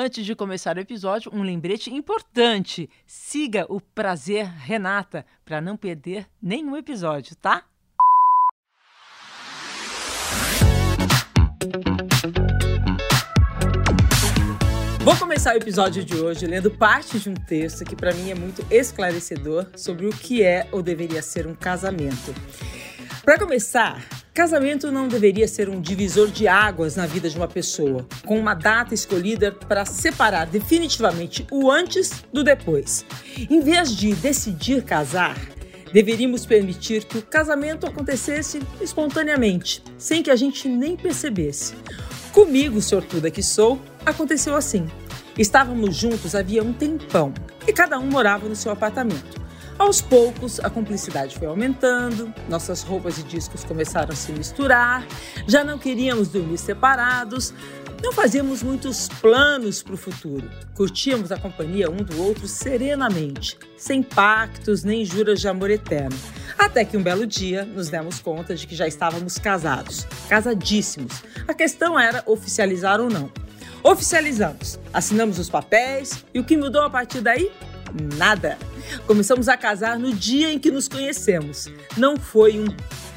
Antes 0.00 0.24
de 0.24 0.36
começar 0.36 0.76
o 0.76 0.80
episódio, 0.80 1.28
um 1.34 1.42
lembrete 1.42 1.92
importante. 1.92 2.88
Siga 3.04 3.66
o 3.68 3.80
Prazer 3.80 4.46
Renata 4.46 5.26
para 5.44 5.60
não 5.60 5.76
perder 5.76 6.28
nenhum 6.40 6.76
episódio, 6.76 7.34
tá? 7.34 7.64
Vou 15.00 15.16
começar 15.16 15.54
o 15.54 15.56
episódio 15.56 16.04
de 16.04 16.14
hoje 16.14 16.46
lendo 16.46 16.70
parte 16.70 17.18
de 17.18 17.28
um 17.28 17.34
texto 17.34 17.84
que 17.84 17.96
para 17.96 18.14
mim 18.14 18.30
é 18.30 18.36
muito 18.36 18.64
esclarecedor 18.70 19.66
sobre 19.76 20.06
o 20.06 20.10
que 20.10 20.44
é 20.44 20.68
ou 20.70 20.80
deveria 20.80 21.22
ser 21.22 21.44
um 21.44 21.56
casamento. 21.56 22.32
Para 23.28 23.40
começar, 23.40 24.02
casamento 24.32 24.90
não 24.90 25.06
deveria 25.06 25.46
ser 25.46 25.68
um 25.68 25.82
divisor 25.82 26.28
de 26.28 26.48
águas 26.48 26.96
na 26.96 27.04
vida 27.04 27.28
de 27.28 27.36
uma 27.36 27.46
pessoa, 27.46 28.08
com 28.24 28.38
uma 28.40 28.54
data 28.54 28.94
escolhida 28.94 29.52
para 29.52 29.84
separar 29.84 30.46
definitivamente 30.46 31.46
o 31.50 31.70
antes 31.70 32.24
do 32.32 32.42
depois. 32.42 33.04
Em 33.36 33.60
vez 33.60 33.94
de 33.94 34.14
decidir 34.14 34.82
casar, 34.82 35.36
deveríamos 35.92 36.46
permitir 36.46 37.04
que 37.04 37.18
o 37.18 37.22
casamento 37.22 37.86
acontecesse 37.86 38.62
espontaneamente, 38.80 39.84
sem 39.98 40.22
que 40.22 40.30
a 40.30 40.36
gente 40.36 40.66
nem 40.66 40.96
percebesse. 40.96 41.74
Comigo, 42.32 42.80
sortuda 42.80 43.30
que 43.30 43.42
sou, 43.42 43.78
aconteceu 44.06 44.56
assim. 44.56 44.88
Estávamos 45.36 45.94
juntos 45.94 46.34
havia 46.34 46.62
um 46.62 46.72
tempão 46.72 47.34
e 47.66 47.74
cada 47.74 47.98
um 47.98 48.06
morava 48.06 48.48
no 48.48 48.56
seu 48.56 48.72
apartamento. 48.72 49.47
Aos 49.78 50.00
poucos, 50.00 50.58
a 50.58 50.68
cumplicidade 50.68 51.38
foi 51.38 51.46
aumentando, 51.46 52.34
nossas 52.48 52.82
roupas 52.82 53.16
e 53.16 53.22
discos 53.22 53.62
começaram 53.62 54.12
a 54.12 54.16
se 54.16 54.32
misturar, 54.32 55.06
já 55.46 55.62
não 55.62 55.78
queríamos 55.78 56.26
dormir 56.28 56.58
separados, 56.58 57.54
não 58.02 58.12
fazíamos 58.12 58.60
muitos 58.60 59.08
planos 59.08 59.80
para 59.80 59.94
o 59.94 59.96
futuro. 59.96 60.50
Curtíamos 60.74 61.30
a 61.30 61.38
companhia 61.38 61.88
um 61.88 61.96
do 61.96 62.20
outro 62.20 62.48
serenamente, 62.48 63.56
sem 63.76 64.02
pactos 64.02 64.82
nem 64.82 65.04
juras 65.04 65.40
de 65.40 65.46
amor 65.46 65.70
eterno. 65.70 66.18
Até 66.58 66.84
que 66.84 66.96
um 66.96 67.02
belo 67.02 67.24
dia 67.24 67.64
nos 67.64 67.88
demos 67.88 68.18
conta 68.18 68.56
de 68.56 68.66
que 68.66 68.74
já 68.74 68.88
estávamos 68.88 69.38
casados, 69.38 70.08
casadíssimos. 70.28 71.22
A 71.46 71.54
questão 71.54 71.98
era 71.98 72.24
oficializar 72.26 73.00
ou 73.00 73.08
não. 73.08 73.30
Oficializamos, 73.84 74.78
assinamos 74.92 75.38
os 75.38 75.48
papéis 75.48 76.24
e 76.34 76.40
o 76.40 76.44
que 76.44 76.56
mudou 76.56 76.82
a 76.82 76.90
partir 76.90 77.20
daí? 77.20 77.50
Nada. 78.16 78.58
Começamos 79.06 79.48
a 79.48 79.56
casar 79.56 79.98
no 79.98 80.12
dia 80.12 80.52
em 80.52 80.58
que 80.58 80.70
nos 80.70 80.88
conhecemos. 80.88 81.70
Não 81.96 82.16
foi 82.16 82.58
um 82.58 82.66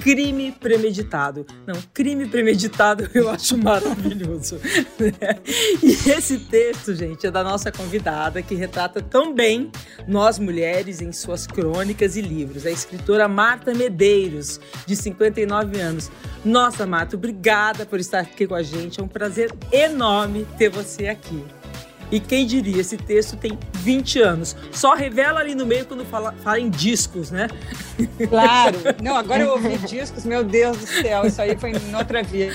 crime 0.02 0.52
premeditado. 0.52 1.46
Não, 1.66 1.76
crime 1.94 2.28
premeditado 2.28 3.10
eu 3.14 3.30
acho 3.30 3.58
maravilhoso. 3.58 4.60
e 5.82 6.10
esse 6.10 6.40
texto, 6.40 6.94
gente, 6.96 7.28
é 7.28 7.32
da 7.32 7.44
nossa 7.44 7.72
convidada 7.72 8.42
que 8.42 8.56
retrata 8.56 9.02
tão 9.02 9.34
bem 9.34 9.72
nós 10.08 10.40
mulheres 10.40 11.02
em 11.02 11.12
suas 11.12 11.46
crônicas 11.46 12.16
e 12.16 12.22
livros. 12.22 12.66
A 12.66 12.72
escritora 12.72 13.28
Marta 13.28 13.74
Medeiros, 13.74 14.60
de 14.86 14.96
59 14.96 15.80
anos. 15.80 16.12
Nossa, 16.44 16.86
Marta, 16.86 17.16
obrigada 17.16 17.86
por 17.86 18.00
estar 18.00 18.20
aqui 18.20 18.48
com 18.48 18.56
a 18.56 18.64
gente. 18.64 19.00
É 19.00 19.04
um 19.04 19.08
prazer 19.08 19.54
enorme 19.72 20.48
ter 20.58 20.70
você 20.70 21.08
aqui. 21.08 21.44
E 22.12 22.20
quem 22.20 22.46
diria, 22.46 22.82
esse 22.82 22.98
texto 22.98 23.38
tem 23.38 23.58
20 23.74 24.20
anos. 24.20 24.56
Só 24.72 24.94
revela 24.94 25.40
ali 25.40 25.56
no 25.56 25.66
meio 25.66 25.86
quando 25.86 26.04
fala, 26.04 26.34
fala 26.44 26.60
em 26.60 26.70
discos, 26.70 27.32
né? 27.32 27.48
Claro. 28.30 28.78
Não, 29.02 29.16
agora 29.16 29.44
eu 29.44 29.52
ouvi 29.52 29.78
discos, 29.80 30.26
meu 30.26 30.44
Deus 30.44 30.78
do 30.78 30.88
céu, 30.88 31.26
isso 31.26 31.42
aí 31.42 31.58
foi 31.58 31.72
em 31.72 31.96
outra 31.96 32.24
vida. 32.24 32.54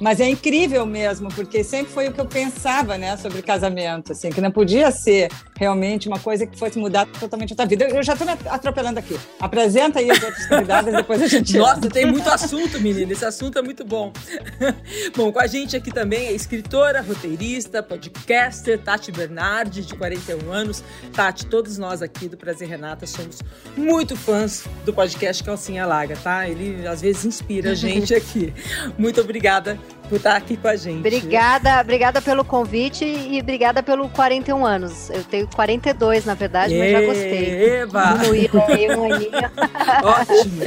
Mas 0.00 0.20
é 0.20 0.28
incrível 0.28 0.84
mesmo, 0.86 1.28
porque 1.30 1.62
sempre 1.64 1.92
foi 1.92 2.08
o 2.08 2.12
que 2.12 2.20
eu 2.20 2.26
pensava, 2.26 2.96
né, 2.98 3.16
sobre 3.16 3.42
casamento, 3.42 4.12
assim, 4.12 4.30
que 4.30 4.40
não 4.40 4.50
podia 4.50 4.90
ser 4.90 5.30
realmente 5.56 6.08
uma 6.08 6.18
coisa 6.18 6.46
que 6.46 6.58
fosse 6.58 6.78
mudar 6.78 7.06
totalmente 7.06 7.52
a 7.52 7.56
tua 7.56 7.66
vida. 7.66 7.86
Eu 7.86 8.02
já 8.02 8.12
estou 8.12 8.26
me 8.26 8.34
atropelando 8.48 8.98
aqui. 8.98 9.18
Apresenta 9.40 9.98
aí 9.98 10.10
as 10.10 10.22
outras 10.22 10.46
convidadas, 10.46 10.94
depois 10.94 11.22
a 11.22 11.26
gente... 11.26 11.56
Nossa, 11.58 11.88
tem 11.88 12.06
muito 12.06 12.28
assunto, 12.28 12.80
menina. 12.80 13.12
Esse 13.12 13.24
assunto 13.24 13.58
é 13.58 13.62
muito 13.62 13.84
bom. 13.84 14.12
bom, 15.16 15.32
com 15.32 15.40
a 15.40 15.46
gente 15.46 15.76
aqui 15.76 15.90
também 15.90 16.28
é 16.28 16.32
escritora, 16.32 17.00
roteirista, 17.02 17.82
podcast, 17.82 18.28
podcaster 18.28 18.78
Tati 18.78 19.12
Bernardi, 19.12 19.82
de 19.82 19.94
41 19.94 20.52
anos. 20.52 20.82
Tati, 21.12 21.46
todos 21.46 21.78
nós 21.78 22.02
aqui 22.02 22.28
do 22.28 22.36
Prazer 22.36 22.68
Renata 22.68 23.06
somos 23.06 23.40
muito 23.76 24.16
fãs 24.16 24.37
do 24.84 24.92
podcast 24.92 25.42
Calcinha 25.42 25.86
Larga, 25.86 26.16
tá? 26.16 26.48
Ele 26.48 26.86
às 26.86 27.00
vezes 27.00 27.24
inspira 27.24 27.72
a 27.72 27.74
gente 27.74 28.14
aqui. 28.14 28.52
Muito 28.98 29.20
obrigada 29.20 29.78
por 30.08 30.16
estar 30.16 30.36
aqui 30.36 30.56
com 30.56 30.68
a 30.68 30.76
gente. 30.76 30.98
Obrigada, 30.98 31.80
obrigada 31.80 32.22
pelo 32.22 32.44
convite 32.44 33.04
e 33.04 33.40
obrigada 33.40 33.82
pelo 33.82 34.08
41 34.08 34.64
anos. 34.64 35.10
Eu 35.10 35.22
tenho 35.22 35.46
42, 35.48 36.24
na 36.24 36.34
verdade, 36.34 36.76
mas 36.76 36.90
já 36.90 37.00
gostei. 37.02 37.80
Eba! 37.80 38.12
Diminuíram 38.14 38.66
aí 38.66 38.90
um 38.90 39.12
aninho. 39.12 39.30
Ótimo! 40.02 40.62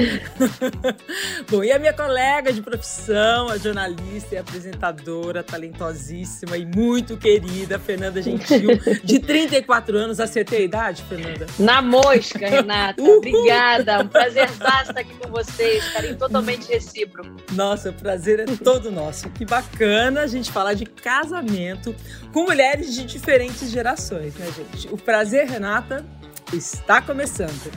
Bom, 1.49 1.63
e 1.63 1.71
a 1.71 1.79
minha 1.79 1.93
colega 1.93 2.53
de 2.53 2.61
profissão, 2.61 3.49
a 3.49 3.57
jornalista 3.57 4.35
e 4.35 4.37
apresentadora 4.37 5.43
talentosíssima 5.43 6.57
e 6.57 6.65
muito 6.65 7.17
querida, 7.17 7.79
Fernanda 7.79 8.21
Gentil, 8.21 8.79
de 9.03 9.19
34 9.19 9.97
anos. 9.97 10.19
Acertei 10.19 10.59
a 10.59 10.63
idade, 10.63 11.03
Fernanda? 11.03 11.47
Na 11.57 11.81
mosca, 11.81 12.47
Renata. 12.47 13.01
Uhul. 13.01 13.17
Obrigada. 13.17 14.01
Um 14.01 14.07
prazer 14.07 14.49
estar 14.49 14.99
aqui 14.99 15.13
com 15.15 15.29
vocês. 15.29 15.87
Carinho 15.93 16.17
totalmente 16.17 16.67
recíproco. 16.67 17.29
Nossa, 17.51 17.89
o 17.89 17.93
prazer 17.93 18.39
é 18.41 18.45
todo 18.45 18.91
nosso. 18.91 19.30
Que 19.35 19.45
bacana 19.45 20.21
a 20.21 20.27
gente 20.27 20.51
falar 20.51 20.73
de 20.73 20.85
casamento 20.85 21.95
com 22.31 22.43
mulheres 22.43 22.93
de 22.93 23.05
diferentes 23.05 23.69
gerações, 23.69 24.35
né, 24.35 24.51
gente? 24.51 24.87
O 24.93 24.97
prazer, 24.97 25.47
Renata, 25.47 26.05
está 26.53 27.01
começando. 27.01 27.71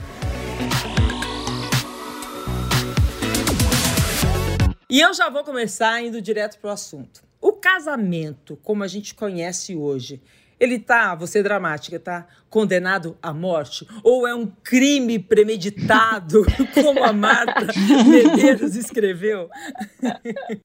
E 4.89 5.01
eu 5.01 5.13
já 5.13 5.29
vou 5.29 5.43
começar 5.43 6.01
indo 6.01 6.21
direto 6.21 6.59
para 6.59 6.69
o 6.69 6.73
assunto. 6.73 7.23
O 7.41 7.53
casamento, 7.53 8.57
como 8.63 8.83
a 8.83 8.87
gente 8.87 9.13
conhece 9.13 9.75
hoje, 9.75 10.21
ele 10.59 10.79
tá, 10.79 11.15
você 11.15 11.43
dramática, 11.43 11.99
tá 11.99 12.27
condenado 12.49 13.17
à 13.21 13.33
morte? 13.33 13.85
Ou 14.03 14.27
é 14.27 14.33
um 14.33 14.47
crime 14.47 15.19
premeditado, 15.19 16.45
como 16.73 17.03
a 17.03 17.11
Marta 17.11 17.67
Medeiros 18.07 18.75
escreveu? 18.75 19.49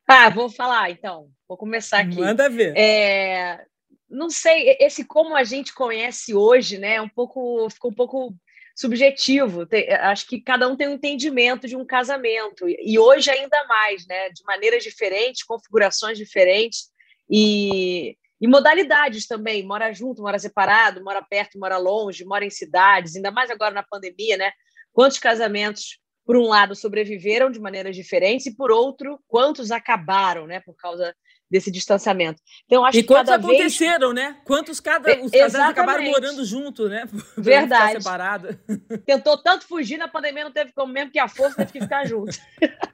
Ah, 0.07 0.31
vou 0.31 0.49
falar 0.49 0.91
então. 0.91 1.29
Vou 1.49 1.57
começar 1.57 2.01
aqui. 2.01 2.17
Manda 2.21 2.49
ver. 2.49 2.77
É, 2.77 3.65
não 4.09 4.31
sei, 4.31 4.77
esse 4.81 5.05
como 5.05 5.37
a 5.37 5.45
gente 5.45 5.75
conhece 5.75 6.35
hoje, 6.35 6.79
né? 6.79 7.01
Um 7.01 7.09
pouco 7.09 7.69
ficou 7.71 7.91
um 7.91 7.95
pouco 7.95 8.35
subjetivo. 8.75 9.67
Tem, 9.67 9.89
acho 9.91 10.27
que 10.27 10.41
cada 10.41 10.69
um 10.69 10.77
tem 10.77 10.89
um 10.89 10.95
entendimento 10.95 11.67
de 11.67 11.77
um 11.77 11.85
casamento 11.85 12.69
e 12.69 12.99
hoje 12.99 13.31
ainda 13.31 13.65
mais, 13.67 14.07
né? 14.07 14.31
De 14.31 14.43
maneiras 14.45 14.83
diferentes, 14.83 15.43
configurações 15.43 16.17
diferentes 16.17 16.89
e, 17.29 18.17
e 18.41 18.49
modalidades 18.49 19.27
também. 19.27 19.65
Mora 19.67 19.93
junto, 19.93 20.23
mora 20.23 20.39
separado, 20.39 21.05
mora 21.05 21.23
perto, 21.23 21.59
mora 21.59 21.77
longe, 21.77 22.25
mora 22.25 22.45
em 22.45 22.51
cidades. 22.51 23.17
Ainda 23.17 23.31
mais 23.31 23.51
agora 23.51 23.75
na 23.75 23.83
pandemia, 23.83 24.37
né? 24.37 24.53
Quantos 24.93 25.19
casamentos 25.19 25.99
por 26.25 26.37
um 26.37 26.47
lado 26.47 26.75
sobreviveram 26.75 27.51
de 27.51 27.61
maneiras 27.61 27.97
diferentes 27.97 28.47
e 28.47 28.55
por 28.55 28.71
outro 28.71 29.19
quantos 29.27 29.71
acabaram, 29.71 30.47
né? 30.47 30.61
Por 30.61 30.75
causa 30.75 31.15
desse 31.51 31.71
distanciamento. 31.71 32.41
Então, 32.65 32.85
acho 32.85 32.99
e 32.99 33.03
que 33.03 33.09
quantos 33.09 33.33
aconteceram, 33.33 34.15
vez... 34.15 34.25
né? 34.25 34.41
Quantos 34.45 34.79
cada, 34.79 35.21
os 35.21 35.33
casais 35.33 35.71
acabaram 35.71 36.05
morando 36.05 36.45
junto, 36.45 36.89
né? 36.89 37.09
Verdade. 37.37 38.01
separado. 38.01 38.57
Tentou 39.05 39.37
tanto 39.37 39.67
fugir 39.67 39.99
na 39.99 40.07
pandemia, 40.07 40.45
não 40.45 40.53
teve 40.53 40.73
como 40.73 40.93
mesmo, 40.93 41.11
que 41.11 41.19
a 41.19 41.27
força 41.27 41.57
teve 41.57 41.73
que 41.73 41.81
ficar 41.81 42.07
junto. 42.07 42.39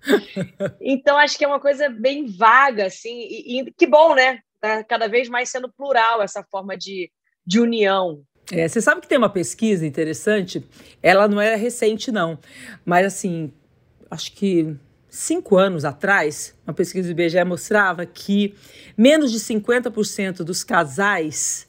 então, 0.80 1.18
acho 1.18 1.36
que 1.36 1.44
é 1.44 1.48
uma 1.48 1.60
coisa 1.60 1.90
bem 1.90 2.24
vaga, 2.26 2.86
assim, 2.86 3.14
e, 3.28 3.60
e 3.60 3.72
que 3.72 3.86
bom, 3.86 4.14
né? 4.14 4.40
Tá 4.66 4.82
cada 4.82 5.06
vez 5.06 5.28
mais 5.28 5.48
sendo 5.48 5.70
plural 5.72 6.20
essa 6.20 6.42
forma 6.42 6.76
de, 6.76 7.10
de 7.46 7.60
união. 7.60 8.22
É, 8.50 8.66
você 8.66 8.80
sabe 8.80 9.00
que 9.00 9.08
tem 9.08 9.18
uma 9.18 9.30
pesquisa 9.30 9.86
interessante, 9.86 10.64
ela 11.02 11.28
não 11.28 11.40
é 11.40 11.54
recente, 11.56 12.10
não, 12.12 12.38
mas 12.84 13.06
assim, 13.06 13.52
acho 14.10 14.32
que 14.32 14.76
cinco 15.08 15.56
anos 15.56 15.84
atrás, 15.84 16.54
uma 16.66 16.74
pesquisa 16.74 17.12
do 17.12 17.20
IBGE 17.20 17.42
mostrava 17.44 18.04
que 18.04 18.54
menos 18.96 19.32
de 19.32 19.38
50% 19.38 20.38
dos 20.38 20.62
casais 20.62 21.66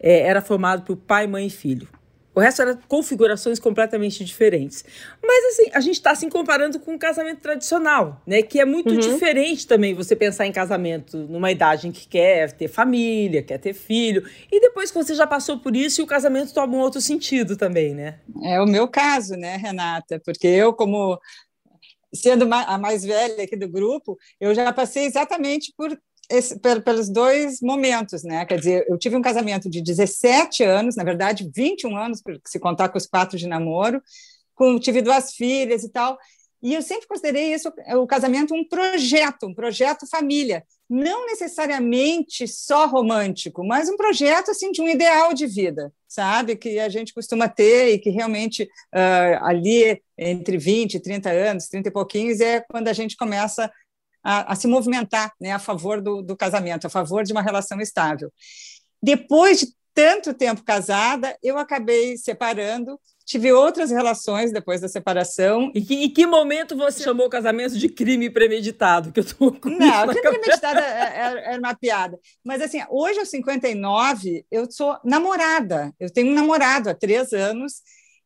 é, 0.00 0.20
era 0.20 0.40
formado 0.40 0.82
por 0.82 0.96
pai, 0.96 1.26
mãe 1.26 1.46
e 1.46 1.50
filho. 1.50 1.88
O 2.38 2.40
resto 2.40 2.62
era 2.62 2.78
configurações 2.86 3.58
completamente 3.58 4.24
diferentes. 4.24 4.84
Mas 5.20 5.44
assim, 5.46 5.70
a 5.74 5.80
gente 5.80 5.96
está 5.96 6.14
se 6.14 6.30
comparando 6.30 6.78
com 6.78 6.94
o 6.94 6.98
casamento 6.98 7.40
tradicional, 7.40 8.22
né? 8.24 8.42
Que 8.42 8.60
é 8.60 8.64
muito 8.64 8.92
uhum. 8.92 9.00
diferente 9.00 9.66
também 9.66 9.92
você 9.92 10.14
pensar 10.14 10.46
em 10.46 10.52
casamento 10.52 11.18
numa 11.18 11.50
idade 11.50 11.88
em 11.88 11.90
que 11.90 12.06
quer 12.06 12.52
ter 12.52 12.68
família, 12.68 13.42
quer 13.42 13.58
ter 13.58 13.74
filho. 13.74 14.24
E 14.52 14.60
depois 14.60 14.92
que 14.92 14.96
você 14.96 15.16
já 15.16 15.26
passou 15.26 15.58
por 15.58 15.74
isso, 15.74 16.00
o 16.00 16.06
casamento 16.06 16.54
toma 16.54 16.76
um 16.76 16.78
outro 16.78 17.00
sentido 17.00 17.56
também, 17.56 17.92
né? 17.92 18.20
É 18.44 18.60
o 18.60 18.66
meu 18.66 18.86
caso, 18.86 19.34
né, 19.34 19.56
Renata? 19.56 20.22
Porque 20.24 20.46
eu, 20.46 20.72
como 20.72 21.18
sendo 22.14 22.48
a 22.54 22.78
mais 22.78 23.02
velha 23.02 23.42
aqui 23.42 23.56
do 23.56 23.68
grupo, 23.68 24.16
eu 24.40 24.54
já 24.54 24.72
passei 24.72 25.06
exatamente 25.06 25.74
por 25.76 25.90
esse, 26.30 26.58
pelos 26.58 27.08
dois 27.08 27.60
momentos, 27.60 28.22
né? 28.22 28.44
Quer 28.44 28.58
dizer, 28.58 28.86
eu 28.88 28.98
tive 28.98 29.16
um 29.16 29.22
casamento 29.22 29.70
de 29.70 29.80
17 29.80 30.62
anos, 30.62 30.96
na 30.96 31.04
verdade, 31.04 31.50
21 31.54 31.96
anos, 31.96 32.22
se 32.46 32.58
contar 32.58 32.90
com 32.90 32.98
os 32.98 33.06
quatro 33.06 33.38
de 33.38 33.46
namoro, 33.46 34.02
com, 34.54 34.78
tive 34.78 35.00
duas 35.00 35.32
filhas 35.32 35.84
e 35.84 35.88
tal. 35.88 36.18
E 36.60 36.74
eu 36.74 36.82
sempre 36.82 37.06
considerei 37.06 37.54
isso, 37.54 37.72
o 37.94 38.06
casamento, 38.06 38.52
um 38.52 38.66
projeto, 38.66 39.46
um 39.46 39.54
projeto 39.54 40.08
família. 40.08 40.64
Não 40.90 41.26
necessariamente 41.26 42.48
só 42.48 42.86
romântico, 42.86 43.64
mas 43.64 43.88
um 43.88 43.96
projeto 43.96 44.50
assim, 44.50 44.72
de 44.72 44.82
um 44.82 44.88
ideal 44.88 45.32
de 45.32 45.46
vida, 45.46 45.92
sabe? 46.08 46.56
Que 46.56 46.80
a 46.80 46.88
gente 46.88 47.14
costuma 47.14 47.48
ter 47.48 47.94
e 47.94 47.98
que 47.98 48.10
realmente 48.10 48.64
uh, 48.64 49.44
ali 49.44 50.02
entre 50.16 50.58
20 50.58 50.94
e 50.94 51.00
30 51.00 51.30
anos, 51.30 51.68
30 51.68 51.90
e 51.90 51.92
pouquinhos, 51.92 52.40
é 52.40 52.60
quando 52.60 52.88
a 52.88 52.92
gente 52.92 53.16
começa 53.16 53.70
a, 54.28 54.52
a 54.52 54.54
se 54.54 54.66
movimentar 54.68 55.32
né, 55.40 55.52
a 55.52 55.58
favor 55.58 56.02
do, 56.02 56.20
do 56.20 56.36
casamento, 56.36 56.86
a 56.86 56.90
favor 56.90 57.24
de 57.24 57.32
uma 57.32 57.40
relação 57.40 57.80
estável. 57.80 58.30
Depois 59.02 59.60
de 59.60 59.68
tanto 59.94 60.34
tempo 60.34 60.62
casada, 60.62 61.34
eu 61.42 61.56
acabei 61.56 62.18
separando. 62.18 63.00
Tive 63.24 63.52
outras 63.52 63.90
relações 63.90 64.52
depois 64.52 64.82
da 64.82 64.88
separação. 64.88 65.72
E 65.74 65.80
que, 65.80 65.94
em 66.04 66.10
que 66.10 66.26
momento 66.26 66.76
você 66.76 67.02
chamou 67.02 67.26
o 67.26 67.30
casamento 67.30 67.78
de 67.78 67.88
crime 67.88 68.28
premeditado? 68.28 69.12
Que 69.12 69.20
eu 69.20 69.24
tô 69.24 69.50
com 69.52 69.70
Não, 69.70 70.08
crime 70.08 70.20
premeditado 70.20 70.78
era, 70.78 71.40
era 71.40 71.58
uma 71.58 71.74
piada. 71.74 72.18
Mas 72.44 72.60
assim, 72.60 72.82
hoje 72.90 73.18
aos 73.18 73.30
59, 73.30 74.44
eu 74.50 74.70
sou 74.70 74.98
namorada. 75.02 75.90
Eu 75.98 76.12
tenho 76.12 76.30
um 76.30 76.34
namorado 76.34 76.90
há 76.90 76.94
três 76.94 77.32
anos 77.32 77.80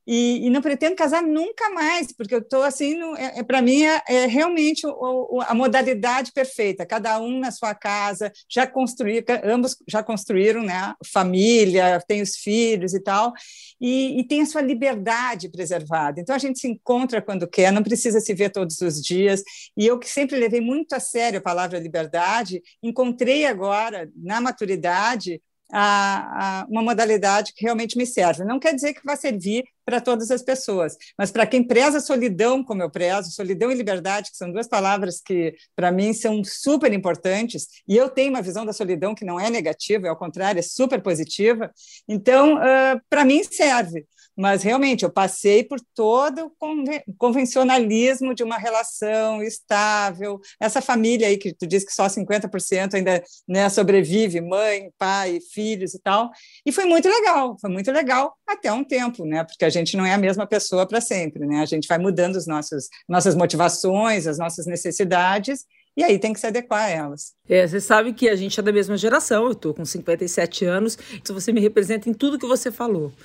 e, 0.07 0.47
e, 0.47 0.51
não 0.51 0.61
pretendo 0.61 0.97
casar 0.97 1.23
nunca 1.23 1.71
mais, 1.71 2.13
porque 2.13 2.35
eu 2.35 2.41
estou 2.41 2.63
assim, 2.63 2.99
é, 3.17 3.41
é 3.41 3.43
para 3.43 3.63
mim 3.63 3.85
é, 3.85 4.03
é 4.09 4.27
realmente 4.27 4.87
o, 4.87 5.37
o, 5.37 5.41
a 5.41 5.55
modalidade 5.55 6.33
perfeita, 6.33 6.85
cada 6.85 7.21
um 7.21 7.39
na 7.39 7.51
sua 7.51 7.75
casa, 7.75 8.33
já 8.49 8.67
construíram, 8.67 9.25
ambos 9.45 9.77
já 9.89 10.03
construíram 10.03 10.63
né, 10.63 10.95
família, 11.13 12.03
tem 12.07 12.21
os 12.21 12.37
filhos 12.37 12.95
e 12.95 13.01
tal, 13.01 13.33
e, 13.81 14.19
e, 14.21 14.25
tem 14.27 14.43
a 14.43 14.47
sua 14.47 14.61
liberdade 14.61 15.49
preservada. 15.49 16.21
Então 16.21 16.35
a 16.35 16.39
gente 16.39 16.59
se 16.59 16.69
encontra 16.69 17.23
quando 17.23 17.49
quer, 17.49 17.73
não 17.73 17.83
precisa 17.83 18.21
se 18.21 18.35
ver 18.35 18.51
todos 18.51 18.81
os 18.81 19.01
dias, 19.01 19.43
e 19.77 19.87
eu 19.87 19.99
que 19.99 20.09
sempre 20.09 20.37
levei 20.39 20.61
muito 20.61 20.95
a 20.95 21.01
sério 21.01 21.39
a 21.39 21.43
palavra 21.43 21.79
liberdade, 21.79 22.61
encontrei 22.83 23.47
agora, 23.47 24.11
na 24.17 24.41
maturidade, 24.41 25.41
a, 25.73 26.61
a, 26.61 26.67
uma 26.69 26.83
modalidade 26.83 27.53
que 27.55 27.65
realmente 27.65 27.97
me 27.97 28.05
serve. 28.05 28.45
Não 28.45 28.61
quer 28.61 28.75
dizer 28.75 28.93
que 28.93 29.05
vai 29.05 29.17
servir 29.17 29.65
para 29.85 30.01
todas 30.01 30.31
as 30.31 30.43
pessoas, 30.43 30.97
mas 31.19 31.33
para 31.33 31.47
quem 31.47 31.67
preza 31.67 31.99
solidão, 31.99 32.63
como 32.63 32.83
eu 32.83 32.91
prezo, 32.91 33.33
solidão 33.33 33.71
e 33.71 33.75
liberdade, 33.75 34.31
que 34.31 34.37
são 34.37 34.53
duas 34.53 34.69
palavras 34.69 35.21
que 35.21 35.55
para 35.75 35.91
mim 35.91 36.13
são 36.13 36.45
super 36.45 36.93
importantes, 36.93 37.67
e 37.89 37.97
eu 37.97 38.09
tenho 38.09 38.31
uma 38.31 38.43
visão 38.43 38.65
da 38.65 38.73
solidão 38.73 39.15
que 39.15 39.25
não 39.25 39.41
é 39.41 39.51
negativa, 39.51 40.07
é 40.07 40.11
ao 40.11 40.17
contrário, 40.17 40.61
é 40.61 40.63
super 40.63 41.03
positiva. 41.03 41.73
Então, 42.07 42.57
uh, 42.57 43.01
para 43.09 43.25
mim 43.25 43.43
serve 43.43 44.07
mas 44.37 44.63
realmente 44.63 45.05
eu 45.05 45.11
passei 45.11 45.63
por 45.65 45.79
todo 45.95 46.53
o 46.61 47.15
convencionalismo 47.19 48.35
de 48.35 48.43
uma 48.43 48.57
relação 48.57 49.43
estável, 49.43 50.41
essa 50.61 50.81
família 50.81 51.29
aí 51.29 51.37
que 51.37 51.55
tu 51.55 51.67
disse 51.67 51.87
que 51.87 51.93
só 51.93 52.07
50% 52.07 52.95
ainda 52.95 53.23
né, 53.49 53.69
sobrevive, 53.69 54.41
mãe, 54.41 54.91
pai, 54.99 55.39
filhos 55.53 55.95
e 55.95 56.01
tal, 56.01 56.31
e 56.65 56.73
foi 56.73 56.85
muito 56.85 57.09
legal, 57.09 57.57
foi 57.61 57.71
muito 57.71 57.91
legal 57.91 58.35
até 58.47 58.73
um 58.73 58.85
tempo, 58.85 59.25
né, 59.25 59.45
porque 59.45 59.65
a 59.65 59.71
gente 59.71 59.97
não 59.97 60.07
é 60.07 60.15
a 60.15 60.19
mesma 60.19 60.47
pessoa 60.47 60.87
para 60.87 61.01
sempre, 61.01 61.47
né, 61.47 61.61
a 61.61 61.67
gente 61.67 61.87
vai 61.87 61.99
mudando 61.99 62.37
os 62.37 62.47
nossos, 62.47 62.89
nossas 63.09 63.35
motivações, 63.35 64.27
as 64.27 64.39
nossas 64.39 64.67
necessidades, 64.67 65.65
e 65.97 66.03
aí 66.03 66.19
tem 66.19 66.33
que 66.33 66.41
se 66.41 66.47
adequar 66.47 66.85
a 66.85 66.89
elas. 66.89 67.35
É, 67.49 67.67
você 67.67 67.81
sabe 67.81 68.13
que 68.13 68.29
a 68.29 68.37
gente 68.37 68.59
é 68.59 68.63
da 68.63 68.73
mesma 68.73 68.97
geração, 68.97 69.47
eu 69.47 69.55
tô 69.55 69.75
com 69.75 69.85
57 69.85 70.65
anos, 70.65 70.97
então 71.13 71.35
você 71.35 71.53
me 71.53 71.61
representa 71.61 72.09
em 72.09 72.15
tudo 72.15 72.39
que 72.39 72.47
você 72.47 72.71
falou. 72.71 73.13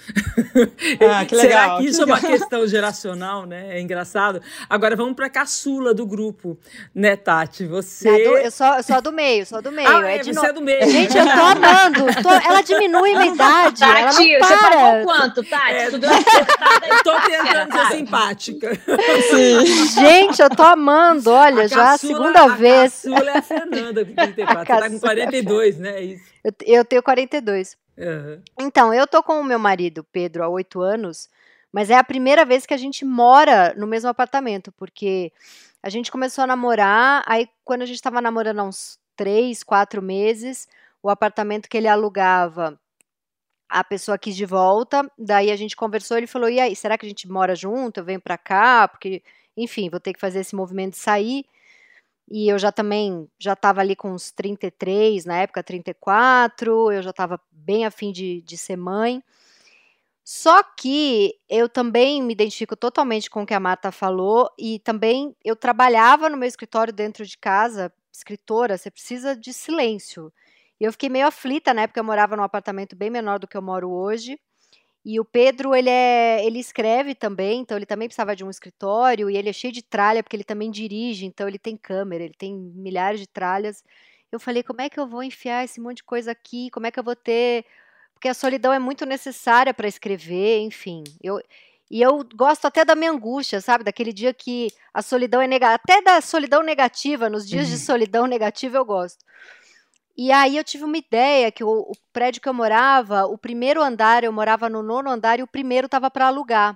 Ah, 0.99 1.25
que 1.25 1.35
legal. 1.35 1.51
Será 1.51 1.77
que 1.77 1.85
isso 1.85 2.01
é 2.01 2.05
uma 2.05 2.19
questão 2.19 2.67
geracional, 2.67 3.45
né? 3.45 3.77
É 3.77 3.81
engraçado. 3.81 4.41
Agora 4.69 4.95
vamos 4.95 5.15
para 5.15 5.27
a 5.27 5.29
caçula 5.29 5.93
do 5.93 6.05
grupo, 6.05 6.57
né, 6.93 7.15
Tati? 7.15 7.65
Você. 7.65 8.09
É 8.09 8.23
do, 8.23 8.37
eu, 8.37 8.51
sou, 8.51 8.67
eu 8.67 8.83
sou 8.83 9.01
do 9.01 9.11
meio, 9.11 9.45
sou 9.45 9.61
do 9.61 9.71
meio. 9.71 9.87
Ah, 9.87 10.09
é, 10.09 10.17
é 10.17 10.23
você 10.23 10.31
no... 10.33 10.45
é 10.45 10.53
do 10.53 10.61
meio. 10.61 10.89
Gente, 10.89 11.17
eu 11.17 11.25
tô 11.25 11.31
amando. 11.31 12.05
Tô... 12.21 12.29
Ela 12.29 12.61
diminui 12.61 13.15
minha 13.15 13.27
idade. 13.33 13.79
Tati, 13.79 13.93
ela 13.93 14.11
não 14.11 14.39
para. 14.39 14.47
você 14.47 14.57
pagou 14.57 15.03
quanto, 15.05 15.43
Tati? 15.43 15.73
É, 15.73 15.89
tu 15.89 15.97
deu 15.97 16.09
uma 16.09 17.03
tô 17.03 17.21
tentando 17.21 17.73
ser 17.73 17.95
simpática. 17.95 18.79
Sim. 19.29 19.85
Gente, 20.01 20.41
eu 20.41 20.49
tô 20.49 20.63
amando. 20.63 21.29
Olha, 21.29 21.63
a 21.63 21.67
já 21.67 21.75
caçula, 21.75 21.93
a 21.93 21.97
segunda 21.97 22.41
a 22.41 22.56
vez. 22.57 23.05
A 23.05 23.09
caçula 23.09 23.31
é 23.31 23.37
a 23.37 23.41
Fernanda, 23.41 24.05
com 24.05 24.13
34. 24.13 24.65
Você 24.65 24.81
tá 24.81 24.89
com 24.89 24.99
42, 24.99 25.77
né? 25.77 25.91
É 25.91 26.03
isso. 26.03 26.23
Eu, 26.43 26.53
eu 26.65 26.85
tenho 26.85 27.03
42. 27.03 27.77
Uhum. 27.97 28.41
Então, 28.59 28.93
eu 28.93 29.07
tô 29.07 29.23
com 29.23 29.39
o 29.39 29.43
meu 29.43 29.57
marido, 29.57 30.03
Pedro, 30.11 30.43
há 30.43 30.47
oito 30.47 30.81
anos, 30.81 31.29
mas 31.71 31.89
é 31.89 31.95
a 31.95 32.03
primeira 32.03 32.45
vez 32.45 32.65
que 32.65 32.73
a 32.73 32.77
gente 32.77 33.03
mora 33.03 33.73
no 33.75 33.87
mesmo 33.87 34.09
apartamento, 34.09 34.71
porque 34.71 35.31
a 35.81 35.89
gente 35.89 36.11
começou 36.11 36.43
a 36.43 36.47
namorar, 36.47 37.23
aí 37.25 37.47
quando 37.63 37.81
a 37.81 37.85
gente 37.85 37.95
estava 37.95 38.21
namorando 38.21 38.59
há 38.59 38.63
uns 38.63 38.99
três, 39.15 39.63
quatro 39.63 40.01
meses, 40.01 40.67
o 41.01 41.09
apartamento 41.09 41.67
que 41.67 41.77
ele 41.77 41.87
alugava, 41.87 42.79
a 43.67 43.83
pessoa 43.83 44.17
quis 44.17 44.35
de 44.35 44.45
volta, 44.45 45.09
daí 45.17 45.51
a 45.51 45.55
gente 45.55 45.75
conversou, 45.75 46.17
ele 46.17 46.27
falou, 46.27 46.49
e 46.49 46.59
aí, 46.59 46.75
será 46.75 46.97
que 46.97 47.05
a 47.05 47.09
gente 47.09 47.27
mora 47.27 47.55
junto, 47.55 47.99
eu 47.99 48.03
venho 48.03 48.21
pra 48.21 48.37
cá, 48.37 48.87
porque, 48.87 49.23
enfim, 49.55 49.89
vou 49.89 49.99
ter 49.99 50.13
que 50.13 50.19
fazer 50.19 50.39
esse 50.39 50.55
movimento 50.55 50.91
de 50.93 50.99
sair, 50.99 51.45
e 52.29 52.49
eu 52.49 52.59
já 52.59 52.71
também 52.71 53.29
já 53.39 53.53
estava 53.53 53.81
ali 53.81 53.95
com 53.95 54.11
uns 54.11 54.31
33, 54.31 55.25
na 55.25 55.37
época 55.37 55.63
34, 55.63 56.91
eu 56.91 57.01
já 57.01 57.11
estava 57.11 57.39
bem 57.51 57.85
afim 57.85 58.11
de, 58.11 58.41
de 58.41 58.57
ser 58.57 58.75
mãe. 58.75 59.23
Só 60.23 60.61
que 60.61 61.35
eu 61.49 61.69
também 61.69 62.21
me 62.21 62.33
identifico 62.33 62.75
totalmente 62.75 63.29
com 63.29 63.43
o 63.43 63.45
que 63.45 63.53
a 63.53 63.59
Marta 63.61 63.93
falou 63.93 64.49
e 64.59 64.77
também 64.79 65.33
eu 65.43 65.55
trabalhava 65.55 66.29
no 66.29 66.35
meu 66.35 66.47
escritório 66.47 66.93
dentro 66.93 67.25
de 67.25 67.37
casa, 67.37 67.93
escritora, 68.11 68.77
você 68.77 68.91
precisa 68.91 69.37
de 69.37 69.53
silêncio. 69.53 70.33
E 70.79 70.83
eu 70.83 70.91
fiquei 70.91 71.07
meio 71.09 71.27
aflita, 71.27 71.73
né, 71.73 71.87
porque 71.87 71.99
eu 71.99 72.03
morava 72.03 72.35
num 72.35 72.43
apartamento 72.43 72.95
bem 72.95 73.09
menor 73.09 73.39
do 73.39 73.47
que 73.47 73.55
eu 73.55 73.61
moro 73.61 73.89
hoje. 73.89 74.37
E 75.09 75.21
o 75.21 75.23
Pedro, 75.23 75.73
ele 75.73 75.89
é, 75.89 76.45
ele 76.45 76.59
escreve 76.59 77.15
também, 77.15 77.61
então 77.61 77.77
ele 77.77 77.85
também 77.85 78.09
precisava 78.09 78.35
de 78.35 78.43
um 78.43 78.49
escritório 78.49 79.29
e 79.29 79.37
ele 79.37 79.47
é 79.47 79.53
cheio 79.53 79.71
de 79.71 79.81
tralha 79.81 80.21
porque 80.21 80.35
ele 80.35 80.43
também 80.43 80.69
dirige, 80.69 81.25
então 81.25 81.47
ele 81.47 81.57
tem 81.57 81.77
câmera, 81.77 82.25
ele 82.25 82.33
tem 82.37 82.53
milhares 82.53 83.21
de 83.21 83.27
tralhas. 83.27 83.85
Eu 84.29 84.37
falei, 84.37 84.63
como 84.63 84.81
é 84.81 84.89
que 84.89 84.99
eu 84.99 85.07
vou 85.07 85.23
enfiar 85.23 85.63
esse 85.63 85.79
monte 85.79 85.97
de 85.97 86.03
coisa 86.03 86.31
aqui? 86.31 86.69
Como 86.71 86.85
é 86.85 86.91
que 86.91 86.99
eu 86.99 87.03
vou 87.05 87.15
ter 87.15 87.63
porque 88.13 88.27
a 88.27 88.33
solidão 88.33 88.73
é 88.73 88.79
muito 88.79 89.05
necessária 89.05 89.73
para 89.73 89.87
escrever, 89.87 90.59
enfim. 90.59 91.03
Eu 91.23 91.39
e 91.89 92.01
eu 92.01 92.27
gosto 92.35 92.65
até 92.65 92.83
da 92.83 92.95
minha 92.95 93.11
angústia, 93.11 93.61
sabe? 93.61 93.85
Daquele 93.85 94.11
dia 94.11 94.33
que 94.33 94.67
a 94.93 95.01
solidão 95.01 95.41
é 95.41 95.47
negativa, 95.47 95.81
até 95.81 96.01
da 96.01 96.19
solidão 96.19 96.61
negativa, 96.61 97.29
nos 97.29 97.47
dias 97.47 97.67
uhum. 97.67 97.73
de 97.75 97.79
solidão 97.79 98.27
negativa 98.27 98.75
eu 98.77 98.83
gosto. 98.83 99.23
E 100.17 100.31
aí 100.31 100.57
eu 100.57 100.63
tive 100.63 100.83
uma 100.83 100.97
ideia 100.97 101.51
que 101.51 101.63
o, 101.63 101.69
o, 101.69 101.93
prédio 102.11 102.41
que 102.41 102.49
eu 102.49 102.53
morava, 102.53 103.25
o 103.25 103.37
primeiro 103.37 103.83
andar, 103.83 104.23
eu 104.23 104.31
morava 104.33 104.67
no 104.67 104.81
nono 104.81 105.11
andar 105.11 105.39
e 105.39 105.43
o 105.43 105.47
primeiro 105.47 105.85
estava 105.85 106.09
para 106.09 106.25
alugar. 106.25 106.75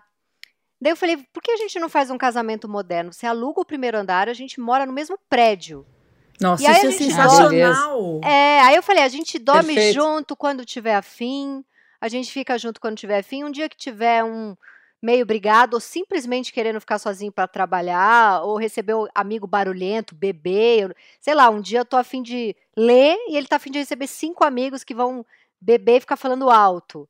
Daí 0.79 0.91
eu 0.91 0.97
falei, 0.97 1.17
por 1.33 1.41
que 1.41 1.51
a 1.51 1.57
gente 1.57 1.79
não 1.79 1.89
faz 1.89 2.11
um 2.11 2.17
casamento 2.17 2.69
moderno? 2.69 3.11
Você 3.11 3.25
aluga 3.25 3.59
o 3.59 3.65
primeiro 3.65 3.97
andar, 3.97 4.29
a 4.29 4.33
gente 4.33 4.59
mora 4.59 4.85
no 4.85 4.93
mesmo 4.93 5.17
prédio. 5.27 5.85
Nossa, 6.39 6.63
isso 6.63 6.87
é 6.87 6.91
sensacional. 6.91 8.21
É, 8.23 8.61
aí 8.61 8.75
eu 8.75 8.83
falei, 8.83 9.03
a 9.03 9.07
gente 9.07 9.39
dorme 9.39 9.73
Perfeito. 9.73 9.95
junto 9.95 10.35
quando 10.35 10.65
tiver 10.65 10.95
afim, 10.95 11.63
a 11.99 12.07
gente 12.07 12.31
fica 12.31 12.57
junto 12.57 12.79
quando 12.79 12.97
tiver 12.97 13.19
afim. 13.19 13.43
Um 13.43 13.51
dia 13.51 13.69
que 13.69 13.77
tiver 13.77 14.23
um, 14.23 14.55
meio 15.01 15.25
brigado, 15.25 15.75
ou 15.75 15.81
simplesmente 15.81 16.53
querendo 16.53 16.79
ficar 16.79 16.99
sozinho 16.99 17.31
para 17.31 17.47
trabalhar, 17.47 18.43
ou 18.43 18.57
receber 18.57 18.93
um 18.93 19.07
amigo 19.15 19.47
barulhento, 19.47 20.13
beber, 20.13 20.95
sei 21.19 21.33
lá, 21.33 21.49
um 21.49 21.59
dia 21.59 21.79
eu 21.79 21.85
tô 21.85 21.97
afim 21.97 22.21
de 22.21 22.55
ler 22.77 23.17
e 23.27 23.35
ele 23.35 23.47
tá 23.47 23.55
afim 23.55 23.71
de 23.71 23.79
receber 23.79 24.07
cinco 24.07 24.43
amigos 24.43 24.83
que 24.83 24.93
vão 24.93 25.25
beber 25.59 25.97
e 25.97 26.01
ficar 26.01 26.17
falando 26.17 26.49
alto. 26.49 27.09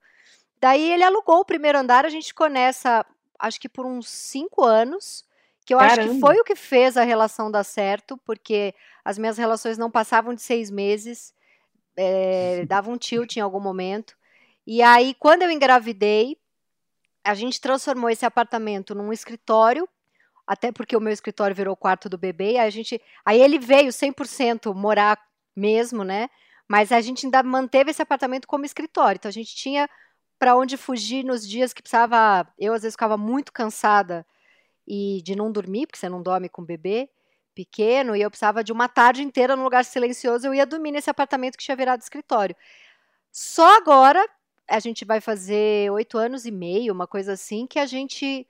Daí 0.59 0.91
ele 0.91 1.03
alugou 1.03 1.39
o 1.39 1.45
primeiro 1.45 1.77
andar, 1.77 2.05
a 2.05 2.09
gente 2.09 2.33
nessa, 2.49 3.05
acho 3.37 3.59
que 3.59 3.67
por 3.67 3.85
uns 3.85 4.07
cinco 4.07 4.63
anos, 4.63 5.25
que 5.65 5.73
eu 5.73 5.79
Caramba. 5.79 6.03
acho 6.03 6.13
que 6.13 6.19
foi 6.19 6.35
o 6.39 6.43
que 6.43 6.55
fez 6.55 6.95
a 6.97 7.03
relação 7.03 7.51
dar 7.51 7.63
certo, 7.63 8.17
porque 8.25 8.73
as 9.03 9.17
minhas 9.17 9.37
relações 9.37 9.77
não 9.77 9.91
passavam 9.91 10.33
de 10.33 10.41
seis 10.41 10.69
meses, 10.69 11.33
é, 11.97 12.65
dava 12.67 12.89
um 12.89 12.97
tilt 12.97 13.35
em 13.35 13.41
algum 13.41 13.59
momento. 13.59 14.15
E 14.65 14.81
aí, 14.81 15.15
quando 15.15 15.41
eu 15.41 15.51
engravidei, 15.51 16.37
a 17.23 17.33
gente 17.33 17.61
transformou 17.61 18.09
esse 18.09 18.25
apartamento 18.25 18.95
num 18.95 19.13
escritório, 19.13 19.87
até 20.45 20.71
porque 20.71 20.95
o 20.95 21.01
meu 21.01 21.13
escritório 21.13 21.55
virou 21.55 21.75
quarto 21.75 22.09
do 22.09 22.17
bebê, 22.17 22.57
a 22.57 22.69
gente, 22.69 23.01
aí 23.25 23.41
ele 23.41 23.59
veio 23.59 23.91
100% 23.91 24.73
morar 24.73 25.17
mesmo, 25.55 26.03
né? 26.03 26.29
Mas 26.67 26.91
a 26.91 27.01
gente 27.01 27.25
ainda 27.25 27.43
manteve 27.43 27.91
esse 27.91 28.01
apartamento 28.01 28.47
como 28.47 28.65
escritório. 28.65 29.17
Então 29.17 29.29
a 29.29 29.33
gente 29.33 29.55
tinha 29.55 29.89
para 30.39 30.55
onde 30.55 30.77
fugir 30.77 31.23
nos 31.23 31.47
dias 31.47 31.73
que 31.73 31.81
precisava, 31.81 32.47
eu 32.57 32.73
às 32.73 32.81
vezes 32.81 32.95
ficava 32.95 33.17
muito 33.17 33.53
cansada 33.53 34.25
e 34.87 35.21
de 35.23 35.35
não 35.35 35.51
dormir, 35.51 35.85
porque 35.85 35.99
você 35.99 36.09
não 36.09 36.21
dorme 36.23 36.49
com 36.49 36.61
o 36.63 36.65
bebê. 36.65 37.09
pequeno 37.53 38.15
e 38.15 38.21
eu 38.21 38.29
precisava 38.29 38.63
de 38.63 38.71
uma 38.71 38.87
tarde 38.87 39.21
inteira 39.21 39.55
num 39.55 39.63
lugar 39.63 39.85
silencioso, 39.85 40.47
eu 40.47 40.53
ia 40.53 40.65
dormir 40.65 40.91
nesse 40.91 41.09
apartamento 41.09 41.57
que 41.57 41.63
tinha 41.63 41.75
virado 41.75 42.01
escritório. 42.01 42.55
Só 43.31 43.77
agora, 43.77 44.25
a 44.71 44.79
gente 44.79 45.03
vai 45.03 45.19
fazer 45.19 45.91
oito 45.91 46.17
anos 46.17 46.45
e 46.45 46.51
meio, 46.51 46.93
uma 46.93 47.05
coisa 47.05 47.33
assim, 47.33 47.67
que 47.67 47.77
a 47.77 47.85
gente 47.85 48.47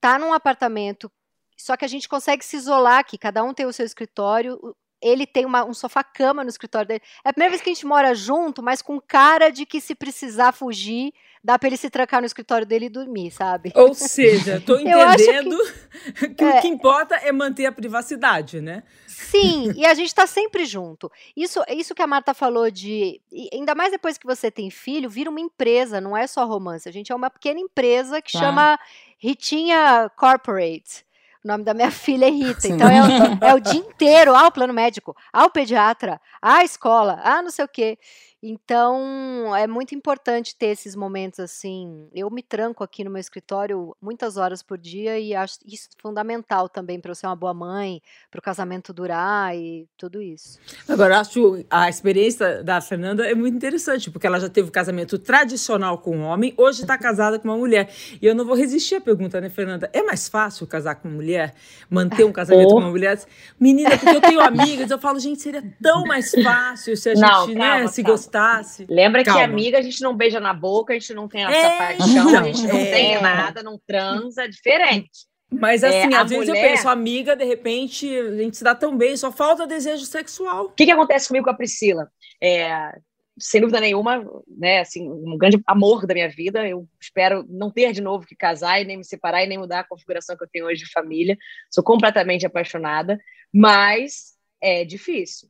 tá 0.00 0.18
num 0.18 0.32
apartamento, 0.32 1.10
só 1.56 1.76
que 1.76 1.84
a 1.84 1.88
gente 1.88 2.08
consegue 2.08 2.44
se 2.44 2.56
isolar 2.56 2.98
aqui, 2.98 3.16
cada 3.16 3.42
um 3.44 3.54
tem 3.54 3.66
o 3.66 3.72
seu 3.72 3.86
escritório, 3.86 4.74
ele 5.00 5.26
tem 5.26 5.46
uma, 5.46 5.64
um 5.64 5.72
sofá-cama 5.72 6.42
no 6.42 6.50
escritório 6.50 6.88
dele. 6.88 7.02
É 7.24 7.30
a 7.30 7.32
primeira 7.32 7.50
vez 7.50 7.62
que 7.62 7.70
a 7.70 7.74
gente 7.74 7.86
mora 7.86 8.14
junto, 8.14 8.62
mas 8.62 8.82
com 8.82 9.00
cara 9.00 9.50
de 9.50 9.64
que 9.64 9.80
se 9.80 9.94
precisar 9.94 10.52
fugir, 10.52 11.14
dá 11.42 11.58
pra 11.58 11.68
ele 11.68 11.76
se 11.76 11.88
trancar 11.88 12.20
no 12.20 12.26
escritório 12.26 12.66
dele 12.66 12.86
e 12.86 12.90
dormir, 12.90 13.30
sabe? 13.30 13.72
Ou 13.74 13.94
seja, 13.94 14.60
tô 14.60 14.76
entendendo 14.80 15.56
que, 16.14 16.28
que 16.28 16.44
é, 16.44 16.58
o 16.58 16.60
que 16.60 16.68
importa 16.68 17.16
é 17.16 17.32
manter 17.32 17.66
a 17.66 17.72
privacidade, 17.72 18.60
né? 18.60 18.82
Sim, 19.06 19.72
e 19.76 19.86
a 19.86 19.94
gente 19.94 20.14
tá 20.14 20.26
sempre 20.26 20.64
junto. 20.64 21.10
Isso, 21.36 21.60
isso 21.68 21.94
que 21.94 22.02
a 22.02 22.06
Marta 22.06 22.34
falou 22.34 22.70
de. 22.70 23.20
Ainda 23.52 23.74
mais 23.74 23.90
depois 23.90 24.18
que 24.18 24.26
você 24.26 24.50
tem 24.50 24.70
filho, 24.70 25.08
vira 25.08 25.30
uma 25.30 25.40
empresa, 25.40 26.00
não 26.00 26.16
é 26.16 26.26
só 26.26 26.44
romance. 26.44 26.88
A 26.88 26.92
gente 26.92 27.10
é 27.10 27.14
uma 27.14 27.30
pequena 27.30 27.60
empresa 27.60 28.20
que 28.20 28.32
tá. 28.32 28.38
chama 28.38 28.78
Ritinha 29.18 30.10
Corporate. 30.16 31.08
O 31.42 31.48
nome 31.48 31.64
da 31.64 31.72
minha 31.72 31.90
filha 31.90 32.26
é 32.26 32.30
Rita. 32.30 32.68
Então 32.68 32.86
é 32.86 33.00
o, 33.00 33.44
é 33.44 33.54
o 33.54 33.60
dia 33.60 33.80
inteiro 33.80 34.34
ao 34.34 34.52
plano 34.52 34.74
médico, 34.74 35.16
ao 35.32 35.48
pediatra, 35.48 36.20
à 36.40 36.62
escola, 36.62 37.18
ah, 37.24 37.40
não 37.40 37.50
sei 37.50 37.64
o 37.64 37.68
quê. 37.68 37.98
Então, 38.42 39.54
é 39.54 39.66
muito 39.66 39.94
importante 39.94 40.56
ter 40.56 40.68
esses 40.68 40.96
momentos 40.96 41.38
assim. 41.38 42.08
Eu 42.14 42.30
me 42.30 42.42
tranco 42.42 42.82
aqui 42.82 43.04
no 43.04 43.10
meu 43.10 43.20
escritório 43.20 43.94
muitas 44.00 44.38
horas 44.38 44.62
por 44.62 44.78
dia 44.78 45.18
e 45.18 45.34
acho 45.34 45.58
isso 45.66 45.90
fundamental 46.00 46.66
também 46.66 46.98
para 46.98 47.10
eu 47.10 47.14
ser 47.14 47.26
uma 47.26 47.36
boa 47.36 47.52
mãe, 47.52 48.00
para 48.30 48.38
o 48.38 48.42
casamento 48.42 48.94
durar 48.94 49.54
e 49.54 49.86
tudo 49.98 50.22
isso. 50.22 50.58
Agora, 50.88 51.20
acho 51.20 51.62
a 51.68 51.90
experiência 51.90 52.64
da 52.64 52.80
Fernanda 52.80 53.26
é 53.26 53.34
muito 53.34 53.54
interessante, 53.54 54.10
porque 54.10 54.26
ela 54.26 54.40
já 54.40 54.48
teve 54.48 54.68
um 54.68 54.72
casamento 54.72 55.18
tradicional 55.18 55.98
com 55.98 56.16
um 56.16 56.22
homem, 56.22 56.54
hoje 56.56 56.80
está 56.80 56.96
casada 56.96 57.38
com 57.38 57.46
uma 57.46 57.58
mulher. 57.58 57.92
E 58.22 58.26
eu 58.26 58.34
não 58.34 58.46
vou 58.46 58.56
resistir 58.56 58.94
à 58.94 59.00
pergunta, 59.02 59.38
né, 59.38 59.50
Fernanda? 59.50 59.90
É 59.92 60.02
mais 60.02 60.30
fácil 60.30 60.66
casar 60.66 60.94
com 60.94 61.08
uma 61.08 61.16
mulher? 61.16 61.54
Manter 61.90 62.24
um 62.24 62.32
casamento 62.32 62.68
oh. 62.72 62.74
com 62.74 62.80
uma 62.80 62.90
mulher? 62.90 63.20
Menina, 63.58 63.98
porque 63.98 64.16
eu 64.16 64.20
tenho 64.22 64.40
amigas, 64.40 64.90
eu 64.90 64.98
falo, 64.98 65.18
gente, 65.18 65.42
seria 65.42 65.62
tão 65.82 66.06
mais 66.06 66.30
fácil 66.30 66.96
se 66.96 67.10
a 67.10 67.14
gente 67.14 67.28
não, 67.28 67.46
né, 67.48 67.86
se 67.88 68.02
gostar 68.02 68.29
gostasse. 68.30 68.86
Lembra 68.88 69.24
Calma. 69.24 69.40
que 69.40 69.44
amiga 69.44 69.78
a 69.78 69.82
gente 69.82 70.00
não 70.00 70.16
beija 70.16 70.38
na 70.38 70.54
boca, 70.54 70.92
a 70.92 70.98
gente 70.98 71.12
não 71.12 71.28
tem 71.28 71.44
essa 71.44 71.54
é, 71.54 71.78
paixão, 71.78 72.38
a 72.38 72.42
gente 72.44 72.66
não 72.66 72.78
é. 72.78 72.90
tem 72.90 73.20
nada, 73.20 73.62
não 73.62 73.78
transa, 73.84 74.44
é 74.44 74.48
diferente. 74.48 75.28
Mas 75.52 75.82
assim, 75.82 76.14
é, 76.14 76.16
às 76.16 76.30
vezes 76.30 76.48
mulher... 76.48 76.64
eu 76.64 76.70
penso, 76.70 76.88
amiga, 76.88 77.34
de 77.34 77.44
repente, 77.44 78.08
a 78.08 78.36
gente 78.36 78.56
se 78.56 78.62
dá 78.62 78.74
tão 78.74 78.96
bem, 78.96 79.16
só 79.16 79.32
falta 79.32 79.66
desejo 79.66 80.04
sexual. 80.04 80.66
O 80.66 80.70
que, 80.70 80.84
que 80.84 80.92
acontece 80.92 81.26
comigo 81.26 81.44
com 81.44 81.50
a 81.50 81.54
Priscila? 81.54 82.08
É, 82.40 82.96
sem 83.36 83.60
dúvida 83.60 83.80
nenhuma, 83.80 84.24
né, 84.46 84.78
assim, 84.78 85.10
um 85.10 85.36
grande 85.36 85.60
amor 85.66 86.06
da 86.06 86.14
minha 86.14 86.28
vida. 86.28 86.68
Eu 86.68 86.86
espero 87.00 87.44
não 87.48 87.68
ter 87.68 87.92
de 87.92 88.00
novo 88.00 88.24
que 88.24 88.36
casar 88.36 88.80
e 88.80 88.84
nem 88.84 88.98
me 88.98 89.04
separar 89.04 89.42
e 89.42 89.48
nem 89.48 89.58
mudar 89.58 89.80
a 89.80 89.88
configuração 89.88 90.36
que 90.36 90.44
eu 90.44 90.48
tenho 90.48 90.66
hoje 90.66 90.84
de 90.84 90.92
família. 90.92 91.36
Sou 91.68 91.82
completamente 91.82 92.46
apaixonada, 92.46 93.18
mas 93.52 94.34
é 94.62 94.84
difícil. 94.84 95.48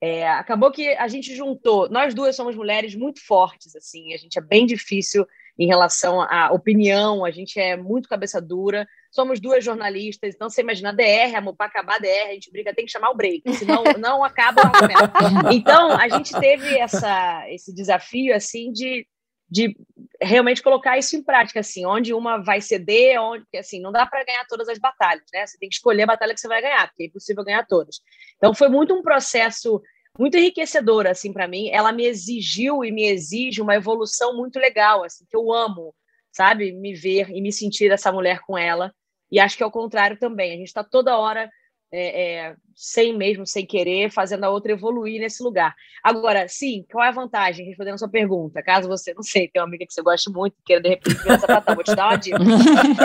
É, 0.00 0.28
acabou 0.28 0.70
que 0.70 0.88
a 0.90 1.08
gente 1.08 1.34
juntou, 1.34 1.88
nós 1.88 2.12
duas 2.12 2.36
somos 2.36 2.54
mulheres 2.54 2.94
muito 2.94 3.24
fortes, 3.24 3.74
assim, 3.74 4.12
a 4.12 4.18
gente 4.18 4.38
é 4.38 4.42
bem 4.42 4.66
difícil 4.66 5.26
em 5.58 5.66
relação 5.66 6.20
à 6.20 6.52
opinião, 6.52 7.24
a 7.24 7.30
gente 7.30 7.58
é 7.58 7.78
muito 7.78 8.08
cabeça 8.08 8.40
dura, 8.40 8.86
somos 9.10 9.40
duas 9.40 9.64
jornalistas, 9.64 10.34
então 10.34 10.50
você 10.50 10.60
imagina, 10.60 10.92
DR, 10.92 11.34
amor, 11.34 11.56
para 11.56 11.66
acabar 11.66 11.98
DR, 11.98 12.28
a 12.28 12.34
gente 12.34 12.52
briga, 12.52 12.74
tem 12.74 12.84
que 12.84 12.92
chamar 12.92 13.10
o 13.10 13.16
break, 13.16 13.50
senão 13.54 13.82
não 13.98 14.22
acaba 14.22 14.62
o 14.62 14.66
argumento. 14.66 15.54
Então, 15.54 15.92
a 15.92 16.08
gente 16.10 16.38
teve 16.38 16.78
essa, 16.78 17.44
esse 17.48 17.74
desafio, 17.74 18.34
assim, 18.34 18.70
de 18.72 19.06
de 19.48 19.76
realmente 20.20 20.62
colocar 20.62 20.98
isso 20.98 21.16
em 21.16 21.22
prática, 21.22 21.60
assim, 21.60 21.86
onde 21.86 22.12
uma 22.12 22.38
vai 22.38 22.60
ceder, 22.60 23.20
onde, 23.20 23.44
assim, 23.56 23.80
não 23.80 23.92
dá 23.92 24.04
para 24.04 24.24
ganhar 24.24 24.44
todas 24.46 24.68
as 24.68 24.78
batalhas, 24.78 25.24
né? 25.32 25.46
Você 25.46 25.56
tem 25.58 25.68
que 25.68 25.76
escolher 25.76 26.02
a 26.02 26.06
batalha 26.06 26.34
que 26.34 26.40
você 26.40 26.48
vai 26.48 26.60
ganhar, 26.60 26.88
porque 26.88 27.04
é 27.04 27.06
impossível 27.06 27.44
ganhar 27.44 27.64
todas. 27.66 28.00
Então 28.36 28.54
foi 28.54 28.68
muito 28.68 28.92
um 28.94 29.02
processo 29.02 29.80
muito 30.18 30.36
enriquecedor, 30.36 31.06
assim, 31.06 31.32
para 31.32 31.46
mim. 31.46 31.68
Ela 31.70 31.92
me 31.92 32.04
exigiu 32.04 32.84
e 32.84 32.90
me 32.90 33.04
exige 33.04 33.60
uma 33.60 33.76
evolução 33.76 34.36
muito 34.36 34.58
legal, 34.58 35.04
assim, 35.04 35.24
que 35.28 35.36
eu 35.36 35.52
amo, 35.52 35.94
sabe? 36.32 36.72
Me 36.72 36.94
ver 36.94 37.30
e 37.30 37.40
me 37.40 37.52
sentir 37.52 37.90
essa 37.92 38.10
mulher 38.10 38.40
com 38.40 38.58
ela. 38.58 38.92
E 39.30 39.38
acho 39.38 39.56
que 39.56 39.62
é 39.62 39.66
o 39.66 39.70
contrário 39.70 40.18
também. 40.18 40.52
A 40.52 40.56
gente 40.56 40.68
está 40.68 40.82
toda 40.82 41.16
hora 41.16 41.50
é, 41.92 42.48
é, 42.48 42.56
sem 42.74 43.16
mesmo, 43.16 43.46
sem 43.46 43.64
querer, 43.64 44.10
fazendo 44.10 44.44
a 44.44 44.50
outra 44.50 44.72
evoluir 44.72 45.20
nesse 45.20 45.42
lugar. 45.42 45.74
Agora, 46.02 46.46
sim, 46.48 46.84
qual 46.90 47.04
é 47.04 47.08
a 47.08 47.12
vantagem? 47.12 47.66
Respondendo 47.66 47.94
a 47.94 47.98
sua 47.98 48.08
pergunta, 48.08 48.62
caso 48.62 48.88
você, 48.88 49.14
não 49.14 49.22
sei, 49.22 49.48
tem 49.48 49.60
uma 49.62 49.68
amiga 49.68 49.86
que 49.86 49.92
você 49.92 50.02
gosta 50.02 50.30
muito, 50.30 50.56
queira 50.64 50.82
de 50.82 50.88
repente 50.90 51.16
virar 51.22 51.34
essa 51.34 51.74
vou 51.74 51.84
te 51.84 51.94
dar 51.94 52.08
uma 52.08 52.16
dica. 52.16 52.38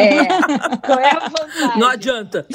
É, 0.01 0.77
qual 0.85 0.99
é 0.99 1.09
a 1.09 1.19
vantagem? 1.19 1.79
Não 1.79 1.87
adianta. 1.87 2.47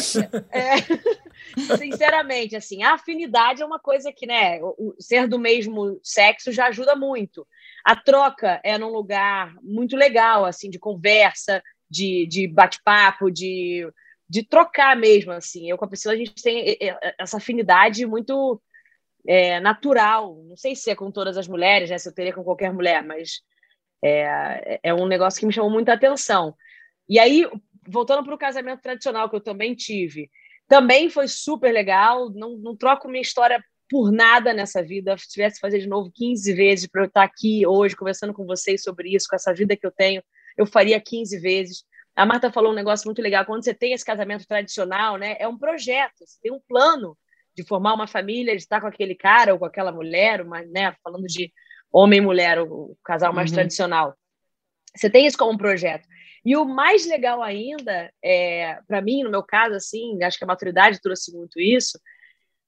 É, 0.51 0.77
sinceramente, 1.77 2.57
assim, 2.57 2.83
a 2.83 2.95
afinidade 2.95 3.63
é 3.63 3.67
uma 3.67 3.79
coisa 3.79 4.13
que, 4.13 4.27
né, 4.27 4.61
o, 4.63 4.95
o 4.97 5.03
ser 5.03 5.29
do 5.29 5.39
mesmo 5.39 5.99
sexo 6.03 6.53
já 6.53 6.67
ajuda 6.67 6.97
muito. 6.97 7.47
A 7.85 7.95
troca 7.95 8.61
é 8.65 8.77
num 8.77 8.91
lugar 8.91 9.55
muito 9.63 9.97
legal, 9.97 10.45
assim, 10.45 10.69
de 10.69 10.79
conversa, 10.79 11.63
de, 11.89 12.27
de 12.27 12.49
bate-papo, 12.49 13.31
de 13.31 13.89
de 14.29 14.43
trocar 14.43 14.97
mesmo, 14.97 15.33
assim. 15.33 15.71
Eu 15.71 15.79
com 15.79 15.85
a 15.85 15.89
Priscila, 15.89 16.15
a 16.15 16.17
gente 16.17 16.43
tem 16.43 16.77
essa 17.19 17.37
afinidade 17.37 18.05
muito 18.07 18.61
é, 19.27 19.61
natural. 19.61 20.43
Não 20.45 20.57
sei 20.57 20.75
se 20.75 20.91
é 20.91 20.95
com 20.95 21.11
todas 21.11 21.37
as 21.37 21.49
mulheres, 21.49 21.91
né? 21.91 21.99
Se 21.99 22.09
eu 22.09 22.15
teria 22.15 22.33
com 22.33 22.45
qualquer 22.45 22.73
mulher, 22.73 23.05
mas 23.05 23.41
é, 24.03 24.81
é 24.83 24.95
um 24.95 25.07
negócio 25.07 25.41
que 25.41 25.47
me 25.47 25.53
chamou 25.53 25.71
muita 25.71 25.93
atenção. 25.93 26.55
E 27.09 27.19
aí, 27.19 27.49
voltando 27.87 28.25
para 28.25 28.35
o 28.35 28.39
casamento 28.39 28.83
tradicional 28.83 29.31
que 29.31 29.37
eu 29.37 29.41
também 29.41 29.75
tive, 29.75 30.31
também 30.69 31.09
foi 31.09 31.29
super 31.29 31.73
legal. 31.73 32.31
Não, 32.31 32.57
não 32.57 32.77
troco 32.77 33.09
minha 33.09 33.23
história 33.23 33.63
por 33.89 34.11
nada 34.11 34.53
nessa 34.53 34.83
vida. 34.83 35.17
Se 35.17 35.29
tivesse 35.29 35.57
que 35.57 35.61
fazer 35.61 35.79
de 35.79 35.89
novo 35.89 36.11
15 36.13 36.53
vezes 36.53 36.87
para 36.89 37.03
eu 37.03 37.07
estar 37.07 37.23
aqui 37.23 37.67
hoje 37.67 37.97
conversando 37.97 38.35
com 38.35 38.45
vocês 38.45 38.83
sobre 38.83 39.15
isso, 39.15 39.29
com 39.29 39.37
essa 39.37 39.55
vida 39.55 39.77
que 39.77 39.87
eu 39.87 39.93
tenho, 39.93 40.23
eu 40.57 40.67
faria 40.67 41.01
15 41.01 41.39
vezes. 41.39 41.85
A 42.17 42.25
Marta 42.25 42.51
falou 42.51 42.73
um 42.73 42.75
negócio 42.75 43.07
muito 43.07 43.21
legal. 43.21 43.45
Quando 43.45 43.63
você 43.63 43.75
tem 43.75 43.93
esse 43.93 44.05
casamento 44.05 44.47
tradicional, 44.47 45.19
né, 45.19 45.37
é 45.39 45.47
um 45.47 45.59
projeto, 45.59 46.15
você 46.25 46.39
tem 46.43 46.51
um 46.51 46.61
plano 46.67 47.17
de 47.55 47.63
formar 47.63 47.95
uma 47.95 48.07
família, 48.07 48.57
de 48.57 48.63
estar 48.63 48.81
com 48.81 48.87
aquele 48.87 49.15
cara 49.15 49.53
ou 49.53 49.59
com 49.59 49.67
aquela 49.67 49.93
mulher, 49.93 50.41
uma, 50.41 50.63
né, 50.63 50.95
falando 51.03 51.27
de 51.27 51.53
homem 51.93 52.19
e 52.19 52.23
mulher, 52.23 52.59
o 52.61 52.97
casal 53.05 53.33
mais 53.33 53.51
uhum. 53.51 53.57
tradicional. 53.57 54.17
Você 54.95 55.11
tem 55.11 55.27
isso 55.27 55.37
como 55.37 55.53
um 55.53 55.59
projeto. 55.59 56.07
E 56.45 56.57
o 56.57 56.65
mais 56.65 57.07
legal 57.07 57.43
ainda, 57.43 58.11
é, 58.23 58.79
para 58.87 59.03
mim, 59.03 59.23
no 59.23 59.31
meu 59.31 59.43
caso, 59.43 59.75
assim, 59.75 60.23
acho 60.23 60.39
que 60.39 60.45
a 60.45 60.47
maturidade 60.47 61.01
trouxe 61.01 61.37
muito 61.37 61.61
isso, 61.61 61.99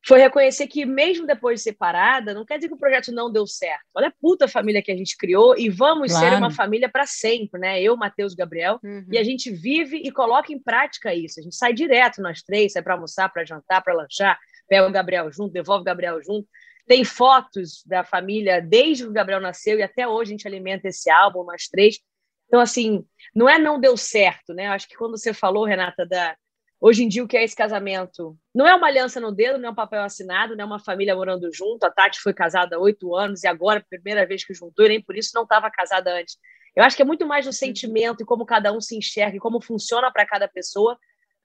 foi 0.06 0.20
reconhecer 0.20 0.66
que, 0.66 0.86
mesmo 0.86 1.26
depois 1.26 1.60
de 1.60 1.64
separada, 1.64 2.32
não 2.32 2.44
quer 2.44 2.56
dizer 2.56 2.68
que 2.68 2.74
o 2.74 2.78
projeto 2.78 3.12
não 3.12 3.30
deu 3.30 3.46
certo. 3.46 3.84
Olha 3.94 4.08
a 4.08 4.12
puta 4.20 4.46
família 4.46 4.82
que 4.82 4.92
a 4.92 4.96
gente 4.96 5.16
criou 5.16 5.58
e 5.58 5.68
vamos 5.68 6.12
claro. 6.12 6.28
ser 6.28 6.36
uma 6.36 6.50
família 6.50 6.88
para 6.88 7.06
sempre, 7.06 7.60
né? 7.60 7.82
Eu, 7.82 7.96
Matheus 7.96 8.34
Gabriel. 8.34 8.78
Uhum. 8.82 9.06
E 9.10 9.18
a 9.18 9.24
gente 9.24 9.50
vive 9.50 9.96
e 9.98 10.10
coloca 10.10 10.52
em 10.52 10.58
prática 10.58 11.14
isso. 11.14 11.40
A 11.40 11.42
gente 11.42 11.56
sai 11.56 11.72
direto, 11.72 12.22
nós 12.22 12.42
três, 12.42 12.72
sai 12.72 12.82
para 12.82 12.94
almoçar, 12.94 13.28
para 13.28 13.44
jantar, 13.44 13.82
para 13.82 13.94
lanchar, 13.94 14.38
pega 14.68 14.86
o 14.86 14.92
Gabriel 14.92 15.30
junto, 15.32 15.52
devolve 15.52 15.82
o 15.82 15.84
Gabriel 15.84 16.22
junto. 16.22 16.48
Tem 16.86 17.04
fotos 17.04 17.82
da 17.84 18.02
família 18.02 18.62
desde 18.62 19.02
que 19.04 19.10
o 19.10 19.12
Gabriel 19.12 19.40
nasceu 19.40 19.78
e 19.78 19.82
até 19.82 20.08
hoje 20.08 20.30
a 20.30 20.32
gente 20.32 20.48
alimenta 20.48 20.88
esse 20.88 21.10
álbum, 21.10 21.44
nós 21.44 21.68
três. 21.68 21.98
Então, 22.46 22.60
assim, 22.60 23.04
não 23.34 23.46
é 23.46 23.58
não 23.58 23.78
deu 23.78 23.96
certo, 23.96 24.54
né? 24.54 24.68
Acho 24.68 24.88
que 24.88 24.96
quando 24.96 25.18
você 25.18 25.34
falou, 25.34 25.66
Renata, 25.66 26.06
da 26.06 26.34
Hoje 26.80 27.02
em 27.02 27.08
dia, 27.08 27.24
o 27.24 27.28
que 27.28 27.36
é 27.36 27.42
esse 27.42 27.56
casamento? 27.56 28.36
Não 28.54 28.66
é 28.66 28.72
uma 28.72 28.86
aliança 28.86 29.18
no 29.18 29.32
dedo, 29.32 29.58
não 29.58 29.70
é 29.70 29.72
um 29.72 29.74
papel 29.74 30.02
assinado, 30.02 30.54
não 30.54 30.62
é 30.62 30.66
uma 30.66 30.78
família 30.78 31.14
morando 31.14 31.52
junto. 31.52 31.84
A 31.84 31.90
Tati 31.90 32.20
foi 32.20 32.32
casada 32.32 32.76
há 32.76 32.78
oito 32.78 33.16
anos 33.16 33.42
e 33.42 33.48
agora, 33.48 33.84
primeira 33.90 34.24
vez 34.24 34.44
que 34.44 34.54
juntou, 34.54 34.86
e 34.86 34.90
nem 34.90 35.02
por 35.02 35.16
isso 35.16 35.32
não 35.34 35.42
estava 35.42 35.68
casada 35.70 36.14
antes. 36.14 36.36
Eu 36.76 36.84
acho 36.84 36.94
que 36.94 37.02
é 37.02 37.04
muito 37.04 37.26
mais 37.26 37.44
do 37.44 37.52
sentimento 37.52 38.22
e 38.22 38.24
como 38.24 38.46
cada 38.46 38.72
um 38.72 38.80
se 38.80 38.96
enxerga 38.96 39.36
e 39.36 39.40
como 39.40 39.60
funciona 39.60 40.12
para 40.12 40.24
cada 40.24 40.46
pessoa 40.46 40.96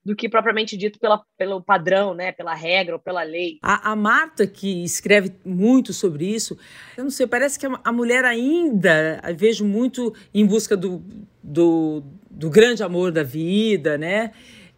do 0.05 0.15
que 0.15 0.29
propriamente 0.29 0.77
dito 0.77 0.99
pela, 0.99 1.23
pelo 1.37 1.63
padrão, 1.63 2.13
né, 2.13 2.31
pela 2.31 2.53
regra 2.53 2.95
ou 2.95 2.99
pela 2.99 3.23
lei. 3.23 3.57
A, 3.63 3.91
a, 3.91 3.95
Marta, 3.95 4.45
que 4.45 4.83
escreve 4.83 5.33
muito 5.45 5.93
sobre 5.93 6.25
isso, 6.25 6.57
eu 6.97 7.05
não 7.05 7.11
sei, 7.11 7.25
parece 7.25 7.57
que 7.57 7.65
a, 7.65 7.79
a 7.83 7.91
mulher 7.91 8.25
ainda, 8.25 9.21
vejo 9.35 9.65
muito 9.65 10.13
em 10.33 10.45
busca 10.45 10.75
do, 10.75 11.01
do, 11.41 12.03
do 12.29 12.49
grande 12.49 12.83
amor 12.83 13.11
da 13.11 13.23
vida, 13.23 13.97
né? 13.97 14.33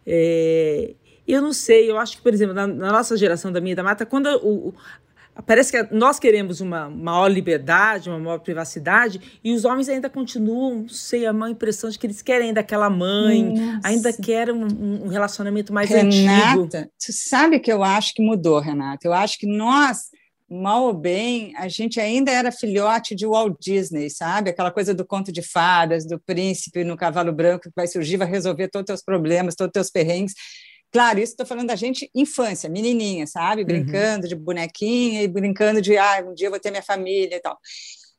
É, 0.06 0.94
eu 1.26 1.42
não 1.42 1.52
sei, 1.52 1.90
eu 1.90 1.98
acho 1.98 2.16
que, 2.16 2.22
por 2.22 2.32
exemplo, 2.32 2.54
na, 2.54 2.66
na, 2.66 2.92
nossa 2.92 3.16
geração 3.16 3.50
da 3.50 3.60
minha 3.60 3.74
da 3.74 3.82
mata, 3.82 4.06
quando 4.06 4.28
o, 4.42 4.72
Parece 5.44 5.70
que 5.70 5.94
nós 5.94 6.18
queremos 6.18 6.60
uma 6.62 6.88
maior 6.88 7.28
liberdade, 7.28 8.08
uma 8.08 8.18
maior 8.18 8.38
privacidade, 8.38 9.38
e 9.44 9.52
os 9.52 9.66
homens 9.66 9.88
ainda 9.88 10.08
continuam, 10.08 10.82
não 10.82 10.88
sei, 10.88 11.26
a 11.26 11.32
má 11.32 11.50
impressão 11.50 11.90
de 11.90 11.98
que 11.98 12.06
eles 12.06 12.22
querem 12.22 12.48
ainda 12.48 12.60
aquela 12.60 12.88
mãe, 12.88 13.44
Nossa. 13.44 13.80
ainda 13.86 14.12
querem 14.14 14.54
um, 14.54 15.04
um, 15.04 15.08
relacionamento 15.08 15.74
mais 15.74 15.90
Renata, 15.90 16.58
antigo. 16.58 16.90
Tu 16.98 17.12
sabe 17.12 17.58
que 17.60 17.70
eu 17.70 17.82
acho 17.82 18.14
que 18.14 18.22
mudou, 18.22 18.58
Renata. 18.60 19.06
Eu 19.06 19.12
acho 19.12 19.38
que 19.38 19.46
nós, 19.46 20.10
mal 20.48 20.84
ou 20.84 20.92
bem, 20.92 21.52
a 21.56 21.68
gente 21.68 22.00
ainda 22.00 22.30
era 22.30 22.52
filhote 22.52 23.14
de 23.14 23.26
Walt 23.26 23.56
Disney, 23.60 24.08
sabe? 24.08 24.50
Aquela 24.50 24.70
coisa 24.70 24.94
do 24.94 25.04
conto 25.04 25.32
de 25.32 25.42
fadas, 25.42 26.06
do 26.06 26.20
príncipe 26.20 26.84
no 26.84 26.96
cavalo 26.96 27.32
branco 27.32 27.64
que 27.64 27.74
vai 27.74 27.86
surgir, 27.88 28.16
vai 28.16 28.28
resolver 28.28 28.68
todos 28.68 28.84
os 28.84 28.86
teus 28.86 29.02
problemas, 29.02 29.54
todos 29.54 29.70
os 29.70 29.72
teus 29.72 29.90
perrengues. 29.90 30.34
Claro, 30.92 31.18
isso 31.18 31.32
estou 31.32 31.46
falando 31.46 31.66
da 31.68 31.76
gente 31.76 32.08
infância, 32.14 32.70
menininha, 32.70 33.26
sabe? 33.26 33.62
Uhum. 33.62 33.66
Brincando 33.66 34.22
uhum. 34.22 34.28
de 34.28 34.36
bonequinha 34.36 35.22
e 35.22 35.28
brincando 35.28 35.82
de, 35.82 35.96
ah, 35.98 36.24
um 36.26 36.32
dia 36.32 36.46
eu 36.46 36.50
vou 36.50 36.60
ter 36.60 36.70
minha 36.70 36.82
família 36.82 37.36
e 37.36 37.40
tal. 37.40 37.58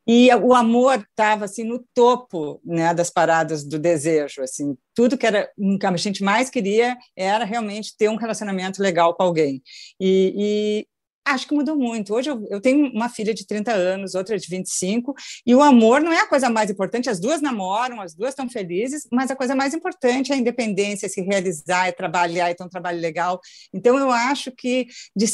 E 0.10 0.34
o 0.36 0.54
amor 0.54 1.06
estava 1.10 1.44
assim 1.44 1.66
no 1.66 1.86
topo 1.94 2.62
né, 2.64 2.94
das 2.94 3.10
paradas 3.10 3.66
do 3.66 3.78
desejo, 3.78 4.42
assim, 4.42 4.78
tudo 4.96 5.18
que 5.18 5.28
era 5.28 5.52
que 5.80 5.86
a 5.86 5.98
gente 5.98 6.24
mais 6.24 6.50
queria 6.50 6.96
era 7.14 7.44
realmente 7.44 7.94
ter 7.98 8.10
um 8.10 8.16
relacionamento 8.16 8.82
legal 8.82 9.14
com 9.14 9.24
alguém. 9.24 9.62
E, 10.00 10.88
Acho 11.28 11.48
que 11.48 11.54
mudou 11.54 11.76
muito. 11.76 12.14
Hoje 12.14 12.30
eu, 12.30 12.46
eu, 12.50 12.62
tenho 12.62 12.90
uma 12.92 13.10
filha 13.10 13.34
de 13.34 13.46
30 13.46 13.74
anos, 13.74 14.16
outra 14.16 14.38
de 14.38 14.48
25, 14.48 15.14
e 15.46 15.54
o 15.54 15.62
amor 15.62 16.02
não 16.02 16.12
é 16.12 16.22
a 16.22 16.28
coisa 16.28 16.50
mais 16.50 16.70
importante. 16.70 17.10
As 17.10 17.20
duas 17.20 17.42
namoram, 17.42 18.00
as 18.00 18.16
duas 18.16 18.30
estão 18.30 18.50
felizes, 18.50 19.08
mas 19.12 19.30
a 19.30 19.36
coisa 19.36 19.54
mais 19.54 19.74
importante 19.74 20.32
é 20.32 20.36
a 20.36 20.38
independência, 20.38 21.10
se 21.10 21.22
realizar, 21.22 21.88
é 21.88 21.92
trabalhar, 21.92 22.50
é 22.50 22.54
ter 22.54 22.64
um 22.64 22.70
trabalho 22.70 23.00
legal. 23.02 23.42
Então 23.74 23.98
eu 23.98 24.10
acho 24.10 24.52
que. 24.52 24.88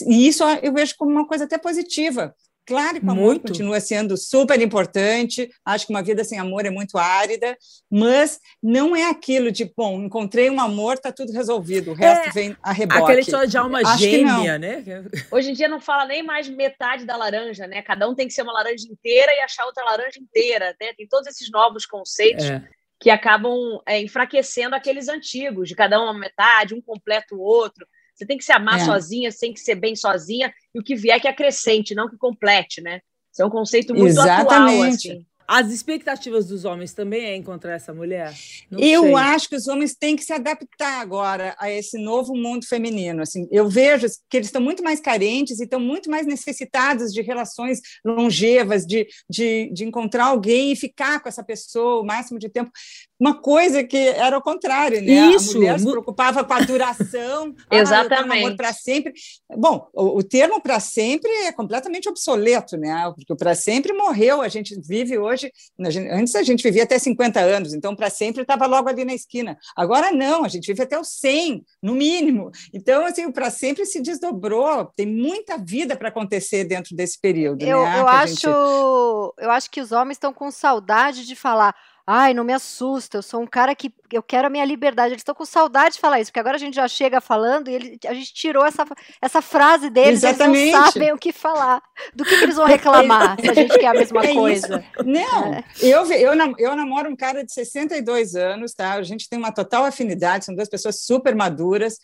E 0.08 0.28
isso 0.28 0.44
eu 0.64 0.74
vejo 0.74 0.96
como 0.98 1.12
uma 1.12 1.28
coisa 1.28 1.44
até 1.44 1.58
positiva, 1.58 2.36
Claro 2.66 3.00
que 3.00 3.06
o 3.06 3.12
amor 3.12 3.26
muito. 3.26 3.48
continua 3.48 3.80
sendo 3.82 4.16
super 4.16 4.60
importante. 4.62 5.50
Acho 5.66 5.86
que 5.86 5.94
uma 5.94 6.02
vida 6.02 6.24
sem 6.24 6.40
amor 6.40 6.66
é 6.66 6.70
muito 6.70 6.98
árida, 6.98 7.58
mas 7.92 8.40
não 8.62 8.96
é 8.96 9.10
aquilo 9.10 9.52
de, 9.52 9.72
bom, 9.76 10.02
encontrei 10.02 10.50
um 10.50 10.62
amor, 10.62 10.94
está 10.94 11.12
tudo 11.12 11.34
resolvido, 11.34 11.92
o 11.92 11.94
resto 11.94 12.30
é, 12.30 12.32
vem 12.32 12.58
a 12.64 12.72
reboque. 12.72 13.02
Aquela 13.02 13.20
história 13.20 13.48
de 13.48 13.58
alma 13.58 13.82
Acho 13.82 13.98
gêmea, 14.00 14.58
né? 14.58 14.84
Hoje 15.30 15.52
em 15.52 15.54
dia 15.54 15.68
não 15.68 15.82
fala 15.82 16.06
nem 16.06 16.24
mais 16.24 16.48
metade 16.48 17.06
da 17.06 17.18
laranja, 17.18 17.68
né? 17.68 17.82
Cada 17.82 18.08
um 18.08 18.16
tem 18.16 18.28
que 18.28 18.34
ser 18.34 18.44
uma 18.44 18.54
laranja 18.54 18.88
inteira 18.90 19.34
e 19.34 19.40
achar 19.42 19.66
outra 19.66 19.84
laranja 19.84 20.20
inteira. 20.20 20.76
Né? 20.80 20.94
Tem 20.96 21.08
todos 21.08 21.28
esses 21.28 21.52
novos 21.52 21.86
conceitos. 21.86 22.46
É. 22.46 22.64
Que 23.00 23.10
acabam 23.10 23.82
é, 23.86 24.00
enfraquecendo 24.00 24.78
aqueles 24.78 25.10
antigos, 25.10 25.68
de 25.68 25.76
cada 25.76 26.00
um 26.00 26.06
uma 26.06 26.18
metade, 26.18 26.74
um 26.74 26.82
completa 26.82 27.36
o 27.36 27.42
outro. 27.42 27.86
Você 28.14 28.26
tem 28.26 28.38
que 28.38 28.44
se 28.44 28.52
amar 28.52 28.80
é. 28.80 28.86
sozinha, 28.86 29.32
você 29.32 29.40
tem 29.40 29.54
que 29.54 29.60
ser 29.60 29.76
bem 29.76 29.96
sozinha, 29.96 30.54
e 30.74 30.80
o 30.80 30.84
que 30.84 30.96
vier 30.96 31.20
que 31.20 31.28
acrescente, 31.28 31.96
não 31.96 32.10
que 32.10 32.18
complete, 32.18 32.82
né? 32.82 33.02
Isso 33.32 33.42
é 33.42 33.46
um 33.46 33.50
conceito 33.50 33.94
muito 33.96 34.10
Exatamente. 34.10 34.50
atual, 34.50 34.84
assim. 34.84 35.26
As 35.48 35.70
expectativas 35.72 36.48
dos 36.48 36.64
homens 36.64 36.94
também 36.94 37.26
é 37.26 37.36
encontrar 37.36 37.74
essa 37.74 37.94
mulher? 37.94 38.34
Não 38.72 38.80
eu 38.80 39.04
sei. 39.04 39.14
acho 39.14 39.50
que 39.50 39.56
os 39.56 39.68
homens 39.68 39.94
têm 39.94 40.16
que 40.16 40.24
se 40.24 40.32
adaptar 40.32 41.02
agora 41.02 41.56
a 41.60 41.70
esse 41.70 41.98
novo 41.98 42.34
mundo 42.34 42.66
feminino. 42.66 43.22
Assim, 43.22 43.48
eu 43.52 43.68
vejo 43.68 44.08
que 44.30 44.38
eles 44.38 44.48
estão 44.48 44.62
muito 44.62 44.82
mais 44.82 45.02
carentes 45.02 45.60
e 45.60 45.66
estão 45.66 45.80
muito 45.80 46.10
mais 46.10 46.26
necessitados 46.26 47.12
de 47.12 47.22
relações 47.22 47.82
longevas, 48.06 48.86
de, 48.86 49.06
de, 49.30 49.70
de 49.74 49.84
encontrar 49.84 50.26
alguém 50.26 50.72
e 50.72 50.78
ficar 50.78 51.22
com 51.22 51.28
essa 51.28 51.44
pessoa 51.44 52.02
o 52.02 52.06
máximo 52.06 52.40
de 52.40 52.50
tempo 52.50 52.72
uma 53.20 53.40
coisa 53.40 53.84
que 53.84 53.98
era 53.98 54.38
o 54.38 54.42
contrário, 54.42 55.02
né? 55.02 55.32
Isso. 55.34 55.52
A 55.52 55.60
mulher 55.60 55.80
se 55.80 55.86
preocupava 55.90 56.44
com 56.44 56.54
a 56.54 56.60
duração. 56.62 57.54
Exatamente. 57.72 58.44
Ah, 58.44 58.48
amor 58.48 58.58
para 58.58 58.74
sempre. 58.74 59.14
Bom, 59.56 59.88
o, 59.94 60.20
o 60.20 60.24
termo 60.24 60.62
para 60.62 60.80
sempre 60.80 61.32
é 61.46 61.52
completamente 61.52 62.10
obsoleto, 62.10 62.76
né? 62.76 63.12
Porque 63.16 63.32
o 63.32 63.36
para 63.36 63.56
sempre 63.56 63.94
morreu. 63.94 64.42
A 64.42 64.48
gente 64.48 64.80
vive 64.82 65.18
hoje. 65.18 65.52
Antes 66.12 66.36
a 66.36 66.44
gente 66.44 66.64
vivia 66.64 66.84
até 66.84 66.98
50 66.98 67.40
anos, 67.40 67.74
então 67.74 67.96
para 67.96 68.10
sempre 68.10 68.42
estava 68.42 68.66
logo 68.66 68.90
ali 68.90 69.06
na 69.06 69.14
esquina. 69.14 69.58
Agora 69.76 70.12
não, 70.12 70.44
a 70.44 70.48
gente 70.48 70.68
vive 70.68 70.82
até 70.82 71.00
os 71.00 71.10
100, 71.20 71.64
no 71.82 71.94
mínimo. 71.94 72.52
Então, 72.74 73.06
assim, 73.06 73.26
o 73.26 73.34
para 73.34 73.50
sempre 73.50 73.86
se 73.86 74.02
desdobrou. 74.02 74.92
Tem 74.96 75.06
muita 75.06 75.58
vida 75.58 75.96
para 75.96 76.10
acontecer 76.10 76.66
dentro 76.66 76.96
desse 76.96 77.20
período. 77.20 77.64
Eu, 77.64 77.84
né? 77.84 78.00
eu 78.00 78.08
acho, 78.08 78.34
gente... 78.34 78.46
eu 78.46 79.52
acho 79.52 79.70
que 79.70 79.82
os 79.82 79.92
homens 79.92 80.16
estão 80.16 80.34
com 80.34 80.50
saudade 80.52 81.26
de 81.26 81.36
falar 81.36 81.76
Ai, 82.06 82.34
não 82.34 82.44
me 82.44 82.52
assusta, 82.52 83.18
eu 83.18 83.22
sou 83.22 83.42
um 83.42 83.48
cara 83.48 83.74
que 83.74 83.90
eu 84.12 84.22
quero 84.22 84.48
a 84.48 84.50
minha 84.50 84.66
liberdade. 84.66 85.14
Eles 85.14 85.22
estão 85.22 85.34
com 85.34 85.46
saudade 85.46 85.96
de 85.96 86.02
falar 86.02 86.20
isso, 86.20 86.32
porque 86.32 86.40
agora 86.40 86.58
a 86.58 86.60
gente 86.60 86.76
já 86.76 86.86
chega 86.86 87.22
falando 87.22 87.70
e 87.70 87.76
ele, 87.76 88.00
a 88.06 88.14
gente 88.14 88.34
tirou 88.34 88.66
essa, 88.66 88.86
essa 89.22 89.42
frase 89.42 89.90
deles, 89.90 90.22
Exatamente. 90.22 90.60
eles 90.60 90.74
não 90.74 90.86
sabem 90.86 91.14
o 91.14 91.18
que 91.18 91.32
falar. 91.32 91.82
Do 92.14 92.26
que, 92.26 92.38
que 92.38 92.44
eles 92.44 92.58
vão 92.58 92.66
reclamar 92.66 93.40
se 93.40 93.50
a 93.50 93.54
gente 93.54 93.80
quer 93.80 93.88
a 93.88 93.94
mesma 93.94 94.22
é 94.22 94.34
coisa? 94.34 94.86
Isso. 95.00 95.06
Não, 95.06 95.54
é. 95.54 95.64
eu, 95.82 96.06
eu, 96.12 96.34
eu 96.58 96.76
namoro 96.76 97.10
um 97.10 97.16
cara 97.16 97.42
de 97.42 97.54
62 97.54 98.36
anos, 98.36 98.74
tá? 98.74 98.94
A 98.94 99.04
gente 99.04 99.30
tem 99.30 99.40
uma 99.40 99.54
total 99.54 99.86
afinidade, 99.86 100.44
são 100.44 100.56
duas 100.56 100.70
pessoas 100.70 101.02
super 101.02 101.34
maduras, 101.34 102.00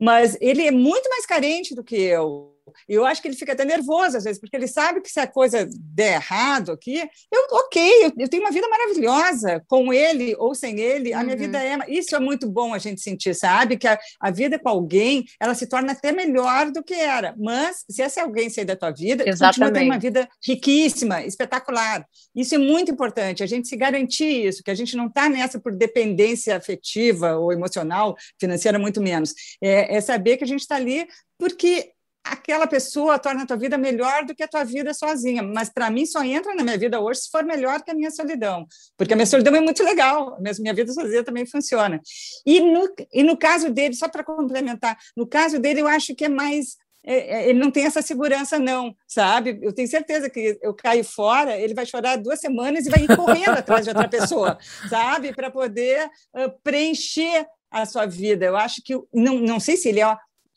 mas 0.00 0.36
ele 0.40 0.66
é 0.66 0.70
muito 0.70 1.08
mais 1.10 1.26
carente 1.26 1.74
do 1.74 1.82
que 1.82 1.96
eu. 1.96 2.54
Eu 2.88 3.04
acho 3.06 3.20
que 3.20 3.28
ele 3.28 3.36
fica 3.36 3.52
até 3.52 3.64
nervoso 3.64 4.16
às 4.16 4.24
vezes, 4.24 4.40
porque 4.40 4.56
ele 4.56 4.68
sabe 4.68 5.00
que 5.00 5.10
se 5.10 5.20
a 5.20 5.26
coisa 5.26 5.68
der 5.74 6.14
errado 6.14 6.72
aqui, 6.72 6.98
eu, 7.32 7.46
ok, 7.52 8.04
eu, 8.04 8.12
eu 8.18 8.28
tenho 8.28 8.42
uma 8.42 8.50
vida 8.50 8.68
maravilhosa 8.68 9.62
com 9.68 9.92
ele 9.92 10.34
ou 10.38 10.54
sem 10.54 10.80
ele, 10.80 11.12
a 11.12 11.18
uhum. 11.18 11.24
minha 11.24 11.36
vida 11.36 11.62
é. 11.62 11.78
Isso 11.88 12.14
é 12.14 12.20
muito 12.20 12.48
bom 12.48 12.74
a 12.74 12.78
gente 12.78 13.00
sentir, 13.00 13.34
sabe? 13.34 13.76
Que 13.76 13.86
a, 13.86 13.98
a, 14.20 14.30
vida 14.30 14.58
com 14.58 14.68
alguém 14.68 15.24
ela 15.38 15.54
se 15.54 15.66
torna 15.66 15.92
até 15.92 16.12
melhor 16.12 16.70
do 16.70 16.82
que 16.82 16.94
era. 16.94 17.34
Mas 17.38 17.84
se 17.88 18.02
esse 18.02 18.20
alguém 18.20 18.50
sair 18.50 18.64
da 18.64 18.76
tua 18.76 18.90
vida, 18.90 19.28
Exatamente. 19.28 19.54
continua 19.54 19.72
tendo 19.72 19.90
uma 19.90 19.98
vida 19.98 20.28
riquíssima, 20.44 21.22
espetacular. 21.22 22.06
Isso 22.34 22.54
é 22.54 22.58
muito 22.58 22.90
importante, 22.90 23.42
a 23.42 23.46
gente 23.46 23.68
se 23.68 23.76
garantir 23.76 24.46
isso, 24.46 24.62
que 24.62 24.70
a 24.70 24.74
gente 24.74 24.96
não 24.96 25.06
está 25.06 25.28
nessa 25.28 25.58
por 25.60 25.74
dependência 25.74 26.56
afetiva 26.56 27.36
ou 27.36 27.52
emocional, 27.52 28.16
financeira, 28.38 28.78
muito 28.78 29.00
menos. 29.00 29.34
É, 29.62 29.96
é 29.96 30.00
saber 30.00 30.36
que 30.36 30.44
a 30.44 30.46
gente 30.46 30.60
está 30.60 30.76
ali 30.76 31.06
porque 31.38 31.92
aquela 32.24 32.66
pessoa 32.66 33.18
torna 33.18 33.42
a 33.42 33.46
tua 33.46 33.56
vida 33.56 33.78
melhor 33.78 34.24
do 34.24 34.34
que 34.34 34.42
a 34.42 34.48
tua 34.48 34.64
vida 34.64 34.92
sozinha. 34.92 35.42
Mas 35.42 35.70
para 35.70 35.90
mim 35.90 36.06
só 36.06 36.22
entra 36.22 36.54
na 36.54 36.62
minha 36.62 36.78
vida 36.78 37.00
hoje 37.00 37.20
se 37.20 37.30
for 37.30 37.44
melhor 37.44 37.82
que 37.82 37.90
a 37.90 37.94
minha 37.94 38.10
solidão, 38.10 38.66
porque 38.96 39.12
a 39.12 39.16
minha 39.16 39.26
solidão 39.26 39.54
é 39.54 39.60
muito 39.60 39.82
legal, 39.82 40.40
mesmo 40.40 40.62
minha 40.62 40.74
vida 40.74 40.92
sozinha 40.92 41.24
também 41.24 41.46
funciona. 41.46 42.00
E 42.46 42.60
no, 42.60 42.88
e 43.12 43.22
no 43.22 43.36
caso 43.36 43.70
dele, 43.70 43.94
só 43.94 44.08
para 44.08 44.24
complementar, 44.24 44.96
no 45.16 45.26
caso 45.26 45.58
dele 45.58 45.80
eu 45.80 45.88
acho 45.88 46.14
que 46.14 46.24
é 46.24 46.28
mais 46.28 46.76
é, 47.02 47.14
é, 47.14 47.48
ele 47.48 47.58
não 47.58 47.70
tem 47.70 47.86
essa 47.86 48.02
segurança, 48.02 48.58
não, 48.58 48.94
sabe? 49.08 49.58
Eu 49.62 49.72
tenho 49.72 49.88
certeza 49.88 50.28
que 50.28 50.58
eu 50.60 50.74
caio 50.74 51.02
fora, 51.02 51.56
ele 51.58 51.72
vai 51.72 51.86
chorar 51.86 52.16
duas 52.16 52.40
semanas 52.40 52.86
e 52.86 52.90
vai 52.90 53.04
ir 53.04 53.16
correndo 53.16 53.56
atrás 53.56 53.84
de 53.84 53.90
outra 53.90 54.06
pessoa, 54.06 54.58
sabe? 54.88 55.34
Para 55.34 55.50
poder 55.50 56.10
preencher 56.62 57.46
a 57.70 57.86
sua 57.86 58.04
vida. 58.04 58.44
Eu 58.44 58.56
acho 58.56 58.82
que, 58.84 58.94
não, 59.14 59.38
não 59.38 59.60
sei 59.60 59.76
se 59.76 59.88
ele 59.88 60.00
é 60.00 60.16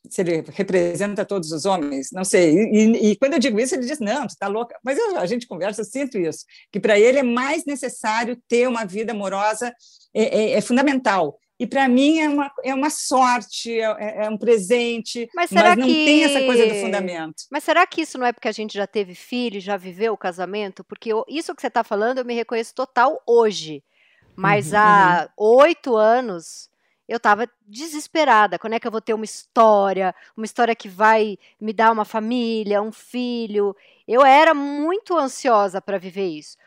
se 0.09 0.21
ele 0.21 0.43
representa 0.49 1.25
todos 1.25 1.51
os 1.51 1.65
homens, 1.65 2.09
não 2.11 2.23
sei. 2.23 2.53
E, 2.53 3.11
e, 3.11 3.15
quando 3.15 3.33
eu 3.33 3.39
digo 3.39 3.59
isso, 3.59 3.75
ele 3.75 3.85
diz: 3.85 3.99
não, 3.99 4.27
tu 4.27 4.31
está 4.31 4.47
louca. 4.47 4.77
Mas 4.83 4.97
eu, 4.97 5.17
a 5.17 5.25
gente 5.25 5.47
conversa, 5.47 5.81
eu 5.81 5.85
sinto 5.85 6.17
isso, 6.17 6.45
que 6.71 6.79
para 6.79 6.99
ele 6.99 7.19
é 7.19 7.23
mais 7.23 7.65
necessário 7.65 8.37
ter 8.47 8.67
uma 8.67 8.85
vida 8.85 9.11
amorosa, 9.11 9.73
é, 10.13 10.23
é, 10.23 10.51
é 10.51 10.61
fundamental. 10.61 11.39
E 11.59 11.67
para 11.67 11.87
mim 11.87 12.19
é 12.19 12.27
uma, 12.27 12.51
é 12.63 12.73
uma 12.73 12.89
sorte, 12.89 13.79
é, 13.79 13.83
é, 13.83 14.25
é 14.25 14.29
um 14.29 14.37
presente, 14.37 15.29
mas, 15.33 15.51
mas 15.51 15.77
não 15.77 15.87
que... 15.87 16.05
tem 16.05 16.23
essa 16.23 16.41
coisa 16.45 16.65
do 16.65 16.75
fundamento. 16.75 17.43
Mas 17.49 17.63
será 17.63 17.85
que 17.85 18.01
isso 18.01 18.17
não 18.17 18.25
é 18.25 18.33
porque 18.33 18.47
a 18.47 18.51
gente 18.51 18.73
já 18.73 18.87
teve 18.87 19.15
filho, 19.15 19.61
já 19.61 19.77
viveu 19.77 20.13
o 20.13 20.17
casamento? 20.17 20.83
Porque 20.83 21.13
eu, 21.13 21.23
isso 21.29 21.55
que 21.55 21.61
você 21.61 21.67
está 21.67 21.83
falando 21.83 22.17
eu 22.17 22.25
me 22.25 22.33
reconheço 22.33 22.73
total 22.73 23.21
hoje. 23.25 23.83
Mas 24.35 24.71
uhum, 24.71 24.79
há 24.79 25.29
uhum. 25.37 25.45
oito 25.59 25.91
uhum. 25.91 25.97
anos 25.97 26.69
eu 27.07 27.17
estava 27.17 27.47
desesperada. 27.67 28.57
Quando 28.57 28.73
é 28.73 28.79
que 28.79 28.87
eu 28.87 28.91
vou 28.91 29.01
ter 29.01 29.13
uma 29.13 29.25
história, 29.25 30.15
uma 30.35 30.45
história 30.45 30.75
que 30.75 30.87
vai 30.87 31.37
me 31.59 31.73
dar 31.73 31.91
uma 31.91 32.05
família, 32.05 32.81
um 32.81 32.91
filho? 32.91 33.75
Eu 34.07 34.25
era 34.25 34.53
muito 34.53 35.17
ansiosa 35.17 35.81
para 35.81 35.97
viver 35.97 36.27
isso. 36.27 36.57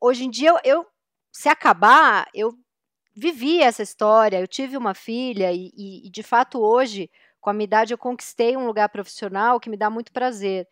Hoje 0.00 0.24
em 0.24 0.30
dia, 0.30 0.50
eu, 0.50 0.58
eu, 0.64 0.86
se 1.32 1.48
acabar, 1.48 2.26
eu 2.34 2.52
vivi 3.14 3.60
essa 3.60 3.82
história, 3.82 4.40
eu 4.40 4.48
tive 4.48 4.76
uma 4.76 4.94
filha 4.94 5.52
e, 5.52 5.72
e, 5.76 6.06
e 6.06 6.10
de 6.10 6.22
fato 6.22 6.60
hoje, 6.60 7.10
com 7.40 7.50
a 7.50 7.52
minha 7.52 7.64
idade, 7.64 7.94
eu 7.94 7.98
conquistei 7.98 8.56
um 8.56 8.66
lugar 8.66 8.88
profissional 8.88 9.60
que 9.60 9.70
me 9.70 9.76
dá 9.76 9.88
muito 9.88 10.12
prazer. 10.12 10.68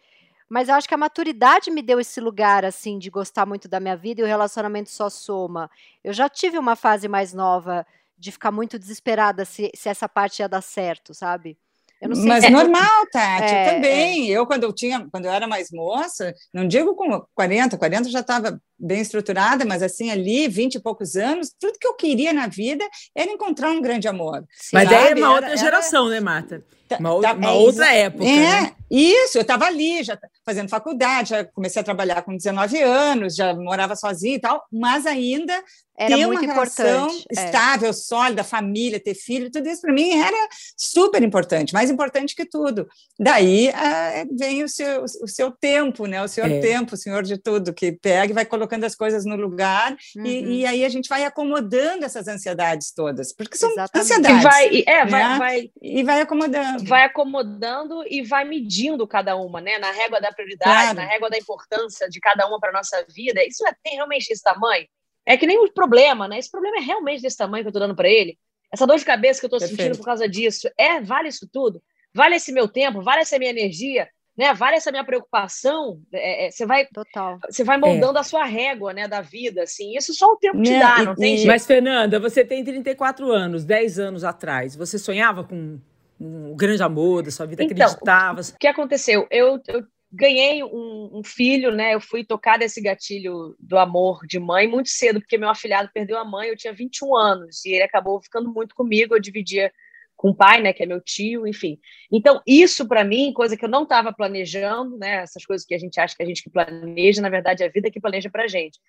Mas 0.48 0.68
eu 0.68 0.76
acho 0.76 0.86
que 0.86 0.94
a 0.94 0.98
maturidade 0.98 1.70
me 1.70 1.82
deu 1.82 1.98
esse 1.98 2.20
lugar, 2.20 2.64
assim, 2.64 2.98
de 2.98 3.10
gostar 3.10 3.46
muito 3.46 3.68
da 3.68 3.80
minha 3.80 3.96
vida 3.96 4.20
e 4.20 4.24
o 4.24 4.26
relacionamento 4.26 4.90
só 4.90 5.10
soma. 5.10 5.68
Eu 6.04 6.12
já 6.12 6.28
tive 6.28 6.56
uma 6.56 6.76
fase 6.76 7.08
mais 7.08 7.32
nova 7.32 7.84
de 8.18 8.32
ficar 8.32 8.50
muito 8.50 8.78
desesperada 8.78 9.44
se, 9.44 9.70
se 9.74 9.88
essa 9.88 10.08
parte 10.08 10.40
ia 10.40 10.48
dar 10.48 10.62
certo, 10.62 11.14
sabe? 11.14 11.58
Mas 12.02 12.44
se... 12.44 12.50
normal, 12.50 13.06
Tati, 13.10 13.54
é, 13.54 13.74
também. 13.74 14.30
É. 14.30 14.32
Eu, 14.32 14.46
quando 14.46 14.64
eu 14.64 14.72
tinha, 14.72 15.08
quando 15.10 15.24
eu 15.24 15.32
era 15.32 15.46
mais 15.46 15.70
moça, 15.70 16.34
não 16.52 16.66
digo 16.68 16.94
com 16.94 17.24
40, 17.34 17.78
40 17.78 18.10
já 18.10 18.20
estava 18.20 18.60
bem 18.78 19.00
estruturada, 19.00 19.64
mas 19.64 19.82
assim, 19.82 20.10
ali, 20.10 20.48
20 20.48 20.76
e 20.76 20.80
poucos 20.80 21.16
anos, 21.16 21.52
tudo 21.58 21.78
que 21.78 21.86
eu 21.86 21.94
queria 21.94 22.32
na 22.32 22.46
vida 22.46 22.84
era 23.14 23.30
encontrar 23.30 23.70
um 23.70 23.80
grande 23.80 24.08
amor. 24.08 24.44
Mas 24.72 24.88
daí 24.88 25.12
é 25.12 25.14
uma 25.14 25.32
outra 25.32 25.48
era, 25.48 25.56
geração, 25.56 26.06
era... 26.06 26.14
né, 26.14 26.20
Marta? 26.20 26.64
Tá, 26.88 26.98
uma, 26.98 27.20
tá, 27.20 27.32
uma 27.32 27.50
é, 27.50 27.52
outra 27.52 27.92
época. 27.92 28.24
É, 28.24 28.62
né? 28.62 28.72
isso, 28.88 29.38
eu 29.38 29.42
estava 29.42 29.64
ali, 29.64 30.04
já 30.04 30.16
fazendo 30.44 30.68
faculdade, 30.68 31.30
já 31.30 31.44
comecei 31.44 31.80
a 31.80 31.84
trabalhar 31.84 32.22
com 32.22 32.36
19 32.36 32.80
anos, 32.80 33.34
já 33.34 33.54
morava 33.54 33.96
sozinha 33.96 34.36
e 34.36 34.40
tal, 34.40 34.64
mas 34.70 35.04
ainda 35.04 35.52
era 35.98 36.14
ter 36.14 36.26
uma 36.26 36.40
relação 36.40 37.08
importante. 37.08 37.26
É. 37.36 37.44
estável, 37.44 37.90
é. 37.90 37.92
sólida, 37.92 38.44
família, 38.44 39.00
ter 39.00 39.14
filho, 39.14 39.50
tudo 39.50 39.68
isso 39.68 39.80
para 39.80 39.92
mim 39.92 40.10
era 40.12 40.48
super 40.76 41.22
importante, 41.22 41.72
mais 41.72 41.90
importante 41.90 42.36
que 42.36 42.44
tudo. 42.44 42.86
Daí 43.18 43.70
uh, 43.70 44.36
vem 44.38 44.62
o 44.62 44.68
seu, 44.68 45.04
o 45.04 45.26
seu 45.26 45.50
tempo, 45.50 46.06
né? 46.06 46.22
O 46.22 46.28
senhor 46.28 46.50
é. 46.50 46.60
tempo, 46.60 46.94
o 46.94 46.98
senhor 46.98 47.22
de 47.22 47.38
tudo, 47.38 47.72
que 47.72 47.92
pega 47.92 48.30
e 48.30 48.34
vai 48.34 48.44
colocando 48.44 48.65
as 48.74 48.94
coisas 48.94 49.24
no 49.24 49.36
lugar, 49.36 49.96
uhum. 50.16 50.26
e, 50.26 50.60
e, 50.60 50.66
aí 50.66 50.84
a 50.84 50.88
gente 50.88 51.08
vai 51.08 51.24
acomodando 51.24 52.04
essas 52.04 52.26
ansiedades 52.28 52.92
todas, 52.92 53.32
porque 53.34 53.56
são 53.56 53.70
Exatamente. 53.70 54.12
ansiedades. 54.12 54.40
E 54.40 54.42
vai, 54.42 54.84
é, 54.86 55.04
né? 55.04 55.10
vai, 55.10 55.38
vai, 55.38 55.70
e 55.80 56.02
vai 56.02 56.20
acomodando. 56.20 56.84
Vai 56.84 57.04
acomodando 57.04 58.04
e 58.08 58.22
vai 58.22 58.44
medindo 58.44 59.06
cada 59.06 59.36
uma, 59.36 59.60
né? 59.60 59.78
Na 59.78 59.90
régua 59.92 60.20
da 60.20 60.32
prioridade, 60.32 60.70
claro. 60.70 60.96
na 60.96 61.04
régua 61.04 61.30
da 61.30 61.38
importância 61.38 62.08
de 62.08 62.20
cada 62.20 62.46
uma 62.46 62.58
para 62.58 62.72
nossa 62.72 63.04
vida. 63.08 63.44
Isso 63.44 63.66
é, 63.66 63.74
tem 63.82 63.94
realmente 63.94 64.30
esse 64.30 64.42
tamanho? 64.42 64.86
É 65.24 65.36
que 65.36 65.46
nem 65.46 65.58
o 65.58 65.72
problema, 65.72 66.28
né? 66.28 66.38
Esse 66.38 66.50
problema 66.50 66.78
é 66.78 66.80
realmente 66.80 67.22
desse 67.22 67.36
tamanho 67.36 67.64
que 67.64 67.68
eu 67.68 67.70
estou 67.70 67.80
dando 67.80 67.96
para 67.96 68.08
ele. 68.08 68.38
Essa 68.72 68.86
dor 68.86 68.98
de 68.98 69.04
cabeça 69.04 69.40
que 69.40 69.46
eu 69.46 69.56
estou 69.56 69.68
sentindo 69.68 69.96
por 69.96 70.04
causa 70.04 70.28
disso, 70.28 70.68
é 70.78 71.00
vale 71.00 71.28
isso 71.28 71.48
tudo? 71.52 71.82
Vale 72.14 72.36
esse 72.36 72.52
meu 72.52 72.68
tempo? 72.68 73.02
Vale 73.02 73.22
essa 73.22 73.38
minha 73.38 73.50
energia? 73.50 74.08
Né? 74.36 74.52
Vale 74.52 74.76
essa 74.76 74.90
minha 74.90 75.04
preocupação? 75.04 76.00
É, 76.12 76.46
é, 76.46 76.50
você 76.50 76.66
vai, 76.66 76.86
Total. 76.86 77.38
Você 77.48 77.64
vai 77.64 77.78
moldando 77.78 78.18
é. 78.18 78.20
a 78.20 78.24
sua 78.24 78.44
régua, 78.44 78.92
né, 78.92 79.08
da 79.08 79.22
vida, 79.22 79.62
assim. 79.62 79.96
Isso 79.96 80.12
só 80.12 80.26
o 80.26 80.36
tempo 80.36 80.60
te 80.62 80.78
dá, 80.78 81.02
não, 81.02 81.14
tem 81.14 81.36
jeito. 81.36 81.48
Mas 81.48 81.66
Fernanda, 81.66 82.20
você 82.20 82.44
tem 82.44 82.62
34 82.62 83.30
anos, 83.30 83.64
10 83.64 83.98
anos 83.98 84.24
atrás. 84.24 84.76
Você 84.76 84.98
sonhava 84.98 85.42
com 85.42 85.80
um 86.20 86.54
grande 86.56 86.82
amor 86.82 87.22
da 87.22 87.30
sua 87.30 87.46
vida, 87.46 87.62
então, 87.62 87.86
acreditava? 87.86 88.40
O 88.40 88.58
que 88.58 88.66
aconteceu? 88.66 89.26
Eu, 89.30 89.60
eu 89.68 89.84
ganhei 90.12 90.62
um, 90.62 91.10
um, 91.12 91.22
filho, 91.24 91.72
né? 91.72 91.94
Eu 91.94 92.00
fui 92.00 92.24
tocar 92.24 92.58
desse 92.58 92.80
gatilho 92.80 93.54
do 93.58 93.78
amor 93.78 94.20
de 94.26 94.38
mãe 94.38 94.66
muito 94.66 94.88
cedo, 94.88 95.20
porque 95.20 95.38
meu 95.38 95.48
afilhado 95.48 95.90
perdeu 95.92 96.18
a 96.18 96.24
mãe, 96.24 96.48
eu 96.48 96.56
tinha 96.56 96.72
21 96.72 97.16
anos, 97.16 97.64
e 97.64 97.70
ele 97.70 97.82
acabou 97.82 98.20
ficando 98.22 98.52
muito 98.52 98.74
comigo, 98.74 99.14
eu 99.14 99.20
dividia 99.20 99.70
com 100.16 100.30
o 100.30 100.34
pai, 100.34 100.62
né, 100.62 100.72
que 100.72 100.82
é 100.82 100.86
meu 100.86 101.00
tio, 101.00 101.46
enfim. 101.46 101.78
Então, 102.10 102.40
isso 102.46 102.88
para 102.88 103.04
mim, 103.04 103.32
coisa 103.32 103.56
que 103.56 103.64
eu 103.64 103.68
não 103.68 103.82
estava 103.82 104.12
planejando, 104.12 104.96
né, 104.96 105.22
essas 105.22 105.44
coisas 105.44 105.66
que 105.66 105.74
a 105.74 105.78
gente 105.78 106.00
acha 106.00 106.16
que 106.16 106.22
a 106.22 106.26
gente 106.26 106.42
que 106.42 106.50
planeja, 106.50 107.20
na 107.20 107.28
verdade, 107.28 107.62
é 107.62 107.66
a 107.66 107.70
vida 107.70 107.90
que 107.90 108.00
planeja 108.00 108.30
pra 108.30 108.48
gente. 108.48 108.80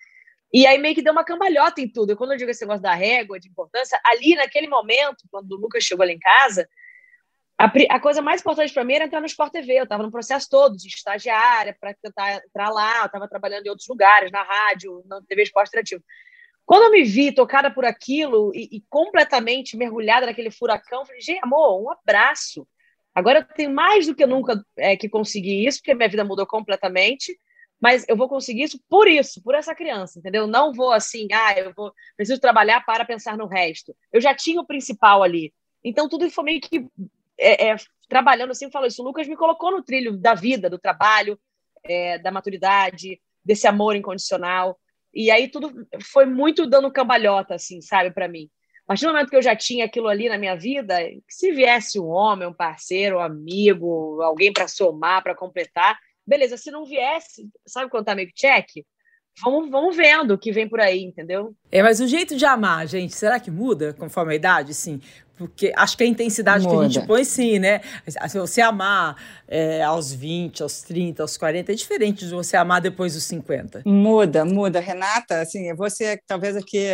E 0.52 0.66
aí 0.66 0.78
meio 0.78 0.94
que 0.94 1.02
deu 1.02 1.12
uma 1.12 1.24
cambalhota 1.24 1.80
em 1.80 1.88
tudo. 1.88 2.12
E 2.12 2.16
quando 2.16 2.32
eu 2.32 2.38
digo 2.38 2.50
esse 2.50 2.62
negócio 2.62 2.82
da 2.82 2.94
régua, 2.94 3.38
de 3.38 3.48
importância, 3.48 4.00
ali 4.04 4.34
naquele 4.34 4.66
momento, 4.66 5.24
quando 5.30 5.52
o 5.52 5.56
Lucas 5.56 5.84
chegou 5.84 6.02
ali 6.02 6.14
em 6.14 6.18
casa, 6.18 6.66
a, 7.58 7.66
a, 7.66 8.00
coisa 8.00 8.22
mais 8.22 8.40
importante 8.40 8.72
para 8.72 8.84
mim 8.84 8.94
era 8.94 9.04
entrar 9.04 9.20
no 9.20 9.26
Sport 9.26 9.52
TV. 9.52 9.74
Eu 9.74 9.82
estava 9.82 10.02
no 10.02 10.10
processo 10.10 10.48
todo 10.48 10.76
de 10.76 10.88
estagiária 10.88 11.76
para 11.78 11.92
tentar 11.92 12.36
entrar 12.36 12.70
lá. 12.70 13.00
Eu 13.00 13.06
estava 13.06 13.28
trabalhando 13.28 13.66
em 13.66 13.68
outros 13.68 13.88
lugares, 13.88 14.32
na 14.32 14.42
rádio, 14.42 15.02
na 15.06 15.20
TV 15.22 15.42
Esporte 15.42 15.68
Interativo. 15.68 16.02
Quando 16.68 16.82
eu 16.82 16.90
me 16.90 17.02
vi 17.02 17.32
tocada 17.32 17.70
por 17.70 17.86
aquilo 17.86 18.52
e, 18.54 18.68
e 18.70 18.84
completamente 18.90 19.74
mergulhada 19.74 20.26
naquele 20.26 20.50
furacão, 20.50 21.06
falei, 21.06 21.22
gente, 21.22 21.40
amor, 21.42 21.82
um 21.82 21.90
abraço. 21.90 22.68
Agora 23.14 23.38
eu 23.38 23.54
tenho 23.56 23.70
mais 23.70 24.06
do 24.06 24.14
que 24.14 24.26
nunca 24.26 24.62
é, 24.76 24.94
que 24.94 25.08
conseguir 25.08 25.66
isso, 25.66 25.78
porque 25.78 25.94
minha 25.94 26.10
vida 26.10 26.26
mudou 26.26 26.46
completamente. 26.46 27.34
Mas 27.80 28.04
eu 28.06 28.14
vou 28.14 28.28
conseguir 28.28 28.64
isso 28.64 28.78
por 28.86 29.08
isso, 29.08 29.42
por 29.42 29.54
essa 29.54 29.74
criança, 29.74 30.18
entendeu? 30.18 30.46
Não 30.46 30.74
vou 30.74 30.92
assim, 30.92 31.26
ah, 31.32 31.58
eu 31.58 31.72
vou, 31.74 31.90
preciso 32.14 32.38
trabalhar 32.38 32.84
para 32.84 33.02
pensar 33.02 33.34
no 33.38 33.46
resto. 33.46 33.96
Eu 34.12 34.20
já 34.20 34.34
tinha 34.34 34.60
o 34.60 34.66
principal 34.66 35.22
ali. 35.22 35.54
Então 35.82 36.06
tudo 36.06 36.30
foi 36.30 36.44
meio 36.44 36.60
que 36.60 36.86
é, 37.38 37.70
é, 37.70 37.76
trabalhando 38.10 38.50
assim, 38.50 38.70
falou 38.70 38.86
isso. 38.86 39.00
O 39.00 39.06
Lucas 39.06 39.26
me 39.26 39.38
colocou 39.38 39.70
no 39.70 39.82
trilho 39.82 40.18
da 40.18 40.34
vida, 40.34 40.68
do 40.68 40.78
trabalho, 40.78 41.40
é, 41.82 42.18
da 42.18 42.30
maturidade, 42.30 43.18
desse 43.42 43.66
amor 43.66 43.96
incondicional. 43.96 44.78
E 45.12 45.30
aí 45.30 45.48
tudo 45.48 45.72
foi 46.02 46.26
muito 46.26 46.66
dando 46.66 46.92
cambalhota, 46.92 47.54
assim, 47.54 47.80
sabe, 47.80 48.10
para 48.10 48.28
mim. 48.28 48.48
Partir 48.88 49.04
do 49.04 49.12
momento 49.12 49.28
que 49.28 49.36
eu 49.36 49.42
já 49.42 49.54
tinha 49.54 49.84
aquilo 49.84 50.08
ali 50.08 50.30
na 50.30 50.38
minha 50.38 50.56
vida, 50.56 50.96
se 51.28 51.52
viesse 51.52 52.00
um 52.00 52.06
homem, 52.06 52.48
um 52.48 52.54
parceiro, 52.54 53.18
um 53.18 53.20
amigo, 53.20 54.22
alguém 54.22 54.50
para 54.50 54.66
somar, 54.66 55.22
para 55.22 55.34
completar, 55.34 55.98
beleza. 56.26 56.56
Se 56.56 56.70
não 56.70 56.86
viesse, 56.86 57.50
sabe 57.66 57.90
quando 57.90 58.06
tá 58.06 58.14
meio 58.14 58.30
check? 58.34 58.66
Vamos, 59.44 59.70
vamos 59.70 59.94
vendo 59.94 60.32
o 60.32 60.38
que 60.38 60.50
vem 60.50 60.66
por 60.66 60.80
aí, 60.80 61.02
entendeu? 61.04 61.54
É, 61.70 61.82
mas 61.82 62.00
o 62.00 62.08
jeito 62.08 62.34
de 62.34 62.46
amar, 62.46 62.86
gente, 62.86 63.14
será 63.14 63.38
que 63.38 63.50
muda 63.50 63.92
conforme 63.92 64.32
a 64.32 64.36
idade? 64.36 64.72
Sim, 64.72 65.02
porque 65.38 65.72
acho 65.76 65.96
que 65.96 66.02
a 66.02 66.06
intensidade 66.06 66.64
Muda. 66.64 66.76
que 66.76 66.84
a 66.84 66.88
gente 66.88 67.06
põe, 67.06 67.24
sim, 67.24 67.58
né? 67.60 67.80
Se 68.28 68.38
você 68.38 68.60
amar 68.60 69.16
é, 69.46 69.82
aos 69.82 70.12
20, 70.12 70.62
aos 70.62 70.82
30, 70.82 71.22
aos 71.22 71.36
40, 71.36 71.70
é 71.70 71.74
diferente 71.74 72.26
de 72.26 72.34
você 72.34 72.56
amar 72.56 72.80
depois 72.80 73.14
dos 73.14 73.22
50. 73.24 73.82
Muda, 73.86 74.44
muda. 74.44 74.80
Renata, 74.80 75.40
assim, 75.40 75.72
você 75.74 76.20
talvez 76.26 76.56
aqui 76.56 76.88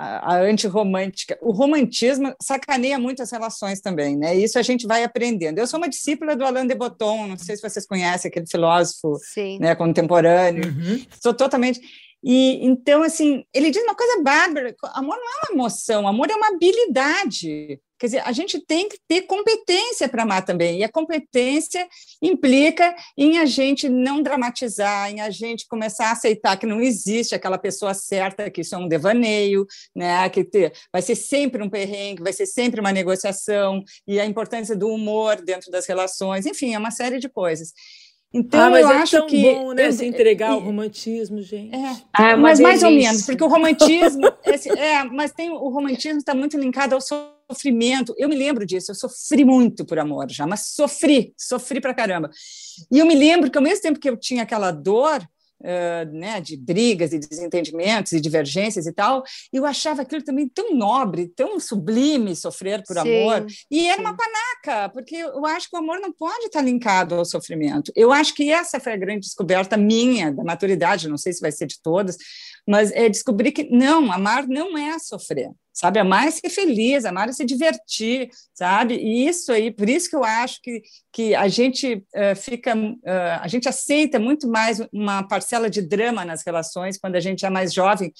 a, 0.00 0.34
a 0.34 0.40
antirromântica. 0.42 1.38
O 1.40 1.50
romantismo 1.50 2.34
sacaneia 2.42 2.98
muito 2.98 3.22
as 3.22 3.30
relações 3.30 3.80
também, 3.80 4.16
né? 4.16 4.34
Isso 4.34 4.58
a 4.58 4.62
gente 4.62 4.86
vai 4.86 5.04
aprendendo. 5.04 5.58
Eu 5.58 5.66
sou 5.66 5.78
uma 5.78 5.88
discípula 5.88 6.36
do 6.36 6.44
Alain 6.44 6.66
de 6.66 6.74
Botton, 6.74 7.26
não 7.26 7.38
sei 7.38 7.56
se 7.56 7.62
vocês 7.62 7.86
conhecem 7.86 8.28
aquele 8.28 8.46
filósofo 8.46 9.18
né, 9.58 9.74
contemporâneo. 9.74 10.64
Uhum. 10.64 11.04
Sou 11.22 11.34
totalmente 11.34 11.80
e 12.22 12.64
então, 12.64 13.02
assim, 13.02 13.44
ele 13.52 13.70
diz 13.70 13.82
uma 13.82 13.94
coisa 13.94 14.22
bárbara: 14.22 14.74
amor 14.94 15.16
não 15.16 15.24
é 15.24 15.52
uma 15.52 15.54
emoção, 15.54 16.06
amor 16.06 16.30
é 16.30 16.34
uma 16.34 16.48
habilidade. 16.48 17.80
Quer 17.98 18.06
dizer, 18.06 18.22
a 18.24 18.32
gente 18.32 18.58
tem 18.58 18.88
que 18.88 18.98
ter 19.06 19.22
competência 19.22 20.08
para 20.08 20.22
amar 20.22 20.42
também. 20.42 20.78
E 20.78 20.84
a 20.84 20.88
competência 20.88 21.86
implica 22.22 22.96
em 23.16 23.38
a 23.38 23.44
gente 23.44 23.90
não 23.90 24.22
dramatizar, 24.22 25.10
em 25.10 25.20
a 25.20 25.28
gente 25.28 25.66
começar 25.68 26.06
a 26.06 26.12
aceitar 26.12 26.56
que 26.56 26.64
não 26.64 26.80
existe 26.80 27.34
aquela 27.34 27.58
pessoa 27.58 27.92
certa, 27.92 28.50
que 28.50 28.62
isso 28.62 28.74
é 28.74 28.78
um 28.78 28.88
devaneio, 28.88 29.66
né? 29.94 30.26
que 30.30 30.42
ter, 30.42 30.72
vai 30.90 31.02
ser 31.02 31.14
sempre 31.14 31.62
um 31.62 31.68
perrengue, 31.68 32.22
vai 32.22 32.32
ser 32.32 32.46
sempre 32.46 32.80
uma 32.80 32.90
negociação, 32.90 33.84
e 34.08 34.18
a 34.18 34.24
importância 34.24 34.74
do 34.74 34.88
humor 34.88 35.36
dentro 35.42 35.70
das 35.70 35.84
relações, 35.84 36.46
enfim, 36.46 36.72
é 36.74 36.78
uma 36.78 36.90
série 36.90 37.18
de 37.18 37.28
coisas. 37.28 37.74
Então, 38.32 38.60
ah, 38.60 38.70
mas 38.70 38.82
eu 38.82 38.90
é 38.92 38.96
acho 38.98 39.16
tão 39.16 39.26
que 39.26 39.42
bom, 39.42 39.72
né, 39.72 39.88
eu, 39.88 39.92
se 39.92 40.06
entregar 40.06 40.54
o 40.54 40.60
romantismo, 40.60 41.42
gente. 41.42 41.74
É, 41.74 41.96
ah, 42.12 42.36
mas 42.36 42.60
mais 42.60 42.82
ou 42.84 42.90
menos, 42.90 43.26
porque 43.26 43.42
o 43.42 43.48
romantismo, 43.48 44.22
esse, 44.46 44.70
é, 44.70 45.02
mas 45.02 45.32
tem 45.32 45.50
o 45.50 45.68
romantismo 45.68 46.18
está 46.18 46.32
muito 46.32 46.56
linkado 46.56 46.94
ao 46.94 47.00
sofrimento. 47.00 48.14
Eu 48.16 48.28
me 48.28 48.36
lembro 48.36 48.64
disso, 48.64 48.92
eu 48.92 48.94
sofri 48.94 49.44
muito 49.44 49.84
por 49.84 49.98
amor 49.98 50.30
já, 50.30 50.46
mas 50.46 50.66
sofri, 50.66 51.34
sofri 51.36 51.80
pra 51.80 51.92
caramba. 51.92 52.30
E 52.90 53.00
eu 53.00 53.06
me 53.06 53.16
lembro 53.16 53.50
que 53.50 53.58
ao 53.58 53.64
mesmo 53.64 53.82
tempo 53.82 53.98
que 53.98 54.08
eu 54.08 54.16
tinha 54.16 54.44
aquela 54.44 54.70
dor, 54.70 55.26
uh, 55.60 56.12
né, 56.12 56.40
de 56.40 56.56
brigas 56.56 57.12
e 57.12 57.18
desentendimentos 57.18 58.12
e 58.12 58.20
divergências 58.20 58.86
e 58.86 58.92
tal, 58.92 59.22
eu 59.52 59.64
achava 59.66 60.02
aquilo 60.02 60.22
também 60.22 60.48
tão 60.48 60.74
nobre, 60.74 61.28
tão 61.28 61.58
sublime 61.60 62.34
sofrer 62.34 62.82
por 62.84 62.96
sim, 62.98 63.00
amor. 63.00 63.46
E 63.70 63.86
era 63.86 63.96
sim. 63.96 64.00
uma 64.02 64.16
panaca, 64.16 64.88
porque 64.90 65.16
eu 65.16 65.44
acho 65.46 65.68
que 65.68 65.76
o 65.76 65.78
amor 65.78 66.00
não 66.00 66.12
pode 66.12 66.46
estar 66.46 66.62
linkado 66.62 67.14
ao 67.14 67.24
sofrimento. 67.24 67.92
Eu 67.94 68.12
acho 68.12 68.34
que 68.34 68.50
essa 68.50 68.80
foi 68.80 68.92
a 68.92 68.96
grande 68.96 69.20
descoberta 69.20 69.76
minha, 69.76 70.32
da 70.32 70.44
maturidade, 70.44 71.08
não 71.08 71.18
sei 71.18 71.32
se 71.32 71.40
vai 71.40 71.52
ser 71.52 71.66
de 71.66 71.80
todas, 71.82 72.16
mas 72.66 72.90
é 72.92 73.08
descobrir 73.08 73.52
que 73.52 73.64
não, 73.70 74.10
amar 74.12 74.46
não 74.46 74.76
é 74.76 74.98
sofrer 74.98 75.50
sabe? 75.80 75.98
Amar 75.98 76.28
é 76.28 76.30
ser 76.30 76.50
feliz, 76.50 77.06
amar 77.06 77.30
é 77.30 77.32
se 77.32 77.42
divertir, 77.42 78.28
sabe? 78.52 78.96
E 78.96 79.26
isso 79.26 79.50
aí, 79.50 79.70
por 79.70 79.88
isso 79.88 80.10
que 80.10 80.16
eu 80.16 80.22
acho 80.22 80.60
que, 80.60 80.82
que 81.10 81.34
a 81.34 81.48
gente 81.48 82.04
uh, 82.14 82.36
fica, 82.36 82.76
uh, 82.76 83.40
a 83.40 83.48
gente 83.48 83.66
aceita 83.66 84.18
muito 84.18 84.46
mais 84.46 84.78
uma 84.92 85.26
parcela 85.26 85.70
de 85.70 85.80
drama 85.80 86.22
nas 86.22 86.42
relações 86.44 86.98
quando 86.98 87.16
a 87.16 87.20
gente 87.20 87.46
é 87.46 87.50
mais 87.50 87.72
jovem, 87.72 88.12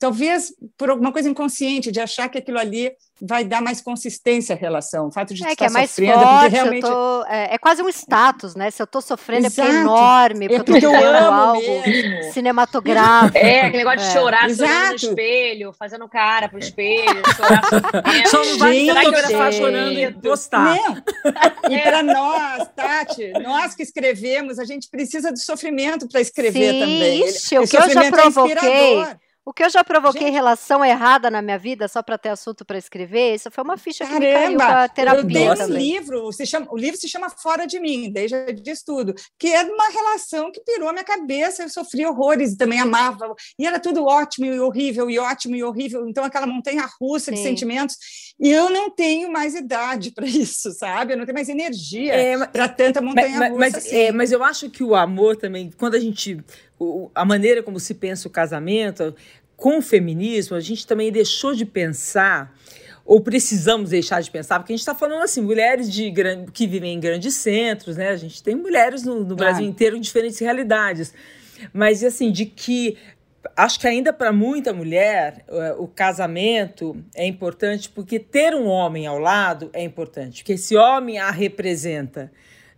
talvez 0.00 0.52
por 0.76 0.90
alguma 0.90 1.12
coisa 1.12 1.28
inconsciente 1.28 1.92
de 1.92 2.00
achar 2.00 2.28
que 2.28 2.38
aquilo 2.38 2.58
ali 2.58 2.90
vai 3.20 3.44
dar 3.44 3.62
mais 3.62 3.80
consistência 3.80 4.54
à 4.54 4.58
relação, 4.58 5.06
o 5.08 5.10
fato 5.10 5.32
de 5.32 5.42
é, 5.42 5.52
estar 5.52 5.56
que 5.56 5.64
é 5.64 5.72
mais 5.72 5.90
sofrendo, 5.90 6.20
forte, 6.20 6.52
realmente 6.52 6.82
tô, 6.82 7.24
é, 7.24 7.54
é, 7.54 7.58
quase 7.58 7.82
um 7.82 7.88
status, 7.88 8.54
né? 8.54 8.70
Se 8.70 8.82
eu 8.82 8.84
estou 8.84 9.00
sofrendo 9.00 9.46
Exato. 9.46 9.60
é 9.60 9.64
porque 9.64 9.76
é 9.76 9.80
enorme, 9.80 10.48
porque, 10.48 10.54
é 10.54 10.64
porque 10.64 10.86
eu 10.86 10.92
fazendo 10.92 11.32
algo 11.32 11.82
mesmo. 11.86 12.32
cinematográfico. 12.32 13.38
É, 13.38 13.60
aquele 13.60 13.84
negócio 13.84 14.00
de 14.00 14.06
é. 14.06 14.12
chorar 14.12 14.48
no 14.48 14.94
espelho, 14.94 15.72
fazendo 15.72 16.08
cara 16.08 16.48
pro 16.48 16.58
espelho, 16.58 17.22
chorar 17.34 17.62
Só 18.28 18.44
não 18.44 18.58
vai 18.58 19.52
chorando 19.52 19.98
e 19.98 20.12
postar. 20.12 20.76
Não. 20.76 20.96
E 21.68 21.78
para 21.80 22.02
nós, 22.02 22.68
Tati, 22.76 23.32
nós 23.42 23.74
que 23.74 23.82
escrevemos, 23.82 24.58
a 24.58 24.64
gente 24.64 24.88
precisa 24.88 25.32
do 25.32 25.38
sofrimento 25.38 26.08
para 26.08 26.20
escrever 26.20 26.72
Sim, 26.72 26.80
também. 26.80 27.28
Ixi, 27.28 27.58
o 27.58 27.66
que 27.66 27.76
eu 27.76 27.90
já 27.90 28.10
provoquei 28.10 29.04
O 29.48 29.52
que 29.52 29.62
eu 29.62 29.70
já 29.70 29.84
provoquei 29.84 30.22
Gente, 30.22 30.32
relação 30.32 30.84
errada 30.84 31.30
na 31.30 31.40
minha 31.40 31.56
vida, 31.56 31.86
só 31.86 32.02
para 32.02 32.18
ter 32.18 32.30
assunto 32.30 32.64
para 32.64 32.76
escrever, 32.76 33.36
isso 33.36 33.48
foi 33.48 33.62
uma 33.62 33.78
ficha 33.78 34.04
Caramba, 34.04 34.20
que 34.20 34.26
me 34.26 34.34
caiu 34.34 34.56
pra 34.56 34.88
terapia. 34.88 35.20
Eu 35.22 35.54
tenho 35.54 35.68
um 35.68 35.72
livro, 35.72 36.32
se 36.32 36.44
chama, 36.44 36.66
o 36.68 36.76
livro 36.76 36.98
se 36.98 37.08
chama 37.08 37.30
Fora 37.30 37.64
de 37.64 37.78
Mim, 37.78 38.10
desde 38.10 38.52
de 38.52 38.70
estudo, 38.72 39.14
que 39.38 39.46
é 39.46 39.62
uma 39.62 39.88
relação 39.88 40.50
que 40.50 40.60
pirou 40.62 40.88
a 40.88 40.92
minha 40.92 41.04
cabeça, 41.04 41.62
eu 41.62 41.68
sofri 41.68 42.04
horrores 42.04 42.54
e 42.54 42.56
também 42.56 42.80
amava, 42.80 43.32
e 43.56 43.64
era 43.64 43.78
tudo 43.78 44.04
ótimo 44.04 44.46
e 44.46 44.58
horrível, 44.58 45.08
e 45.08 45.16
ótimo 45.16 45.54
e 45.54 45.62
horrível, 45.62 46.08
então 46.08 46.24
aquela 46.24 46.48
montanha 46.48 46.84
russa 47.00 47.30
de 47.30 47.38
sentimentos, 47.38 47.96
e 48.40 48.50
eu 48.50 48.68
não 48.68 48.90
tenho 48.90 49.30
mais 49.30 49.54
idade 49.54 50.10
para 50.10 50.26
isso, 50.26 50.72
sabe? 50.72 51.12
Eu 51.12 51.18
não 51.18 51.24
tenho 51.24 51.36
mais 51.36 51.48
energia 51.48 52.14
é, 52.14 52.46
para 52.48 52.68
tanta 52.68 53.00
montanha 53.00 53.38
mas, 53.38 53.50
russa. 53.50 53.60
Mas, 53.60 53.74
assim. 53.76 53.96
é, 53.96 54.10
mas 54.10 54.32
eu 54.32 54.42
acho 54.42 54.68
que 54.70 54.82
o 54.82 54.96
amor 54.96 55.36
também, 55.36 55.70
quando 55.70 55.94
a 55.94 56.00
gente 56.00 56.42
a 57.14 57.24
maneira 57.24 57.62
como 57.62 57.80
se 57.80 57.94
pensa 57.94 58.28
o 58.28 58.30
casamento, 58.30 59.14
com 59.56 59.78
o 59.78 59.82
feminismo, 59.82 60.56
a 60.56 60.60
gente 60.60 60.86
também 60.86 61.10
deixou 61.10 61.54
de 61.54 61.64
pensar 61.64 62.54
ou 63.04 63.20
precisamos 63.20 63.90
deixar 63.90 64.20
de 64.20 64.30
pensar, 64.30 64.58
porque 64.58 64.72
a 64.72 64.76
gente 64.76 64.82
está 64.82 64.94
falando 64.94 65.22
assim, 65.22 65.40
mulheres 65.40 65.90
de 65.90 66.12
que 66.52 66.66
vivem 66.66 66.92
em 66.92 67.00
grandes 67.00 67.34
centros, 67.36 67.96
né? 67.96 68.08
A 68.08 68.16
gente 68.16 68.42
tem 68.42 68.56
mulheres 68.56 69.04
no, 69.04 69.24
no 69.24 69.36
Brasil 69.36 69.64
inteiro 69.64 69.96
em 69.96 70.00
diferentes 70.00 70.40
realidades. 70.40 71.14
Mas 71.72 72.02
assim, 72.02 72.32
de 72.32 72.46
que 72.46 72.98
acho 73.56 73.78
que 73.78 73.86
ainda 73.86 74.12
para 74.12 74.32
muita 74.32 74.72
mulher 74.72 75.44
eh, 75.46 75.76
o 75.78 75.86
casamento 75.86 76.96
é 77.14 77.24
importante 77.24 77.88
porque 77.88 78.18
ter 78.18 78.54
um 78.56 78.66
homem 78.66 79.06
ao 79.06 79.20
lado 79.20 79.70
é 79.72 79.84
importante, 79.84 80.42
porque 80.42 80.54
esse 80.54 80.76
homem 80.76 81.18
a 81.18 81.30
representa, 81.30 82.32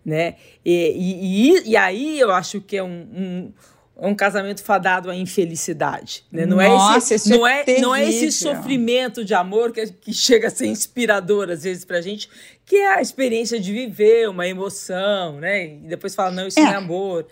né? 0.05 0.37
E, 0.63 1.55
e, 1.65 1.71
e 1.71 1.77
aí 1.77 2.21
eu 2.21 2.31
acho 2.31 2.61
que 2.61 2.77
é 2.77 2.83
um, 2.83 3.09
um 3.17 3.53
é 3.53 3.53
um 3.99 4.15
casamento 4.15 4.63
fadado 4.63 5.11
à 5.11 5.17
infelicidade. 5.17 6.25
Né? 6.31 6.47
Não, 6.47 6.57
Nossa, 6.57 7.15
é 7.15 7.17
esse, 7.17 7.29
não, 7.29 7.47
é, 7.47 7.65
é 7.67 7.81
não 7.81 7.95
é 7.95 8.09
esse 8.09 8.31
sofrimento 8.31 9.25
de 9.25 9.35
amor 9.35 9.73
que, 9.73 9.85
que 9.87 10.13
chega 10.13 10.47
a 10.47 10.51
ser 10.51 10.67
inspirador, 10.67 11.51
às 11.51 11.65
vezes, 11.65 11.85
para 11.85 11.99
a 11.99 12.01
gente, 12.01 12.29
que 12.65 12.77
é 12.77 12.95
a 12.95 13.03
experiência 13.03 13.59
de 13.59 13.73
viver 13.73 14.29
uma 14.29 14.47
emoção, 14.47 15.41
né? 15.41 15.67
E 15.67 15.89
depois 15.89 16.15
fala, 16.15 16.31
não, 16.31 16.47
isso 16.47 16.61
é. 16.61 16.63
não 16.63 16.71
é 16.71 16.77
amor. 16.77 17.27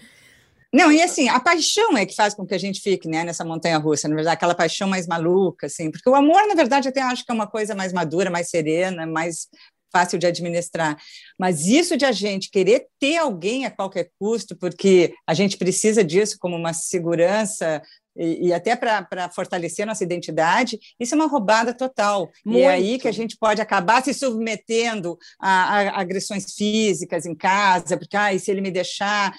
Não, 0.73 0.91
e 0.91 1.01
assim, 1.01 1.29
a 1.29 1.39
paixão 1.39 1.97
é 1.97 2.05
que 2.05 2.15
faz 2.15 2.35
com 2.35 2.45
que 2.45 2.55
a 2.55 2.59
gente 2.59 2.81
fique 2.81 3.09
né, 3.09 3.23
nessa 3.23 3.45
montanha 3.45 3.79
russa, 3.79 4.09
na 4.09 4.17
verdade, 4.17 4.35
aquela 4.35 4.55
paixão 4.55 4.89
mais 4.89 5.07
maluca, 5.07 5.67
assim, 5.67 5.91
porque 5.91 6.11
o 6.11 6.15
amor, 6.15 6.47
na 6.49 6.55
verdade, 6.55 6.89
até 6.89 7.01
acho 7.01 7.25
que 7.25 7.31
é 7.31 7.35
uma 7.35 7.47
coisa 7.47 7.75
mais 7.75 7.93
madura, 7.93 8.29
mais 8.29 8.51
serena, 8.51 9.07
mais 9.07 9.49
fácil 9.97 10.19
de 10.19 10.27
administrar. 10.27 10.99
Mas 11.39 11.67
isso 11.67 11.97
de 11.97 12.05
a 12.05 12.13
gente 12.13 12.51
querer 12.51 12.87
ter 13.01 13.17
alguém 13.17 13.65
a 13.65 13.71
qualquer 13.71 14.11
custo, 14.19 14.55
porque 14.55 15.15
a 15.27 15.33
gente 15.33 15.57
precisa 15.57 16.05
disso 16.05 16.37
como 16.39 16.55
uma 16.55 16.75
segurança 16.75 17.81
e, 18.15 18.49
e 18.49 18.53
até 18.53 18.75
para 18.77 19.31
fortalecer 19.35 19.85
a 19.85 19.87
nossa 19.87 20.05
identidade, 20.05 20.79
isso 20.99 21.15
é 21.15 21.17
uma 21.17 21.27
roubada 21.27 21.73
total. 21.75 22.31
Muito. 22.45 22.59
E 22.59 22.63
é 22.63 22.69
aí 22.69 22.99
que 22.99 23.09
a 23.09 23.13
gente 23.13 23.37
pode 23.39 23.61
acabar 23.61 24.03
se 24.03 24.13
submetendo 24.13 25.19
a, 25.41 25.81
a 25.81 26.01
agressões 26.01 26.55
físicas 26.55 27.25
em 27.27 27.35
casa, 27.35 27.97
porque 27.97 28.17
ah, 28.17 28.39
se 28.39 28.51
ele 28.51 28.61
me 28.61 28.71
deixar 28.71 29.35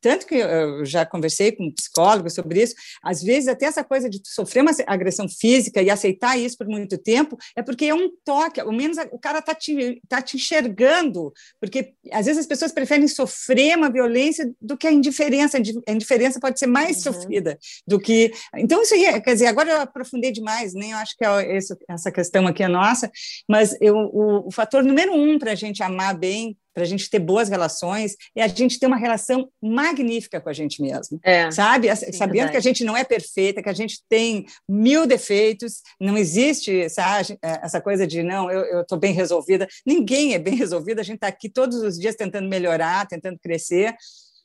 tanto 0.00 0.26
que 0.26 0.36
eu 0.36 0.84
já 0.84 1.06
conversei 1.06 1.52
com 1.52 1.72
psicólogos 1.72 2.34
sobre 2.34 2.62
isso, 2.62 2.74
às 3.02 3.22
vezes 3.22 3.48
até 3.48 3.66
essa 3.66 3.82
coisa 3.82 4.08
de 4.08 4.20
sofrer 4.24 4.62
uma 4.62 4.72
agressão 4.86 5.28
física 5.28 5.80
e 5.82 5.90
aceitar 5.90 6.38
isso 6.38 6.58
por 6.58 6.66
muito 6.66 6.98
tempo 6.98 7.36
é 7.56 7.62
porque 7.62 7.86
é 7.86 7.94
um 7.94 8.10
toque, 8.24 8.60
ao 8.60 8.72
menos 8.72 8.98
o 9.10 9.18
cara 9.18 9.38
está 9.38 9.54
te, 9.54 10.00
tá 10.08 10.20
te 10.20 10.36
enxergando, 10.36 11.32
porque 11.60 11.94
às 12.12 12.26
vezes 12.26 12.40
as 12.40 12.46
pessoas 12.46 12.72
preferem 12.72 13.08
sofrer 13.08 13.76
uma 13.76 13.90
violência 13.90 14.50
do 14.60 14.76
que 14.76 14.86
a 14.86 14.92
indiferença, 14.92 15.58
a 15.58 15.92
indiferença 15.92 16.40
pode 16.40 16.58
ser 16.58 16.66
mais 16.66 16.98
uhum. 16.98 17.12
sofrida 17.12 17.58
do 17.86 17.98
que... 17.98 18.32
Então 18.56 18.82
isso 18.82 18.94
aí, 18.94 19.20
quer 19.20 19.32
dizer, 19.32 19.46
agora 19.46 19.70
eu 19.70 19.80
aprofundei 19.80 20.30
demais, 20.30 20.74
nem 20.74 20.90
eu 20.90 20.98
acho 20.98 21.16
que 21.16 21.24
é 21.24 21.58
essa 21.88 22.12
questão 22.12 22.46
aqui 22.46 22.62
é 22.62 22.68
nossa, 22.68 23.10
mas 23.48 23.76
eu, 23.80 23.94
o, 23.96 24.48
o 24.48 24.50
fator 24.52 24.82
número 24.82 25.12
um 25.14 25.38
para 25.38 25.52
a 25.52 25.54
gente 25.54 25.82
amar 25.82 26.16
bem 26.16 26.56
para 26.78 26.84
a 26.84 26.88
gente 26.88 27.10
ter 27.10 27.18
boas 27.18 27.48
relações, 27.48 28.14
é 28.36 28.42
a 28.44 28.46
gente 28.46 28.78
ter 28.78 28.86
uma 28.86 28.96
relação 28.96 29.50
magnífica 29.60 30.40
com 30.40 30.48
a 30.48 30.52
gente 30.52 30.80
mesmo, 30.80 31.18
é, 31.24 31.50
sabe? 31.50 31.94
Sim, 31.96 32.12
Sabendo 32.12 32.34
verdade. 32.34 32.52
que 32.52 32.56
a 32.56 32.60
gente 32.60 32.84
não 32.84 32.96
é 32.96 33.02
perfeita, 33.02 33.60
que 33.60 33.68
a 33.68 33.74
gente 33.74 34.00
tem 34.08 34.46
mil 34.68 35.08
defeitos, 35.08 35.82
não 36.00 36.16
existe 36.16 36.88
sabe, 36.88 37.36
é, 37.42 37.58
essa 37.64 37.80
coisa 37.80 38.06
de 38.06 38.22
não, 38.22 38.48
eu 38.48 38.82
estou 38.82 38.96
bem 38.96 39.12
resolvida. 39.12 39.66
Ninguém 39.84 40.34
é 40.34 40.38
bem 40.38 40.54
resolvido, 40.54 41.00
a 41.00 41.02
gente 41.02 41.16
está 41.16 41.26
aqui 41.26 41.48
todos 41.48 41.82
os 41.82 41.98
dias 41.98 42.14
tentando 42.14 42.48
melhorar, 42.48 43.08
tentando 43.08 43.40
crescer, 43.40 43.96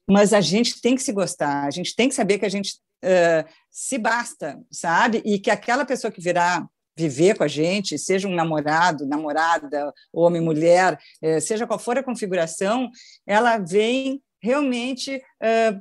mas 0.10 0.34
a 0.34 0.42
gente 0.42 0.82
tem 0.82 0.96
que 0.96 1.04
se 1.04 1.14
gostar, 1.14 1.66
a 1.66 1.72
gente 1.72 1.96
tem 1.96 2.10
que 2.10 2.16
saber 2.16 2.40
que 2.40 2.46
a 2.48 2.50
gente 2.50 2.80
uh, 3.04 3.48
se 3.70 4.00
basta, 4.00 4.60
sabe? 4.72 5.22
E 5.24 5.38
que 5.38 5.52
aquela 5.52 5.86
pessoa 5.86 6.12
que 6.12 6.20
virá 6.20 6.66
viver 6.98 7.36
com 7.38 7.44
a 7.44 7.48
gente, 7.48 7.98
seja 7.98 8.28
um 8.28 8.36
namorado, 8.36 9.06
namorada, 9.06 9.94
homem, 10.12 10.42
mulher, 10.42 11.00
eh, 11.22 11.40
seja 11.40 11.66
qual 11.66 11.80
for 11.80 11.98
a 11.98 12.04
configuração, 12.04 12.90
ela 13.26 13.58
vem 13.58 14.22
realmente 14.42 15.16
uh, 15.42 15.78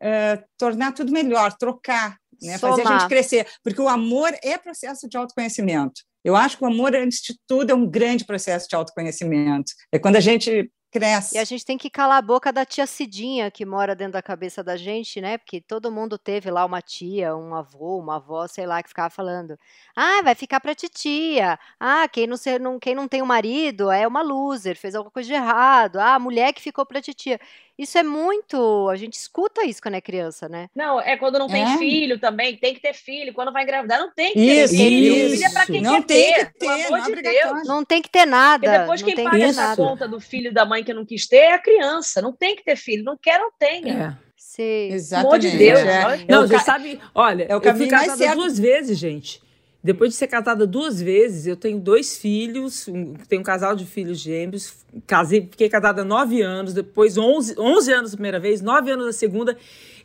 uh, 0.00 0.44
tornar 0.56 0.92
tudo 0.92 1.12
melhor, 1.12 1.52
trocar, 1.58 2.16
né? 2.40 2.56
fazer 2.56 2.86
a 2.86 2.98
gente 2.98 3.08
crescer, 3.08 3.46
porque 3.64 3.80
o 3.80 3.88
amor 3.88 4.32
é 4.42 4.56
processo 4.56 5.08
de 5.08 5.16
autoconhecimento. 5.16 6.02
Eu 6.24 6.36
acho 6.36 6.56
que 6.56 6.64
o 6.64 6.68
amor, 6.68 6.94
antes 6.94 7.20
de 7.20 7.38
tudo, 7.46 7.70
é 7.70 7.74
um 7.74 7.86
grande 7.86 8.24
processo 8.24 8.68
de 8.68 8.76
autoconhecimento. 8.76 9.72
É 9.92 9.98
quando 9.98 10.16
a 10.16 10.20
gente 10.20 10.70
cresce. 10.94 11.34
E 11.34 11.38
a 11.38 11.42
gente 11.44 11.64
tem 11.66 11.76
que 11.76 11.90
calar 11.90 12.18
a 12.18 12.22
boca 12.22 12.52
da 12.52 12.64
tia 12.64 12.86
Cidinha 12.86 13.50
que 13.50 13.66
mora 13.66 13.96
dentro 13.96 14.12
da 14.12 14.22
cabeça 14.22 14.62
da 14.62 14.76
gente, 14.76 15.20
né? 15.20 15.36
Porque 15.36 15.60
todo 15.60 15.90
mundo 15.90 16.16
teve 16.16 16.48
lá 16.48 16.64
uma 16.64 16.80
tia, 16.80 17.34
um 17.36 17.54
avô, 17.56 17.98
uma 17.98 18.16
avó, 18.16 18.46
sei 18.46 18.66
lá, 18.66 18.80
que 18.80 18.88
ficava 18.88 19.10
falando: 19.10 19.58
ah, 19.96 20.22
vai 20.22 20.34
ficar 20.36 20.60
pra 20.60 20.74
titia. 20.76 21.58
Ah, 21.80 22.06
quem 22.08 22.26
não, 22.28 22.36
ser, 22.36 22.60
não, 22.60 22.78
quem 22.78 22.94
não 22.94 23.08
tem 23.08 23.20
um 23.20 23.26
marido 23.26 23.90
é 23.90 24.06
uma 24.06 24.22
loser, 24.22 24.76
fez 24.76 24.94
alguma 24.94 25.10
coisa 25.10 25.26
de 25.26 25.34
errado. 25.34 25.96
Ah, 25.98 26.14
a 26.14 26.18
mulher 26.20 26.52
que 26.52 26.62
ficou 26.62 26.86
pra 26.86 27.02
titia. 27.02 27.40
Isso 27.76 27.98
é 27.98 28.04
muito. 28.04 28.88
A 28.88 28.94
gente 28.94 29.14
escuta 29.14 29.64
isso 29.64 29.82
quando 29.82 29.96
é 29.96 30.00
criança, 30.00 30.48
né? 30.48 30.68
Não, 30.74 31.00
é 31.00 31.16
quando 31.16 31.38
não 31.38 31.48
tem 31.48 31.64
é. 31.64 31.76
filho 31.76 32.18
também, 32.20 32.56
tem 32.56 32.72
que 32.72 32.80
ter 32.80 32.94
filho. 32.94 33.34
Quando 33.34 33.52
vai 33.52 33.64
engravidar, 33.64 33.98
não 33.98 34.12
tem 34.12 34.32
que 34.32 34.38
ter 34.38 34.64
isso, 34.64 34.76
filho. 34.76 35.14
Isso. 35.14 35.36
Filho 35.36 35.46
é 35.46 35.50
pra 35.50 35.66
quem 35.66 35.80
não 35.80 35.94
quer 35.94 36.06
tem 36.06 36.34
ter, 36.34 36.46
que 36.46 36.58
ter, 36.58 36.58
pelo 36.58 36.94
amor 36.94 37.16
de 37.16 37.22
Deus. 37.22 37.66
Não 37.66 37.84
tem 37.84 38.00
que 38.02 38.10
ter 38.10 38.26
nada. 38.26 38.66
Porque 38.66 38.78
depois 38.78 39.02
não 39.02 39.08
quem 39.08 39.24
paga 39.24 39.44
essa 39.44 39.76
conta 39.76 40.06
do 40.06 40.20
filho 40.20 40.54
da 40.54 40.64
mãe 40.64 40.84
que 40.84 40.94
não 40.94 41.04
quis 41.04 41.26
ter 41.26 41.36
é 41.36 41.52
a 41.52 41.58
criança. 41.58 42.22
Não 42.22 42.32
tem 42.32 42.54
que 42.54 42.62
ter 42.62 42.76
filho. 42.76 43.02
Não 43.02 43.18
quer, 43.20 43.40
não 43.40 43.50
tenha. 43.58 44.18
É. 44.20 44.24
Sim. 44.36 44.92
Exatamente. 44.92 45.26
Amor 45.26 45.38
de 45.40 45.58
Deus. 45.58 45.80
É. 45.80 46.24
Não, 46.28 46.46
você 46.46 46.58
sabe, 46.60 47.00
olha, 47.12 47.44
é 47.48 47.56
o 47.56 47.60
eu 47.60 47.74
fui 47.74 47.88
casada 47.88 48.36
duas 48.36 48.56
vezes, 48.56 48.96
gente. 48.96 49.42
Depois 49.84 50.12
de 50.12 50.16
ser 50.16 50.28
casada 50.28 50.66
duas 50.66 50.98
vezes, 50.98 51.46
eu 51.46 51.56
tenho 51.56 51.78
dois 51.78 52.16
filhos, 52.16 52.86
tenho 53.28 53.42
um 53.42 53.44
casal 53.44 53.76
de 53.76 53.84
filhos 53.84 54.18
gêmeos, 54.18 54.72
casei, 55.06 55.42
fiquei 55.42 55.68
casada 55.68 56.02
nove 56.02 56.40
anos, 56.40 56.72
depois 56.72 57.18
onze, 57.18 57.54
onze 57.60 57.92
anos 57.92 58.14
a 58.14 58.16
primeira 58.16 58.40
vez, 58.40 58.62
nove 58.62 58.90
anos 58.90 59.06
a 59.06 59.12
segunda. 59.12 59.54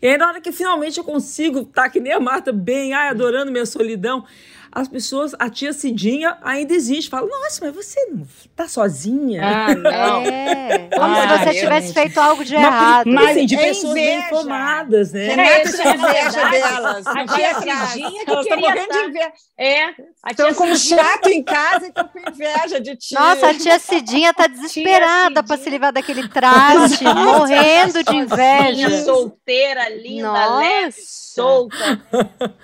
E 0.02 0.08
aí, 0.08 0.18
na 0.18 0.28
hora 0.28 0.42
que 0.42 0.52
finalmente 0.52 0.98
eu 0.98 1.04
consigo 1.06 1.62
estar 1.62 1.84
tá, 1.84 1.90
que 1.90 2.02
nem 2.02 2.12
a 2.12 2.20
Marta, 2.20 2.52
bem, 2.52 2.92
ai, 2.92 3.08
adorando 3.08 3.54
minha 3.54 3.66
solidão, 3.66 4.26
as 4.72 4.88
pessoas, 4.88 5.36
a 5.40 5.50
tia 5.50 5.74
Cidinha 5.74 6.38
ainda 6.42 6.74
existe. 6.74 7.10
Fala, 7.10 7.28
nossa, 7.28 7.66
mas 7.66 7.74
você 7.74 8.06
não 8.06 8.26
tá 8.56 8.68
sozinha? 8.68 9.42
Ah, 9.44 9.74
não. 9.76 10.22
É. 10.22 10.90
Como 10.94 11.16
ah, 11.16 11.38
se 11.38 11.46
você 11.46 11.60
tivesse 11.60 11.94
feito 11.94 12.18
algo 12.20 12.46
de 12.46 12.56
errado. 12.56 13.08
Mas, 13.08 13.32
assim, 13.32 13.46
de 13.46 13.56
é 13.56 13.68
pessoas 13.68 13.92
inveja. 13.92 14.12
bem 14.12 14.20
informadas, 14.20 15.12
né? 15.14 15.28
Renata 15.28 15.72
tinha 15.72 15.96
inveja 15.96 16.50
delas. 16.50 17.08
A 17.08 17.26
tia 17.26 17.56
Cidinha 17.56 18.26
que 18.26 18.32
Elas 18.32 18.46
estão 18.46 18.60
morrendo 18.60 18.92
de 18.92 19.00
inveja. 19.00 19.32
É. 19.58 19.90
Estão 20.30 20.54
com 20.54 20.64
um 20.66 20.76
chato 20.76 21.28
em 21.30 21.44
casa 21.44 21.86
e 21.86 21.90
estão 21.90 22.08
com 22.08 22.20
inveja 22.20 22.80
de 22.80 22.96
tia. 22.96 23.20
Nossa, 23.20 23.50
a 23.50 23.54
tia 23.54 23.80
Cidinha 23.80 24.34
tá 24.34 24.48
desesperada 24.48 25.44
para 25.44 25.58
se 25.58 25.70
livrar 25.70 25.92
daquele 25.92 26.28
traste, 26.28 27.04
morrendo 27.10 28.04
de 28.04 28.16
inveja. 28.16 29.04
solteira, 29.04 29.90
linda, 29.90 30.32
Nossa. 30.32 30.58
leve, 30.58 30.96
solta. 31.42 32.02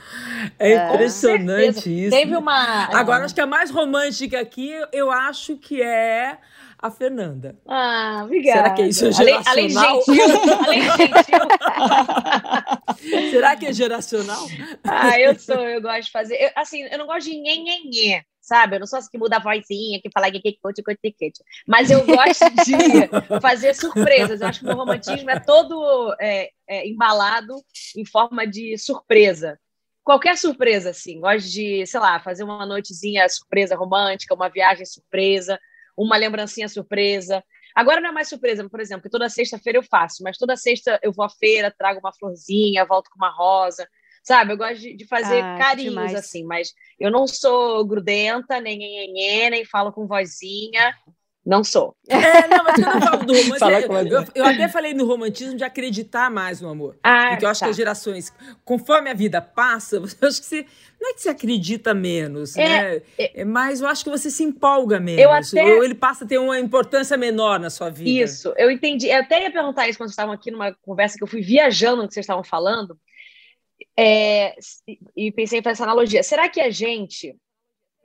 É, 0.59 0.73
é 0.73 0.93
impressionante 0.93 1.89
isso. 1.89 2.15
Teve 2.15 2.35
uma. 2.35 2.85
Agora, 2.93 3.25
acho 3.25 3.33
que 3.33 3.41
a 3.41 3.47
mais 3.47 3.71
romântica 3.71 4.39
aqui, 4.39 4.71
eu 4.91 5.09
acho 5.09 5.57
que 5.57 5.81
é 5.81 6.37
a 6.85 6.91
Fernanda. 6.91 7.57
Ah, 7.67 8.21
obrigada. 8.23 8.59
Será 8.59 8.73
que 8.75 8.81
é 8.83 8.87
isso 8.87 9.05
é 9.07 9.11
geracional? 9.11 9.51
Além, 9.51 9.69
gentil. 9.69 10.15
além 10.65 10.81
gentil. 10.83 11.39
Será 13.31 13.55
que 13.55 13.65
é 13.65 13.73
geracional? 13.73 14.45
Ah, 14.83 15.19
eu 15.19 15.37
sou, 15.39 15.55
eu 15.55 15.81
gosto 15.81 16.03
de 16.03 16.11
fazer. 16.11 16.35
Eu, 16.35 16.51
assim, 16.55 16.83
eu 16.83 16.97
não 16.97 17.07
gosto 17.07 17.29
de 17.29 17.37
nhenhenhê, 17.37 18.23
sabe? 18.39 18.75
Eu 18.75 18.81
não 18.81 18.87
sou 18.87 18.99
assim 18.99 19.09
que 19.09 19.17
muda 19.17 19.37
a 19.37 19.39
vozinha, 19.39 19.99
que 20.01 20.11
fala 20.13 20.29
que 20.29 20.39
que 20.39 20.59
Mas 21.67 21.89
eu 21.89 22.05
gosto 22.05 22.49
de 22.63 23.09
fazer 23.41 23.73
surpresas. 23.73 24.41
Eu 24.41 24.47
acho 24.47 24.59
que 24.59 24.65
o 24.65 24.67
meu 24.67 24.77
romantismo 24.77 25.29
é 25.31 25.39
todo 25.39 26.15
é, 26.19 26.49
é, 26.67 26.87
embalado 26.87 27.55
em 27.95 28.05
forma 28.05 28.45
de 28.45 28.77
surpresa 28.77 29.59
qualquer 30.05 30.37
surpresa, 30.37 30.91
assim. 30.91 31.19
Gosto 31.19 31.49
de, 31.49 31.85
sei 31.87 31.99
lá, 31.99 32.19
fazer 32.19 32.43
uma 32.43 32.65
noitezinha 32.65 33.27
surpresa 33.27 33.75
romântica, 33.75 34.35
uma 34.35 34.47
viagem 34.47 34.85
surpresa, 34.85 35.59
uma 35.97 36.15
lembrancinha 36.15 36.69
surpresa. 36.69 37.43
Agora 37.75 37.99
não 37.99 38.09
é 38.09 38.13
mais 38.13 38.29
surpresa, 38.29 38.69
por 38.69 38.79
exemplo, 38.79 39.03
que 39.03 39.09
toda 39.09 39.27
sexta-feira 39.27 39.79
eu 39.79 39.83
faço, 39.83 40.23
mas 40.23 40.37
toda 40.37 40.55
sexta 40.55 40.99
eu 41.01 41.11
vou 41.11 41.25
à 41.25 41.29
feira, 41.29 41.73
trago 41.75 41.99
uma 41.99 42.13
florzinha, 42.13 42.85
volto 42.85 43.09
com 43.09 43.17
uma 43.17 43.35
rosa. 43.35 43.85
sabe? 44.23 44.53
Eu 44.53 44.57
gosto 44.57 44.79
de, 44.79 45.05
fazer 45.07 45.41
ah, 45.41 45.57
carinhos, 45.57 45.93
demais. 45.93 46.15
assim, 46.15 46.45
mas 46.45 46.71
eu 46.99 47.09
não 47.11 47.27
sou 47.27 47.83
grudenta, 47.85 48.61
nem 48.61 48.77
nhenhenhê, 48.77 49.49
nem 49.49 49.65
falo 49.65 49.91
com 49.91 50.07
vozinha. 50.07 50.95
Não 51.45 51.63
sou. 51.63 51.95
É, 52.07 52.47
não, 52.47 52.63
mas 52.63 52.75
quando 52.75 52.95
eu 52.95 53.01
falo 53.01 53.25
do 53.25 53.33
romantismo, 53.37 53.93
eu, 53.97 54.07
eu, 54.07 54.25
eu, 54.33 54.45
até 54.45 54.67
falei 54.67 54.95
no 54.95 55.05
romantismo 55.05 55.55
de 55.55 55.63
acreditar 55.63 56.31
mais 56.31 56.59
no 56.59 56.67
amor. 56.67 56.97
Ah, 57.03 57.29
porque 57.29 57.45
eu 57.45 57.49
acho 57.49 57.59
tá. 57.59 57.67
que 57.67 57.69
as 57.69 57.77
gerações, 57.77 58.33
conforme 58.63 59.11
a 59.11 59.13
vida 59.13 59.39
passa, 59.39 59.97
eu 60.21 60.27
acho 60.27 60.41
que 60.41 60.47
você. 60.47 60.65
Não 60.99 61.11
é 61.11 61.13
que 61.13 61.21
você 61.21 61.29
acredita 61.29 61.93
menos, 61.93 62.57
é, 62.57 62.67
né? 62.67 63.01
É, 63.17 63.41
é, 63.41 63.45
mas 63.45 63.79
eu 63.79 63.87
acho 63.87 64.03
que 64.03 64.09
você 64.09 64.31
se 64.31 64.43
empolga 64.43 64.99
menos. 64.99 65.53
Até, 65.53 65.75
ou 65.75 65.83
ele 65.83 65.93
passa 65.93 66.25
a 66.25 66.27
ter 66.27 66.39
uma 66.39 66.59
importância 66.59 67.15
menor 67.15 67.59
na 67.59 67.69
sua 67.69 67.91
vida. 67.91 68.09
Isso, 68.09 68.51
eu 68.57 68.71
entendi. 68.71 69.07
Eu 69.07 69.19
até 69.19 69.43
ia 69.43 69.51
perguntar 69.51 69.87
isso 69.87 69.99
quando 69.99 70.07
vocês 70.07 70.13
estavam 70.13 70.33
aqui 70.33 70.49
numa 70.49 70.73
conversa 70.81 71.15
que 71.15 71.23
eu 71.23 71.27
fui 71.27 71.41
viajando 71.41 72.01
no 72.01 72.07
que 72.07 72.13
vocês 72.15 72.23
estavam 72.23 72.43
falando. 72.43 72.97
É, 73.97 74.55
e 75.15 75.31
pensei 75.31 75.61
nessa 75.63 75.83
analogia. 75.83 76.23
Será 76.23 76.49
que 76.49 76.59
a 76.59 76.71
gente 76.71 77.35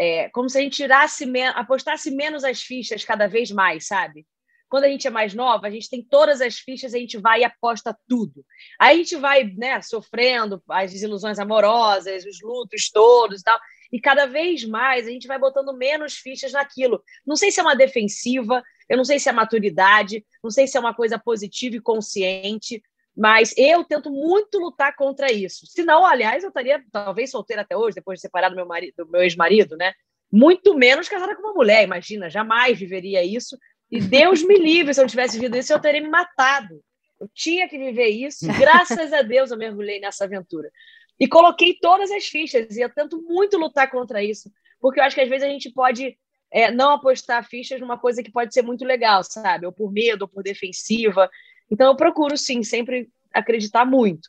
é, 0.01 0.31
como 0.31 0.49
se 0.49 0.57
a 0.57 0.63
gente 0.63 0.77
tirasse, 0.77 1.31
apostasse 1.55 2.11
menos 2.11 2.43
as 2.43 2.63
fichas 2.63 3.05
cada 3.05 3.27
vez 3.27 3.51
mais, 3.51 3.87
sabe? 3.87 4.27
Quando 4.67 4.85
a 4.85 4.89
gente 4.89 5.07
é 5.07 5.11
mais 5.11 5.35
nova, 5.35 5.67
a 5.67 5.71
gente 5.71 5.91
tem 5.91 6.03
todas 6.03 6.41
as 6.41 6.59
fichas, 6.59 6.95
a 6.95 6.99
gente 6.99 7.19
vai 7.19 7.41
e 7.41 7.45
aposta 7.45 7.95
tudo. 8.09 8.43
Aí 8.79 8.95
a 8.95 8.99
gente 8.99 9.17
vai, 9.17 9.45
né, 9.45 9.83
sofrendo 9.83 10.63
as 10.71 10.93
desilusões 10.93 11.39
amorosas, 11.39 12.25
os 12.25 12.41
lutos 12.41 12.89
todos 12.89 13.41
e 13.41 13.45
tal. 13.45 13.61
E 13.93 14.01
cada 14.01 14.25
vez 14.25 14.65
mais 14.65 15.07
a 15.07 15.11
gente 15.11 15.27
vai 15.27 15.39
botando 15.39 15.77
menos 15.77 16.15
fichas 16.15 16.53
naquilo. 16.53 17.03
Não 17.27 17.37
sei 17.37 17.51
se 17.51 17.61
é 17.61 17.63
uma 17.63 17.77
defensiva, 17.77 18.63
eu 18.89 18.97
não 18.97 19.05
sei 19.05 19.19
se 19.19 19.29
é 19.29 19.33
maturidade, 19.33 20.25
não 20.43 20.51
sei 20.51 20.67
se 20.67 20.79
é 20.79 20.81
uma 20.81 20.95
coisa 20.95 21.19
positiva 21.19 21.77
e 21.77 21.81
consciente, 21.81 22.83
mas 23.21 23.53
eu 23.55 23.85
tento 23.85 24.11
muito 24.11 24.59
lutar 24.59 24.97
contra 24.97 25.31
isso. 25.31 25.67
Se 25.67 25.85
não, 25.85 26.07
aliás, 26.07 26.43
eu 26.43 26.49
estaria 26.49 26.83
talvez 26.91 27.31
solteira 27.31 27.61
até 27.61 27.77
hoje, 27.77 27.97
depois 27.97 28.17
de 28.17 28.23
separar 28.23 28.49
do 28.49 28.57
meu, 28.57 28.65
marido, 28.65 28.95
do 28.97 29.11
meu 29.11 29.21
ex-marido, 29.21 29.77
né? 29.77 29.93
Muito 30.33 30.75
menos 30.75 31.07
casada 31.07 31.37
com 31.37 31.43
uma 31.43 31.53
mulher, 31.53 31.85
imagina, 31.85 32.31
jamais 32.31 32.79
viveria 32.79 33.23
isso. 33.23 33.59
E 33.91 34.01
Deus 34.01 34.43
me 34.43 34.57
livre, 34.57 34.95
se 34.95 35.03
eu 35.03 35.07
tivesse 35.07 35.35
vivido 35.35 35.59
isso, 35.59 35.71
eu 35.71 35.79
teria 35.79 36.01
me 36.01 36.09
matado. 36.09 36.81
Eu 37.21 37.29
tinha 37.35 37.69
que 37.69 37.77
viver 37.77 38.09
isso. 38.09 38.47
Graças 38.59 39.13
a 39.13 39.21
Deus 39.21 39.51
eu 39.51 39.59
mergulhei 39.59 40.01
nessa 40.01 40.25
aventura. 40.25 40.71
E 41.19 41.29
coloquei 41.29 41.77
todas 41.79 42.11
as 42.11 42.25
fichas, 42.25 42.75
e 42.75 42.81
eu 42.81 42.89
tento 42.89 43.21
muito 43.21 43.59
lutar 43.59 43.91
contra 43.91 44.25
isso, 44.25 44.51
porque 44.81 44.99
eu 44.99 45.05
acho 45.05 45.15
que 45.15 45.21
às 45.21 45.29
vezes 45.29 45.47
a 45.47 45.51
gente 45.51 45.71
pode 45.71 46.17
é, 46.51 46.71
não 46.71 46.93
apostar 46.93 47.47
fichas 47.47 47.83
numa 47.83 47.99
coisa 47.99 48.23
que 48.23 48.33
pode 48.33 48.55
ser 48.55 48.63
muito 48.63 48.83
legal, 48.83 49.23
sabe? 49.23 49.67
Ou 49.67 49.73
por 49.73 49.93
medo, 49.93 50.23
ou 50.23 50.29
por 50.29 50.43
defensiva. 50.43 51.29
Então 51.71 51.89
eu 51.89 51.97
procuro 51.97 52.37
sim 52.37 52.63
sempre 52.63 53.09
acreditar 53.33 53.85
muito. 53.85 54.29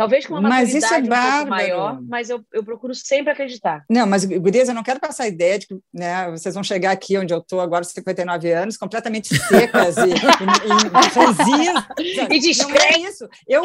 Talvez 0.00 0.24
com 0.24 0.32
uma 0.32 0.48
mas 0.48 0.72
isso 0.72 0.86
é 0.94 0.96
um 0.96 1.06
pouco 1.06 1.50
maior, 1.50 2.00
mas 2.00 2.30
eu, 2.30 2.42
eu 2.54 2.64
procuro 2.64 2.94
sempre 2.94 3.32
acreditar. 3.32 3.84
Não, 3.86 4.06
mas, 4.06 4.24
Gurias, 4.24 4.66
eu 4.66 4.74
não 4.74 4.82
quero 4.82 4.98
passar 4.98 5.24
a 5.24 5.28
ideia 5.28 5.58
de 5.58 5.66
que 5.66 5.78
né, 5.92 6.30
vocês 6.30 6.54
vão 6.54 6.64
chegar 6.64 6.92
aqui 6.92 7.18
onde 7.18 7.34
eu 7.34 7.38
estou 7.38 7.60
agora, 7.60 7.84
59 7.84 8.50
anos, 8.50 8.78
completamente 8.78 9.28
secas 9.36 9.98
e, 9.98 10.08
e, 12.00 12.32
e, 12.32 12.36
e 12.36 12.40
descrente. 12.40 12.72
Não 12.72 12.80
é 12.80 13.10
isso. 13.10 13.28
Eu 13.46 13.64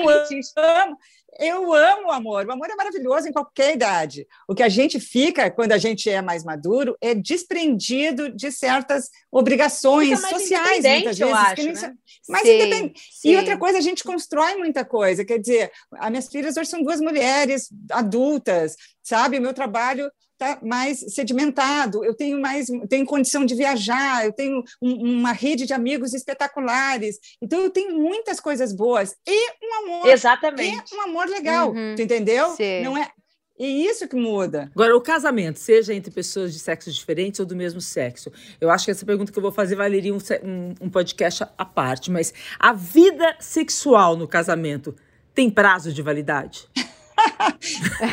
amo, 0.58 0.98
eu 1.40 1.74
amo 1.74 2.08
o 2.08 2.12
amor. 2.12 2.46
O 2.46 2.52
amor 2.52 2.70
é 2.70 2.76
maravilhoso 2.76 3.28
em 3.28 3.32
qualquer 3.32 3.74
idade. 3.74 4.28
O 4.48 4.56
que 4.56 4.64
a 4.64 4.70
gente 4.70 5.00
fica, 5.00 5.50
quando 5.52 5.72
a 5.72 5.78
gente 5.78 6.10
é 6.10 6.22
mais 6.22 6.44
maduro, 6.44 6.96
é 7.02 7.14
desprendido 7.14 8.30
de 8.30 8.52
certas 8.52 9.10
obrigações 9.32 10.20
sociais, 10.20 10.84
muitas 10.84 11.18
vezes. 11.18 11.34
Acho, 11.34 11.64
nem... 11.64 11.74
né? 11.74 11.94
Mas 12.30 12.42
sim, 12.42 12.56
independ... 12.56 12.94
sim. 13.12 13.30
E 13.30 13.38
outra 13.38 13.58
coisa, 13.58 13.78
a 13.78 13.82
gente 13.82 14.04
constrói 14.04 14.56
muita 14.56 14.86
coisa. 14.86 15.26
Quer 15.26 15.40
dizer, 15.40 15.72
as 15.94 16.10
minhas 16.10 16.28
filhas 16.28 16.58
hoje 16.58 16.70
são 16.70 16.82
duas 16.82 17.00
mulheres 17.00 17.70
adultas, 17.92 18.76
sabe? 19.04 19.38
O 19.38 19.42
meu 19.42 19.54
trabalho 19.54 20.10
está 20.40 20.60
mais 20.62 21.00
sedimentado, 21.14 22.04
eu 22.04 22.14
tenho 22.14 22.40
mais 22.40 22.68
tenho 22.90 23.06
condição 23.06 23.46
de 23.46 23.56
viajar, 23.56 24.26
eu 24.26 24.34
tenho 24.34 24.64
um, 24.82 25.18
uma 25.18 25.32
rede 25.32 25.66
de 25.66 25.74
amigos 25.74 26.14
espetaculares. 26.14 27.18
Então 27.42 27.62
eu 27.62 27.70
tenho 27.70 27.98
muitas 27.98 28.40
coisas 28.40 28.74
boas 28.74 29.16
e 29.28 29.52
um 29.64 29.84
amor. 29.84 30.08
Exatamente. 30.08 30.94
E 30.94 30.98
um 30.98 31.02
amor 31.02 31.28
legal, 31.28 31.70
uhum. 31.70 31.96
tu 31.96 32.02
entendeu? 32.02 32.50
Sim. 32.52 32.84
Não 32.84 32.98
é 32.98 33.10
e 33.58 33.86
isso 33.86 34.06
que 34.06 34.18
muda. 34.18 34.70
Agora, 34.76 34.96
o 34.98 35.00
casamento, 35.00 35.60
seja 35.60 35.94
entre 35.94 36.12
pessoas 36.12 36.52
de 36.52 36.60
sexos 36.60 36.94
diferentes 36.94 37.40
ou 37.40 37.46
do 37.46 37.56
mesmo 37.56 37.80
sexo. 37.80 38.30
Eu 38.60 38.70
acho 38.70 38.84
que 38.84 38.92
essa 38.92 39.06
pergunta 39.06 39.32
que 39.32 39.38
eu 39.38 39.42
vou 39.42 39.52
fazer 39.52 39.78
valeria 39.78 40.14
um, 40.14 40.18
um, 40.44 40.74
um 40.82 40.90
podcast 40.90 41.46
à 41.58 41.64
parte, 41.64 42.12
mas 42.12 42.34
a 42.60 42.74
vida 42.74 43.38
sexual 43.40 44.18
no 44.18 44.28
casamento 44.28 44.94
tem 45.34 45.50
prazo 45.50 45.94
de 45.94 46.02
validade? 46.02 46.68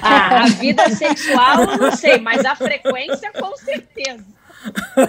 Ah, 0.02 0.42
a 0.42 0.46
vida 0.46 0.88
sexual, 0.90 1.60
eu 1.62 1.76
não 1.78 1.92
sei, 1.92 2.18
mas 2.18 2.44
a 2.44 2.54
frequência, 2.54 3.32
com 3.32 3.56
certeza. 3.56 4.24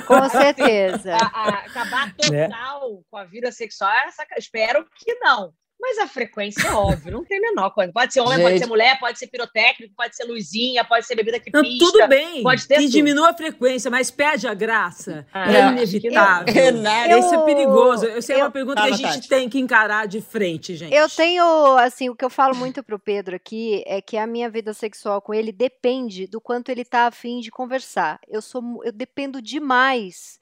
Com 0.08 0.30
certeza. 0.30 1.16
A, 1.16 1.26
a, 1.26 1.50
acabar 1.66 2.14
total 2.16 2.92
né? 2.92 3.02
com 3.10 3.18
a 3.18 3.24
vida 3.24 3.52
sexual, 3.52 3.92
essa, 4.08 4.26
espero 4.38 4.86
que 4.96 5.14
não. 5.16 5.54
Mas 5.86 5.98
a 5.98 6.08
frequência 6.08 6.66
é 6.66 6.72
óbvio, 6.72 7.12
não 7.12 7.26
tem 7.26 7.40
a 7.40 7.42
menor 7.42 7.70
coisa. 7.72 7.92
Pode 7.92 8.14
ser 8.14 8.22
homem, 8.22 8.38
Gente. 8.38 8.46
pode 8.46 8.60
ser 8.60 8.66
mulher, 8.68 8.98
pode 9.02 9.20
ser 9.20 9.28
pirotécnico, 9.28 9.94
pode 9.94 10.16
ser 10.16 10.24
luzinha, 10.24 10.82
pode 10.86 11.06
ser 11.06 11.14
bebida 11.14 11.42
que 11.42 11.52
não, 11.52 11.62
pista. 11.62 11.86
Tudo 11.86 12.08
bem, 12.08 12.42
pode 12.42 12.66
ter 12.66 12.78
que 12.78 12.88
diminua 12.88 13.32
a 13.32 13.34
frequência, 13.34 13.92
mas 13.92 14.10
perde 14.10 14.48
a 14.48 14.54
graça. 14.54 15.28
Ah, 15.34 15.52
é 15.52 15.68
inevitável. 15.68 16.56
Eu, 16.56 17.20
Isso 17.20 17.36
é 17.36 17.44
perigoso. 17.44 18.06
Eu 18.06 18.22
sei 18.22 18.38
é 18.38 18.44
uma 18.46 18.50
pergunta 18.50 18.82
que 18.82 18.94
a 18.94 18.96
gente 18.96 19.28
tem 19.28 19.50
que 19.50 19.60
encarar 19.60 20.08
de 20.08 20.22
frente, 20.22 20.74
gente. 20.74 20.96
Eu 20.96 21.10
tenho, 21.10 21.44
assim, 21.78 22.10
o 22.10 22.16
que 22.16 22.24
eu 22.24 22.30
falo 22.30 22.56
muito 22.56 22.82
pro 22.82 22.98
Pedro 22.98 23.36
aqui 23.36 23.84
é 23.86 24.02
que 24.02 24.16
a 24.16 24.26
minha 24.26 24.50
vida 24.50 24.74
sexual 24.74 25.22
com 25.22 25.34
ele 25.34 25.52
depende 25.52 26.28
do 26.28 26.40
quanto 26.40 26.70
ele 26.70 26.86
tá 26.86 27.08
afim 27.08 27.42
de 27.42 27.52
conversar. 27.52 28.22
Eu 28.26 28.42
sou, 28.42 28.82
eu 28.86 28.94
dependo 28.94 29.42
demais 29.42 30.40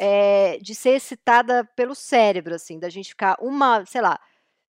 é, 0.00 0.56
de 0.62 0.74
ser 0.74 0.92
excitada 0.92 1.62
pelo 1.76 1.94
cérebro, 1.94 2.54
assim, 2.54 2.78
da 2.78 2.88
gente 2.88 3.10
ficar 3.10 3.36
uma, 3.38 3.84
sei 3.84 4.00
lá, 4.00 4.18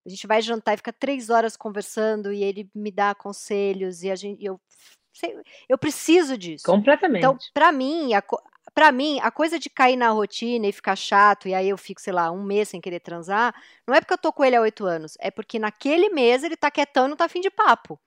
a 0.05 0.09
gente 0.09 0.27
vai 0.27 0.41
jantar 0.41 0.73
e 0.73 0.77
fica 0.77 0.93
três 0.93 1.29
horas 1.29 1.55
conversando 1.55 2.31
e 2.31 2.43
ele 2.43 2.69
me 2.75 2.91
dá 2.91 3.15
conselhos 3.15 4.03
e 4.03 4.11
a 4.11 4.15
gente, 4.15 4.43
eu, 4.43 4.59
eu 5.69 5.77
preciso 5.77 6.37
disso. 6.37 6.65
Completamente. 6.65 7.19
Então, 7.19 7.37
para 7.53 7.71
mim, 7.71 8.13
a, 8.13 8.23
para 8.73 8.91
mim, 8.91 9.19
a 9.21 9.31
coisa 9.31 9.57
de 9.57 9.69
cair 9.69 9.95
na 9.95 10.09
rotina 10.09 10.67
e 10.67 10.71
ficar 10.71 10.95
chato, 10.95 11.47
e 11.47 11.53
aí 11.53 11.69
eu 11.69 11.77
fico, 11.77 12.01
sei 12.01 12.11
lá, 12.11 12.31
um 12.31 12.43
mês 12.43 12.69
sem 12.69 12.81
querer 12.81 12.99
transar, 12.99 13.53
não 13.87 13.95
é 13.95 14.01
porque 14.01 14.13
eu 14.13 14.17
tô 14.17 14.33
com 14.33 14.43
ele 14.43 14.55
há 14.55 14.61
oito 14.61 14.85
anos, 14.85 15.15
é 15.19 15.31
porque 15.31 15.57
naquele 15.59 16.09
mês 16.09 16.43
ele 16.43 16.57
tá 16.57 16.69
quietão 16.69 17.05
e 17.05 17.09
não 17.09 17.15
tá 17.15 17.25
afim 17.25 17.39
de 17.39 17.49
papo. 17.49 17.99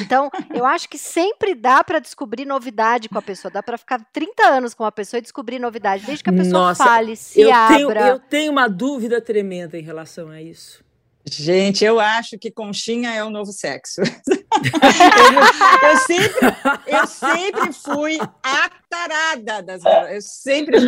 Então, 0.00 0.30
eu 0.54 0.64
acho 0.64 0.88
que 0.88 0.96
sempre 0.96 1.54
dá 1.54 1.84
para 1.84 1.98
descobrir 1.98 2.46
novidade 2.46 3.06
com 3.08 3.18
a 3.18 3.22
pessoa. 3.22 3.52
Dá 3.52 3.62
para 3.62 3.76
ficar 3.76 4.02
30 4.12 4.42
anos 4.46 4.72
com 4.72 4.82
a 4.82 4.90
pessoa 4.90 5.18
e 5.18 5.22
descobrir 5.22 5.58
novidade, 5.58 6.06
desde 6.06 6.24
que 6.24 6.30
a 6.30 6.32
pessoa 6.32 6.68
Nossa, 6.68 6.82
fale, 6.82 7.16
se 7.16 7.42
eu 7.42 7.52
abra. 7.52 7.76
Tenho, 7.76 7.90
eu 7.90 8.18
tenho 8.18 8.52
uma 8.52 8.66
dúvida 8.66 9.20
tremenda 9.20 9.78
em 9.78 9.82
relação 9.82 10.30
a 10.30 10.40
isso. 10.40 10.82
Gente, 11.30 11.84
eu 11.84 11.98
acho 11.98 12.38
que 12.38 12.50
conchinha 12.50 13.14
é 13.14 13.24
o 13.24 13.30
novo 13.30 13.50
sexo. 13.50 14.02
eu, 14.04 15.88
eu, 15.88 15.96
sempre, 15.98 16.46
eu 16.86 17.06
sempre 17.06 17.72
fui 17.72 18.18
atarada 18.42 19.62
das 19.62 19.82
Eu 20.12 20.20
sempre 20.20 20.78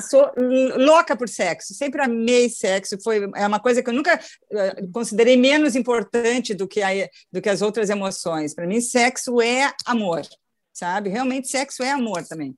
sou 0.00 0.30
louca 0.76 1.16
por 1.16 1.26
sexo, 1.28 1.72
sempre 1.72 2.02
amei 2.02 2.50
sexo. 2.50 2.98
Foi, 3.02 3.30
é 3.34 3.46
uma 3.46 3.60
coisa 3.60 3.82
que 3.82 3.88
eu 3.88 3.94
nunca 3.94 4.20
eh, 4.52 4.86
considerei 4.92 5.38
menos 5.38 5.74
importante 5.74 6.52
do 6.52 6.68
que, 6.68 6.82
a, 6.82 6.90
do 7.32 7.40
que 7.40 7.48
as 7.48 7.62
outras 7.62 7.88
emoções. 7.88 8.54
Para 8.54 8.66
mim, 8.66 8.80
sexo 8.80 9.40
é 9.40 9.72
amor, 9.86 10.22
sabe? 10.72 11.08
Realmente, 11.08 11.48
sexo 11.48 11.82
é 11.82 11.90
amor 11.90 12.22
também. 12.26 12.54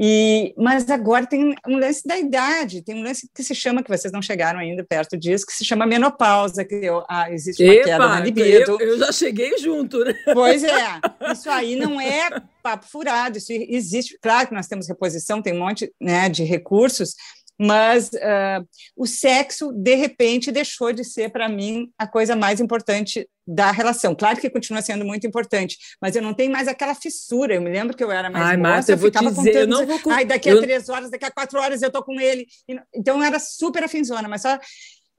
E, 0.00 0.54
mas 0.56 0.88
agora 0.88 1.26
tem 1.26 1.56
um 1.66 1.76
lance 1.76 2.06
da 2.06 2.16
idade, 2.16 2.82
tem 2.82 2.94
um 2.94 3.02
lance 3.02 3.28
que 3.34 3.42
se 3.42 3.52
chama, 3.52 3.82
que 3.82 3.88
vocês 3.88 4.12
não 4.12 4.22
chegaram 4.22 4.60
ainda 4.60 4.84
perto 4.88 5.16
disso, 5.16 5.44
que 5.44 5.52
se 5.52 5.64
chama 5.64 5.86
menopausa, 5.86 6.64
que 6.64 6.76
eu, 6.76 7.04
ah, 7.08 7.28
existe 7.32 7.64
uma 7.64 7.74
Epa, 7.74 7.84
queda 7.84 8.08
na 8.08 8.20
libido. 8.20 8.76
Eu, 8.78 8.80
eu, 8.80 8.98
já 8.98 9.10
cheguei 9.10 9.58
junto, 9.58 9.98
né? 10.04 10.14
Pois 10.32 10.62
é, 10.62 11.00
isso 11.32 11.50
aí 11.50 11.74
não 11.74 12.00
é 12.00 12.30
papo 12.62 12.86
furado, 12.86 13.38
isso 13.38 13.52
existe, 13.52 14.16
claro 14.22 14.46
que 14.46 14.54
nós 14.54 14.68
temos 14.68 14.86
reposição, 14.86 15.42
tem 15.42 15.54
um 15.54 15.66
monte 15.66 15.92
né, 16.00 16.28
de 16.28 16.44
recursos, 16.44 17.16
mas 17.58 18.08
uh, 18.08 18.66
o 18.96 19.06
sexo, 19.06 19.72
de 19.72 19.94
repente, 19.94 20.52
deixou 20.52 20.92
de 20.92 21.04
ser, 21.04 21.30
para 21.30 21.48
mim, 21.48 21.90
a 21.98 22.06
coisa 22.06 22.36
mais 22.36 22.60
importante 22.60 23.28
da 23.46 23.70
relação. 23.70 24.14
Claro 24.14 24.38
que 24.40 24.50
continua 24.50 24.82
sendo 24.82 25.04
muito 25.04 25.26
importante, 25.26 25.76
mas 26.00 26.14
eu 26.14 26.22
não 26.22 26.34
tenho 26.34 26.52
mais 26.52 26.68
aquela 26.68 26.94
fissura. 26.94 27.54
Eu 27.54 27.62
me 27.62 27.70
lembro 27.70 27.96
que 27.96 28.04
eu 28.04 28.12
era 28.12 28.30
mais 28.30 28.44
Ai, 28.44 28.56
moça, 28.56 28.70
Marta, 28.70 28.92
eu, 28.92 28.96
eu 28.96 29.00
ficava 29.00 29.30
dizer, 29.30 29.52
contando, 29.52 29.56
eu 29.56 29.66
não 29.66 29.86
vou... 29.86 30.12
Ai, 30.12 30.24
daqui 30.24 30.50
a 30.50 30.52
eu... 30.52 30.60
três 30.60 30.88
horas, 30.88 31.10
daqui 31.10 31.24
a 31.24 31.30
quatro 31.30 31.58
horas 31.58 31.82
eu 31.82 31.90
tô 31.90 32.02
com 32.02 32.20
ele. 32.20 32.46
Então, 32.94 33.16
eu 33.16 33.22
era 33.22 33.38
super 33.38 33.82
afinzona, 33.82 34.28
mas 34.28 34.42
só... 34.42 34.58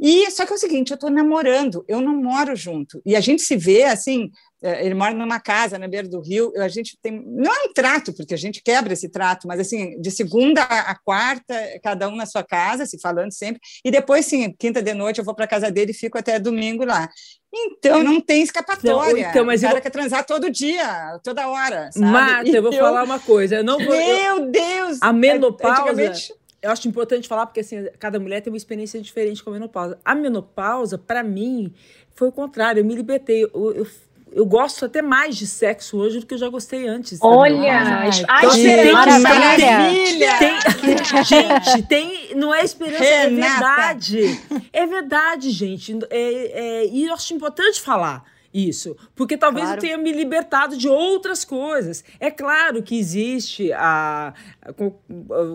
E 0.02 0.32
só 0.32 0.45
que 0.45 0.54
é 0.54 0.56
o 0.56 0.60
seguinte, 0.60 0.91
eu 0.91 0.95
estou 0.95 1.10
namorando, 1.10 1.84
eu 1.86 1.99
não 1.99 2.15
moro 2.15 2.56
junto. 2.56 3.02
E 3.06 3.17
a 3.17 3.19
gente 3.19 3.41
se 3.41 3.58
vê, 3.58 3.84
assim, 3.84 4.32
ele 4.62 4.93
mora 4.93 5.13
numa 5.13 5.39
casa 5.39 5.78
na 5.78 5.88
beira 5.88 6.08
do 6.08 6.19
rio, 6.19 6.52
a 6.58 6.67
gente 6.67 6.98
tem, 7.02 7.24
não 7.26 7.52
é 7.52 7.65
um 7.65 7.74
trato, 7.74 8.13
porque 8.13 8.34
a 8.34 8.38
gente 8.38 8.62
quebra 8.62 8.93
esse 8.93 9.08
trato, 9.08 9.48
mas 9.48 9.60
assim, 9.60 10.00
de 10.00 10.12
segunda 10.12 10.63
a 10.63 10.95
quarta, 10.95 11.56
cada 11.82 12.10
um 12.10 12.15
na 12.15 12.26
sua 12.26 12.43
casa, 12.43 12.86
se 12.86 13.00
falando 13.00 13.31
sempre, 13.31 13.62
e 13.83 13.90
depois, 13.90 14.25
sim, 14.25 14.54
quinta 14.58 14.81
de 14.81 14.94
noite 14.94 15.19
eu 15.19 15.25
vou 15.25 15.33
para 15.33 15.48
casa 15.48 15.71
dele 15.71 15.92
e 15.92 15.96
fico 15.96 16.17
até 16.17 16.40
domingo 16.40 16.83
lá. 16.83 17.10
Então, 17.52 18.04
não 18.04 18.21
tem 18.21 18.44
escapatória. 18.44 19.23
Não, 19.23 19.29
então, 19.29 19.46
mas 19.46 19.62
o 19.62 19.65
cara 19.65 19.77
eu... 19.79 19.81
quer 19.81 19.90
transar 19.90 20.25
todo 20.25 20.52
dia, 20.52 21.19
toda 21.23 21.48
hora, 21.48 21.90
sabe? 21.92 22.06
Marta, 22.06 22.50
eu 22.50 22.62
vou 22.62 22.73
eu... 22.73 22.79
falar 22.79 23.04
uma 23.04 23.19
coisa, 23.19 23.56
eu 23.56 23.63
não 23.63 23.77
vou... 23.77 23.96
Meu 23.96 24.46
Deus! 24.48 25.00
A 25.02 25.13
menopausa... 25.13 25.81
Antigamente 25.81 26.33
eu 26.62 26.71
acho 26.71 26.88
importante 26.88 27.27
falar 27.27 27.46
porque 27.46 27.62
assim, 27.62 27.88
cada 27.98 28.19
mulher 28.19 28.42
tem 28.42 28.52
uma 28.52 28.58
experiência 28.58 29.02
diferente 29.02 29.44
com 29.44 29.50
a 29.50 29.54
menopausa. 29.54 29.98
A 30.04 30.13
menopausa, 30.13 30.98
para 30.98 31.23
mim, 31.23 31.73
foi 32.13 32.27
o 32.27 32.31
contrário. 32.31 32.81
Eu 32.81 32.86
me 32.86 32.96
libertei. 32.96 33.44
Eu, 33.44 33.73
eu, 33.73 33.88
eu, 34.32 34.46
gosto 34.46 34.86
até 34.86 35.02
mais 35.02 35.36
de 35.36 35.48
sexo 35.48 35.98
hoje 35.98 36.19
do 36.19 36.25
que 36.25 36.34
eu 36.34 36.38
já 36.38 36.50
gostei 36.50 36.88
antes. 36.88 37.19
Olha, 37.21 37.80
ai, 38.27 38.40
então, 38.40 38.50
assim, 38.50 38.63
tem, 38.63 38.92
maravilha! 38.92 40.38
Tem, 40.38 41.23
gente, 41.23 41.84
tem, 41.88 42.36
não 42.36 42.54
é 42.54 42.63
esperança, 42.63 43.04
é 43.04 43.27
Renata. 43.27 43.48
é 43.48 43.50
verdade. 43.50 44.42
É 44.73 44.88
verdade, 44.88 45.50
gente. 45.52 45.98
É, 46.10 46.82
é, 46.82 46.86
e 46.88 47.06
eu 47.06 47.13
acho 47.13 47.34
importante 47.34 47.82
falar 47.82 48.23
isso, 48.54 48.97
porque 49.15 49.37
talvez 49.37 49.65
claro. 49.65 49.77
eu 49.77 49.81
tenha 49.81 49.97
me 49.97 50.12
libertado 50.12 50.75
de 50.75 50.87
outras 50.87 51.45
coisas. 51.45 52.04
É 52.19 52.31
claro 52.31 52.81
que 52.81 52.97
existe 52.97 53.71
a, 53.73 54.33
a 54.63 54.73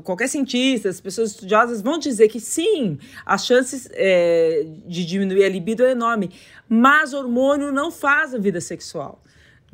qualquer 0.03 0.28
cientista, 0.28 0.88
as 0.88 1.01
pessoas 1.01 1.30
estudiosas 1.30 1.82
vão 1.82 1.99
dizer 1.99 2.28
que 2.28 2.38
sim, 2.38 2.99
as 3.26 3.45
chances 3.45 3.88
é, 3.92 4.64
de 4.86 5.05
diminuir 5.05 5.45
a 5.45 5.49
libido 5.49 5.84
é 5.84 5.90
enorme, 5.90 6.30
mas 6.68 7.12
hormônio 7.12 7.72
não 7.72 7.90
faz 7.90 8.34
a 8.34 8.38
vida 8.38 8.61
sexual. 8.61 9.22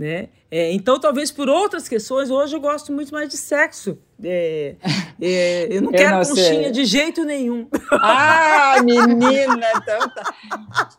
Né? 0.00 0.30
É, 0.50 0.72
então, 0.72 0.98
talvez 0.98 1.30
por 1.30 1.46
outras 1.46 1.86
questões, 1.86 2.30
hoje 2.30 2.56
eu 2.56 2.60
gosto 2.60 2.90
muito 2.90 3.12
mais 3.12 3.28
de 3.28 3.36
sexo. 3.36 3.98
É, 4.24 4.74
é, 5.20 5.66
eu 5.70 5.82
não 5.82 5.90
eu 5.92 5.98
quero 5.98 6.16
não 6.16 6.24
conchinha 6.24 6.72
de 6.72 6.86
jeito 6.86 7.22
nenhum. 7.22 7.68
Ah, 7.92 8.76
menina! 8.82 9.68
Então 9.76 10.08
tá. 10.08 10.34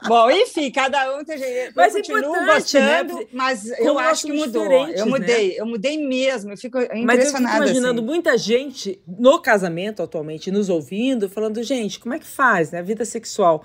Bom, 0.07 0.29
enfim, 0.29 0.69
cada 0.69 1.17
um 1.17 1.25
tem 1.25 1.39
jeito. 1.39 1.73
Mas 1.75 1.95
eu 1.95 2.03
continuo 2.03 2.31
né? 2.31 2.53
gostando, 2.53 3.15
né? 3.15 3.25
mas 3.33 3.79
eu 3.79 3.97
acho 3.97 4.27
que 4.27 4.33
mudou. 4.33 4.71
Eu 4.71 5.07
mudei, 5.07 5.47
né? 5.47 5.55
eu 5.57 5.65
mudei 5.65 5.97
mesmo. 5.97 6.51
Eu 6.51 6.57
fico 6.57 6.77
impressionada. 6.77 7.05
Mas 7.07 7.25
eu 7.25 7.31
fico 7.31 7.55
imaginando 7.55 8.01
assim. 8.01 8.07
muita 8.07 8.37
gente 8.37 9.01
no 9.07 9.39
casamento 9.39 10.03
atualmente, 10.03 10.51
nos 10.51 10.69
ouvindo, 10.69 11.27
falando, 11.27 11.63
gente, 11.63 11.99
como 11.99 12.13
é 12.13 12.19
que 12.19 12.27
faz, 12.27 12.69
né? 12.69 12.77
A 12.77 12.83
vida 12.83 13.03
sexual. 13.03 13.63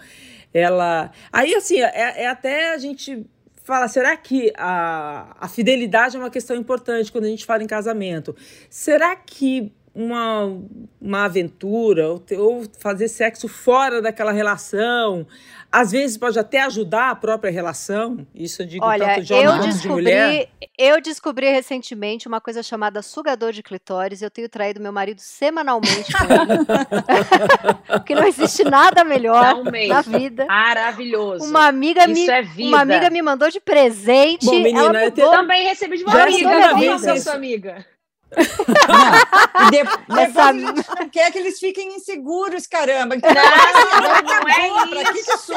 Ela. 0.55 1.11
Aí, 1.31 1.55
assim, 1.55 1.79
é, 1.83 2.23
é 2.23 2.27
até 2.27 2.73
a 2.73 2.79
gente 2.79 3.27
fala, 3.67 3.89
será 3.89 4.17
que 4.17 4.53
a, 4.57 5.37
a 5.41 5.49
fidelidade 5.49 6.17
é 6.17 6.21
uma 6.21 6.31
questão 6.31 6.57
importante 6.57 7.11
quando 7.11 7.25
a 7.25 7.29
gente 7.29 7.45
fala 7.45 7.65
em 7.65 7.67
casamento? 7.67 8.35
Será 8.71 9.17
que 9.17 9.73
uma, 9.93 10.57
uma 11.01 11.25
aventura 11.25 12.09
ou, 12.09 12.23
ou 12.39 12.65
fazer 12.79 13.09
sexo 13.09 13.49
fora 13.49 14.01
daquela 14.01 14.31
relação, 14.31 15.27
às 15.71 15.93
vezes 15.93 16.17
pode 16.17 16.39
até 16.39 16.63
ajudar 16.63 17.11
a 17.11 17.15
própria 17.15 17.51
relação. 17.51 18.27
Isso 18.35 18.63
eu 18.63 18.67
digo 18.67 18.85
Olha, 18.85 19.07
tanto 19.07 19.23
de 19.23 19.35
homem 19.35 19.47
quanto 19.47 19.79
de 19.79 19.89
mulher. 19.89 20.49
Eu 20.79 21.01
descobri 21.01 21.49
recentemente 21.51 22.29
uma 22.29 22.41
coisa 22.41 22.63
chamada 22.63 23.03
sugador 23.03 23.53
de 23.53 23.63
clitóris. 23.63 24.23
Eu 24.23 24.31
tenho 24.31 24.49
traído 24.49 24.81
meu 24.81 24.93
marido 24.93 25.21
semanalmente 25.21 26.13
com 26.13 26.25
ele. 26.25 26.65
Porque 27.99 28.15
não 28.15 28.27
existe 28.27 28.65
nada 28.65 29.05
melhor 29.05 29.63
na 29.89 30.03
vida. 30.03 30.47
Maravilhoso. 30.47 31.45
Uma 31.45 31.67
amiga 31.67 32.03
Isso 32.05 32.13
me, 32.13 32.31
é 32.31 32.43
vida. 32.43 32.69
Uma 32.69 32.81
amiga 32.81 33.11
me 33.11 33.23
mandou 33.23 33.51
de 33.51 33.61
presente. 33.61 34.47
Bom, 34.47 34.53
menina, 34.53 34.81
ela 34.81 35.03
eu 35.05 35.31
também 35.31 35.67
recebi 35.67 35.99
de 35.99 36.05
uma 36.05 36.23
amiga. 36.23 36.67
Amiga, 36.71 37.21
sua 37.21 37.35
amiga. 37.35 37.87
Não. 38.35 39.71
De, 39.71 39.81
a 40.41 40.53
não 40.53 41.09
quer 41.09 41.31
que 41.31 41.39
eles 41.39 41.59
fiquem 41.59 41.95
inseguros, 41.95 42.67
caramba. 42.67 43.17
Então, 43.17 43.31
não, 43.33 43.43
não, 44.03 44.87
não 44.87 45.01
é 45.01 45.13
isso. 45.13 45.53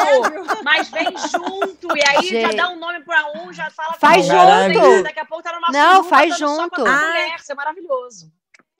Mas 0.63 0.89
vem 0.89 1.15
junto. 1.17 1.97
E 1.97 2.01
aí 2.07 2.27
gente. 2.27 2.41
já 2.41 2.63
dá 2.63 2.69
um 2.69 2.79
nome 2.79 3.01
para 3.01 3.31
um, 3.39 3.51
já 3.51 3.69
fala 3.71 3.93
faz 3.93 4.25
junto. 4.25 5.03
Daqui 5.03 5.19
a 5.19 5.25
pouco 5.25 5.43
tá 5.43 5.53
numa 5.53 5.69
Não, 5.71 6.03
faz 6.03 6.37
junto. 6.37 6.85
Ah. 6.85 7.07
Mulher, 7.07 7.35
isso 7.39 7.51
é 7.51 7.55
maravilhoso. 7.55 8.31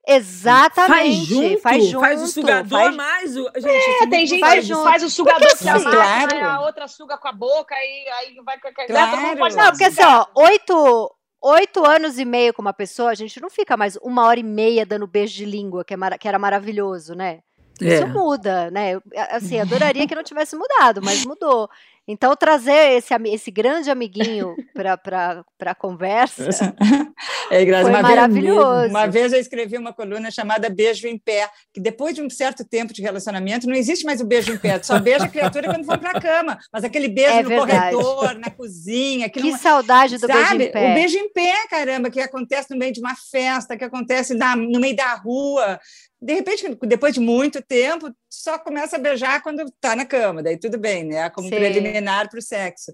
Exatamente. 0.08 0.90
Faz 0.90 1.16
junto, 1.28 1.62
faz, 1.62 1.86
junto, 1.86 2.00
faz 2.00 2.22
o 2.24 2.28
sugador 2.28 2.80
faz... 2.80 2.96
mais 2.96 3.38
o. 3.38 3.44
Gente, 3.56 4.04
é, 4.04 4.08
tem 4.08 4.26
gente 4.26 4.40
faz 4.40 4.66
que 4.66 4.74
faz 4.74 5.04
o 5.04 5.10
sugador 5.10 5.48
porque, 5.50 5.64
que 5.64 5.70
assim, 5.70 5.84
claro. 5.84 6.46
a 6.46 6.62
outra 6.62 6.88
suga 6.88 7.18
com 7.18 7.28
a 7.28 7.32
boca 7.32 7.76
e 7.76 8.10
aí 8.10 8.36
vai. 8.44 8.58
Claro. 8.60 9.56
Não, 9.56 9.70
porque 9.70 9.84
assim, 9.84 10.04
ó, 10.04 10.26
oito, 10.36 11.16
oito 11.42 11.86
anos 11.86 12.18
e 12.20 12.26
meio 12.26 12.54
com 12.54 12.62
uma 12.62 12.74
pessoa, 12.74 13.12
a 13.12 13.16
gente 13.16 13.42
não 13.42 13.50
fica 13.50 13.78
mais 13.78 13.98
uma 14.02 14.26
hora 14.26 14.40
e 14.40 14.44
meia 14.44 14.86
dando 14.86 15.08
beijo 15.08 15.36
de 15.36 15.46
língua, 15.46 15.86
que, 15.86 15.94
é 15.94 16.18
que 16.18 16.28
era 16.28 16.40
maravilhoso, 16.40 17.14
né? 17.14 17.40
Isso 17.82 18.04
é. 18.04 18.06
muda, 18.06 18.70
né? 18.72 19.00
Assim, 19.32 19.58
adoraria 19.60 20.06
que 20.06 20.16
não 20.16 20.24
tivesse 20.24 20.56
mudado, 20.56 21.02
mas 21.02 21.26
mudou. 21.26 21.70
Então, 22.12 22.36
trazer 22.36 22.98
esse, 22.98 23.14
esse 23.28 23.52
grande 23.52 23.92
amiguinho 23.92 24.56
para 24.74 25.46
a 25.62 25.76
conversa 25.76 26.50
é, 27.52 27.82
foi 27.84 27.92
maravilhoso. 27.92 28.80
Vez, 28.80 28.90
uma 28.90 29.06
vez 29.06 29.32
eu 29.32 29.40
escrevi 29.40 29.78
uma 29.78 29.94
coluna 29.94 30.32
chamada 30.32 30.72
Beijo 30.72 31.08
em 31.08 31.20
Pé, 31.20 31.48
que 31.72 31.80
depois 31.80 32.16
de 32.16 32.24
um 32.24 32.30
certo 32.30 32.66
tempo 32.66 32.92
de 32.94 33.04
relacionamento, 33.04 33.68
não 33.68 33.76
existe 33.76 34.04
mais 34.06 34.22
o 34.22 34.26
beijo 34.26 34.52
em 34.52 34.58
pé, 34.58 34.82
só 34.82 34.98
beija 34.98 35.26
a 35.26 35.30
criatura 35.30 35.72
quando 35.72 35.86
for 35.86 36.00
para 36.00 36.18
a 36.18 36.20
cama, 36.20 36.58
mas 36.74 36.84
aquele 36.84 37.08
beijo 37.08 37.30
é 37.30 37.44
no 37.44 37.50
verdade. 37.50 37.96
corredor, 37.96 38.40
na 38.40 38.50
cozinha. 38.50 39.30
Que, 39.30 39.40
que 39.40 39.52
não, 39.52 39.60
saudade 39.60 40.18
do 40.18 40.26
sabe? 40.26 40.34
beijo 40.34 40.56
em 40.64 40.72
pé. 40.72 40.92
O 40.92 40.94
beijo 40.96 41.18
em 41.18 41.32
pé, 41.32 41.54
caramba, 41.70 42.10
que 42.10 42.20
acontece 42.20 42.72
no 42.72 42.78
meio 42.80 42.92
de 42.92 43.02
uma 43.02 43.14
festa, 43.16 43.78
que 43.78 43.84
acontece 43.84 44.34
na, 44.34 44.56
no 44.56 44.80
meio 44.80 44.96
da 44.96 45.14
rua, 45.14 45.80
de 46.22 46.34
repente, 46.34 46.78
depois 46.86 47.14
de 47.14 47.20
muito 47.20 47.62
tempo, 47.62 48.14
só 48.30 48.58
começa 48.60 48.98
a 48.98 49.00
beijar 49.00 49.42
quando 49.42 49.62
está 49.62 49.96
na 49.96 50.06
cama, 50.06 50.44
daí 50.44 50.58
tudo 50.58 50.78
bem, 50.78 51.06
né? 51.06 51.30
Como 51.30 51.48
Sim. 51.48 51.56
preliminar 51.56 52.30
para 52.30 52.40
o 52.40 52.42
sexo. 52.42 52.92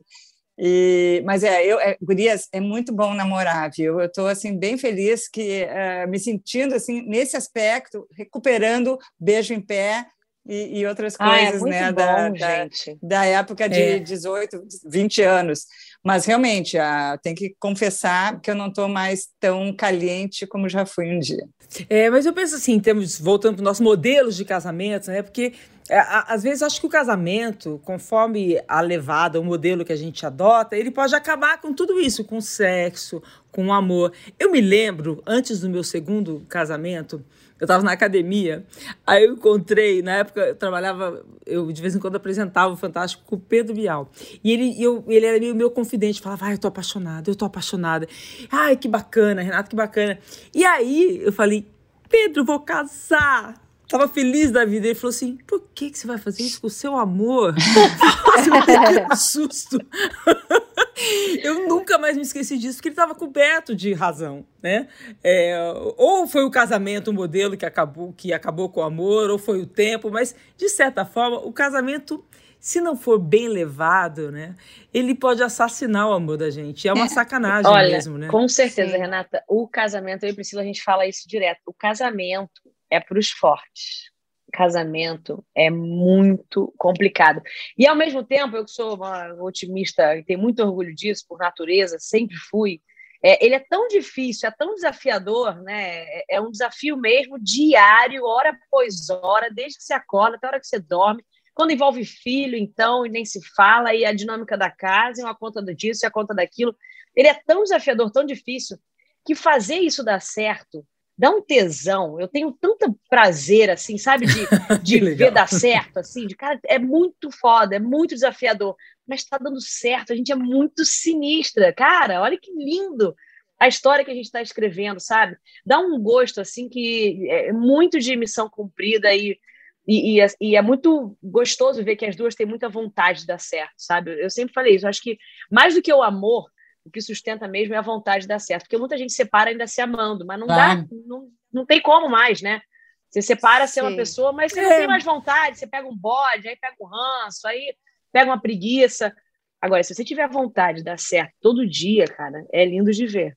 E, 0.57 1.21
mas 1.25 1.43
é, 1.43 1.65
eu, 1.65 1.79
é, 1.79 1.97
Gurias, 2.01 2.47
é 2.51 2.61
muito 2.61 2.93
bom 2.93 3.13
namorar, 3.13 3.69
viu? 3.75 3.99
Eu 3.99 4.05
estou 4.05 4.27
assim 4.27 4.57
bem 4.57 4.77
feliz 4.77 5.27
que 5.27 5.63
uh, 5.65 6.09
me 6.09 6.17
sentindo 6.17 6.75
assim 6.75 7.01
nesse 7.01 7.35
aspecto, 7.35 8.07
recuperando 8.15 8.97
beijo 9.19 9.53
em 9.53 9.59
pé 9.59 10.05
e, 10.47 10.79
e 10.79 10.85
outras 10.85 11.17
coisas, 11.17 11.63
ah, 11.63 11.67
é 11.67 11.69
né? 11.69 11.91
Bom, 11.91 11.95
da, 11.95 12.29
da, 12.29 12.69
da, 13.01 13.25
época 13.25 13.67
de 13.67 13.81
é. 13.81 13.99
18, 13.99 14.63
20 14.85 15.21
anos. 15.23 15.65
Mas 16.03 16.25
realmente, 16.25 16.77
uh, 16.77 17.17
tem 17.23 17.33
que 17.33 17.55
confessar 17.59 18.39
que 18.39 18.51
eu 18.51 18.55
não 18.55 18.67
estou 18.67 18.87
mais 18.87 19.27
tão 19.39 19.73
caliente 19.73 20.45
como 20.45 20.69
já 20.69 20.85
fui 20.85 21.11
um 21.11 21.19
dia. 21.19 21.47
É, 21.89 22.11
mas 22.11 22.27
eu 22.27 22.33
penso 22.33 22.55
assim, 22.55 22.79
temos 22.79 23.19
voltando 23.19 23.55
para 23.55 23.61
os 23.61 23.65
nossos 23.65 23.81
modelos 23.81 24.35
de 24.35 24.45
casamento, 24.45 25.09
né? 25.09 25.23
Porque 25.23 25.53
é, 25.89 25.99
às 26.27 26.43
vezes 26.43 26.61
acho 26.61 26.79
que 26.79 26.87
o 26.87 26.89
casamento, 26.89 27.81
conforme 27.83 28.61
a 28.67 28.81
levada, 28.81 29.39
o 29.39 29.43
modelo 29.43 29.83
que 29.83 29.93
a 29.93 29.97
gente 29.97 30.25
adota, 30.25 30.75
ele 30.75 30.91
pode 30.91 31.15
acabar 31.15 31.59
com 31.59 31.73
tudo 31.73 31.99
isso, 31.99 32.23
com 32.23 32.39
sexo, 32.39 33.21
com 33.51 33.73
amor. 33.73 34.11
Eu 34.39 34.51
me 34.51 34.61
lembro, 34.61 35.23
antes 35.25 35.59
do 35.61 35.69
meu 35.69 35.83
segundo 35.83 36.45
casamento, 36.49 37.23
eu 37.59 37.65
estava 37.65 37.83
na 37.83 37.91
academia, 37.91 38.65
aí 39.07 39.23
eu 39.23 39.33
encontrei, 39.33 40.01
na 40.01 40.17
época 40.17 40.41
eu 40.41 40.55
trabalhava, 40.55 41.25
eu 41.45 41.71
de 41.71 41.81
vez 41.81 41.95
em 41.95 41.99
quando 41.99 42.15
apresentava 42.15 42.73
o 42.73 42.75
Fantástico 42.75 43.23
com 43.25 43.35
o 43.35 43.39
Pedro 43.39 43.73
Bial. 43.73 44.11
E 44.43 44.51
ele, 44.51 44.81
eu, 44.81 45.03
ele 45.07 45.25
era 45.25 45.39
meio 45.39 45.55
meu 45.55 45.71
confidente, 45.71 46.21
falava, 46.21 46.45
ai, 46.45 46.53
eu 46.53 46.57
tô 46.57 46.67
apaixonada, 46.67 47.29
eu 47.29 47.35
tô 47.35 47.45
apaixonada. 47.45 48.07
Ai, 48.51 48.75
que 48.75 48.87
bacana, 48.87 49.41
Renato, 49.41 49.69
que 49.69 49.75
bacana. 49.75 50.19
E 50.53 50.65
aí 50.65 51.21
eu 51.23 51.31
falei, 51.31 51.65
Pedro, 52.09 52.43
vou 52.43 52.59
casar. 52.59 53.55
Tava 53.87 54.07
feliz 54.07 54.51
da 54.51 54.65
vida. 54.65 54.87
Ele 54.87 54.95
falou 54.95 55.11
assim: 55.11 55.37
por 55.47 55.61
que, 55.73 55.91
que 55.91 55.99
você 55.99 56.07
vai 56.07 56.17
fazer 56.17 56.43
isso 56.43 56.59
com 56.59 56.67
o 56.67 56.71
seu 56.71 56.97
amor? 56.97 57.53
um 59.11 59.15
susto. 59.15 59.77
eu 61.43 61.67
nunca 61.67 61.97
mais 61.97 62.15
me 62.15 62.23
esqueci 62.23 62.57
disso, 62.57 62.77
porque 62.77 62.89
ele 62.89 62.93
estava 62.93 63.13
coberto 63.13 63.75
de 63.75 63.93
razão, 63.93 64.45
né? 64.61 64.87
É, 65.23 65.57
ou 65.97 66.27
foi 66.27 66.43
o 66.43 66.51
casamento 66.51 67.09
o 67.09 67.11
um 67.11 67.13
modelo 67.13 67.57
que 67.57 67.65
acabou, 67.65 68.13
que 68.13 68.33
acabou 68.33 68.69
com 68.69 68.79
o 68.79 68.83
amor, 68.83 69.29
ou 69.29 69.37
foi 69.37 69.61
o 69.61 69.65
tempo, 69.65 70.09
mas 70.09 70.35
de 70.57 70.69
certa 70.69 71.05
forma 71.05 71.37
o 71.37 71.51
casamento, 71.51 72.23
se 72.59 72.79
não 72.79 72.95
for 72.95 73.19
bem 73.19 73.47
levado, 73.47 74.31
né, 74.31 74.55
ele 74.93 75.13
pode 75.13 75.43
assassinar 75.43 76.09
o 76.09 76.13
amor 76.13 76.37
da 76.37 76.49
gente. 76.49 76.87
É 76.87 76.93
uma 76.93 77.07
sacanagem 77.09 77.69
Olha, 77.69 77.89
mesmo, 77.89 78.17
né? 78.17 78.27
Com 78.27 78.47
certeza, 78.47 78.93
Sim. 78.93 78.97
Renata. 78.97 79.43
O 79.47 79.67
casamento, 79.67 80.23
eu 80.23 80.29
e 80.29 80.33
Priscila, 80.33 80.61
a 80.61 80.65
gente 80.65 80.81
fala 80.81 81.05
isso 81.05 81.27
direto. 81.27 81.61
O 81.65 81.73
casamento 81.73 82.61
é 82.89 82.99
para 82.99 83.19
os 83.19 83.29
fortes 83.29 84.14
casamento 84.55 85.45
é 85.53 85.69
muito 85.69 86.73
complicado. 86.77 87.41
E 87.77 87.85
ao 87.85 87.95
mesmo 87.95 88.23
tempo, 88.23 88.55
eu 88.55 88.65
que 88.65 88.71
sou 88.71 88.95
uma 88.95 89.33
otimista 89.43 90.15
e 90.15 90.23
tenho 90.23 90.39
muito 90.39 90.63
orgulho 90.63 90.95
disso 90.95 91.25
por 91.27 91.37
natureza, 91.37 91.97
sempre 91.99 92.35
fui. 92.49 92.81
É, 93.23 93.43
ele 93.43 93.55
é 93.55 93.59
tão 93.59 93.87
difícil, 93.87 94.47
é 94.47 94.51
tão 94.51 94.75
desafiador, 94.75 95.61
né? 95.61 96.03
É, 96.03 96.35
é 96.35 96.41
um 96.41 96.51
desafio 96.51 96.95
mesmo 96.95 97.37
diário, 97.39 98.25
hora 98.25 98.51
após 98.51 99.09
hora, 99.09 99.49
desde 99.51 99.79
que 99.79 99.83
você 99.83 99.93
acorda 99.93 100.37
até 100.37 100.47
a 100.47 100.49
hora 100.51 100.59
que 100.59 100.67
você 100.67 100.79
dorme. 100.79 101.23
Quando 101.53 101.71
envolve 101.71 102.05
filho, 102.05 102.55
então, 102.57 103.05
e 103.05 103.09
nem 103.09 103.25
se 103.25 103.39
fala, 103.55 103.93
e 103.95 104.05
a 104.05 104.13
dinâmica 104.13 104.57
da 104.57 104.69
casa, 104.69 105.21
e 105.21 105.23
uma 105.23 105.35
conta 105.35 105.61
disso 105.73 106.05
e 106.05 106.07
a 106.07 106.11
conta 106.11 106.33
daquilo. 106.35 106.75
ele 107.15 107.27
é 107.27 107.33
tão 107.45 107.63
desafiador, 107.63 108.11
tão 108.11 108.25
difícil, 108.25 108.77
que 109.25 109.35
fazer 109.35 109.79
isso 109.79 110.03
dar 110.03 110.21
certo 110.21 110.85
dá 111.17 111.29
um 111.29 111.41
tesão. 111.41 112.19
Eu 112.19 112.27
tenho 112.27 112.51
tanto 112.51 112.97
prazer, 113.09 113.69
assim, 113.69 113.97
sabe, 113.97 114.25
de, 114.25 114.45
de 114.83 114.99
ver 115.15 115.31
dar 115.31 115.47
certo, 115.47 115.97
assim, 115.97 116.27
de 116.27 116.35
cara, 116.35 116.59
é 116.65 116.77
muito 116.77 117.31
foda, 117.31 117.75
é 117.75 117.79
muito 117.79 118.13
desafiador, 118.13 118.75
mas 119.07 119.21
está 119.21 119.37
dando 119.37 119.61
certo, 119.61 120.11
a 120.11 120.15
gente 120.15 120.31
é 120.31 120.35
muito 120.35 120.83
sinistra, 120.83 121.73
cara, 121.73 122.21
olha 122.21 122.37
que 122.37 122.51
lindo 122.51 123.15
a 123.59 123.67
história 123.67 124.03
que 124.03 124.11
a 124.11 124.13
gente 124.13 124.25
está 124.25 124.41
escrevendo, 124.41 124.99
sabe? 124.99 125.37
Dá 125.65 125.79
um 125.79 125.99
gosto, 126.01 126.41
assim, 126.41 126.67
que 126.67 127.29
é 127.29 127.53
muito 127.53 127.99
de 127.99 128.15
missão 128.17 128.49
cumprida 128.49 129.13
e, 129.15 129.39
e, 129.87 130.15
e, 130.15 130.21
é, 130.21 130.27
e 130.41 130.55
é 130.55 130.61
muito 130.61 131.17
gostoso 131.23 131.83
ver 131.83 131.95
que 131.95 132.05
as 132.05 132.15
duas 132.15 132.35
têm 132.35 132.45
muita 132.45 132.67
vontade 132.67 133.21
de 133.21 133.27
dar 133.27 133.39
certo, 133.39 133.75
sabe? 133.77 134.21
Eu 134.21 134.29
sempre 134.29 134.53
falei 134.53 134.75
isso, 134.75 134.85
eu 134.85 134.89
acho 134.89 135.01
que 135.01 135.17
mais 135.49 135.73
do 135.73 135.81
que 135.81 135.93
o 135.93 136.03
amor, 136.03 136.49
o 136.85 136.91
que 136.91 137.01
sustenta 137.01 137.47
mesmo 137.47 137.73
é 137.73 137.77
a 137.77 137.81
vontade 137.81 138.21
de 138.21 138.27
dar 138.27 138.39
certo. 138.39 138.63
Porque 138.63 138.77
muita 138.77 138.97
gente 138.97 139.11
separa 139.11 139.49
ainda 139.49 139.65
se 139.65 139.81
amando, 139.81 140.25
mas 140.25 140.39
não 140.39 140.47
ah. 140.49 140.75
dá, 140.75 140.85
não, 141.05 141.27
não 141.51 141.65
tem 141.65 141.81
como 141.81 142.07
mais, 142.07 142.41
né? 142.41 142.61
Você 143.09 143.21
separa 143.21 143.65
ser 143.65 143.81
uma 143.81 143.95
pessoa, 143.95 144.31
mas 144.31 144.51
você 144.51 144.59
é. 144.59 144.63
não 144.63 144.69
tem 144.69 144.87
mais 144.87 145.03
vontade, 145.03 145.57
você 145.57 145.65
pega 145.65 145.87
um 145.87 145.95
bode, 145.95 146.47
aí 146.47 146.55
pega 146.57 146.75
um 146.81 146.85
ranço, 146.85 147.47
aí 147.47 147.73
pega 148.11 148.29
uma 148.29 148.41
preguiça. 148.41 149.13
Agora, 149.61 149.81
se 149.83 149.95
você 149.95 150.03
tiver 150.03 150.29
vontade 150.29 150.79
de 150.79 150.83
dar 150.83 150.99
certo 150.99 151.33
todo 151.41 151.67
dia, 151.67 152.05
cara, 152.05 152.45
é 152.51 152.65
lindo 152.65 152.91
de 152.91 153.07
ver. 153.07 153.35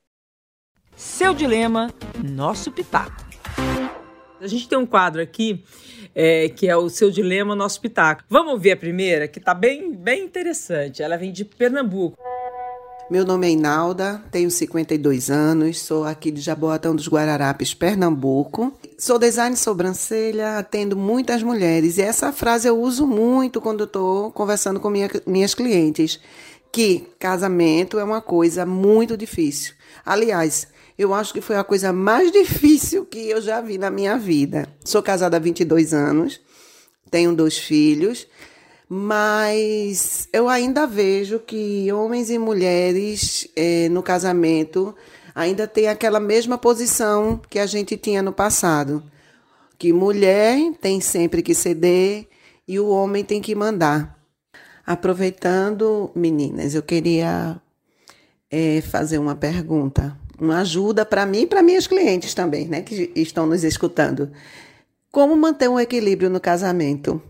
Seu 0.97 1.33
dilema, 1.33 1.95
nosso 2.23 2.73
pitaco. 2.73 3.25
A 4.41 4.47
gente 4.47 4.69
tem 4.69 4.77
um 4.77 4.87
quadro 4.87 5.23
aqui 5.23 5.65
é, 6.15 6.49
que 6.49 6.69
é 6.69 6.77
o 6.77 6.89
seu 6.89 7.11
dilema, 7.11 7.55
nosso 7.55 7.81
pitaco. 7.81 8.25
Vamos 8.29 8.61
ver 8.61 8.73
a 8.73 8.77
primeira, 8.77 9.29
que 9.29 9.39
tá 9.39 9.55
bem, 9.55 9.95
bem 9.95 10.25
interessante. 10.25 11.03
Ela 11.03 11.17
vem 11.17 11.33
de 11.33 11.45
Pernambuco. 11.45 12.19
Meu 13.11 13.25
nome 13.25 13.47
é 13.47 13.51
Inalda, 13.53 14.23
tenho 14.31 14.51
52 14.51 15.31
anos, 15.31 15.81
sou 15.81 16.05
aqui 16.05 16.31
de 16.31 16.43
Jaboatão 16.43 16.95
dos 16.95 17.09
Guararapes, 17.09 17.73
Pernambuco. 17.73 18.71
Sou 18.99 19.19
design 19.19 19.55
de 19.55 19.61
sobrancelha, 19.61 20.59
atendo 20.59 20.95
muitas 20.95 21.43
mulheres 21.43 21.97
e 21.97 22.03
essa 22.03 22.31
frase 22.33 22.69
eu 22.69 22.79
uso 22.79 23.07
muito 23.07 23.63
quando 23.63 23.85
estou 23.85 24.31
conversando 24.33 24.79
com 24.79 24.91
minha, 24.91 25.09
minhas 25.27 25.55
clientes, 25.55 26.21
que 26.71 27.07
casamento 27.19 27.99
é 27.99 28.05
uma 28.05 28.21
coisa 28.21 28.67
muito 28.67 29.17
difícil. 29.17 29.73
Aliás, 30.05 30.69
eu 30.99 31.15
acho 31.15 31.33
que 31.33 31.41
foi 31.41 31.57
a 31.57 31.65
coisa 31.65 31.95
mais 31.95 32.31
difícil 32.33 33.07
que 33.07 33.31
eu 33.31 33.41
já 33.41 33.63
vi 33.63 33.79
na 33.79 33.91
minha 33.91 34.19
vida. 34.19 34.69
Sou 34.85 35.03
casada 35.03 35.39
há 35.39 35.41
22 35.41 35.95
anos, 35.95 36.39
tenho 37.11 37.35
dois 37.35 37.57
filhos 37.57 38.27
mas 38.89 40.29
eu 40.33 40.49
ainda 40.49 40.87
vejo 40.87 41.39
que 41.39 41.93
homens 41.93 42.31
e 42.31 42.39
mulheres 42.39 43.47
é, 43.55 43.89
no 43.91 44.03
casamento 44.03 44.95
ainda 45.35 45.67
têm 45.67 45.89
aquela 45.89 46.19
mesma 46.19 46.57
posição 46.57 47.41
que 47.51 47.59
a 47.59 47.67
gente 47.67 47.97
tinha 47.97 48.23
no 48.23 48.33
passado, 48.33 49.03
que 49.79 49.93
mulher 49.93 50.73
tem 50.81 51.01
sempre 51.01 51.43
que 51.43 51.55
ceder 51.55 52.27
e 52.67 52.81
o 52.81 52.89
homem 52.89 53.23
tem 53.23 53.41
que 53.41 53.55
mandar. 53.55 54.19
Aproveitando, 54.87 56.11
meninas, 56.15 56.75
eu 56.75 56.83
queria 56.83 57.61
é, 58.51 58.81
fazer 58.81 59.19
uma 59.19 59.37
pergunta, 59.37 60.17
uma 60.41 60.61
ajuda 60.61 61.05
para 61.05 61.27
mim 61.27 61.43
e 61.43 61.47
para 61.47 61.63
minhas 61.63 61.87
clientes 61.87 62.33
também, 62.33 62.67
né, 62.67 62.81
que 62.81 63.13
estão 63.15 63.47
nos 63.47 63.65
escutando. 63.65 64.33
Como 65.13 65.37
manter 65.37 65.69
um 65.69 65.79
equilíbrio 65.79 66.31
no 66.31 66.41
casamento? 66.41 67.23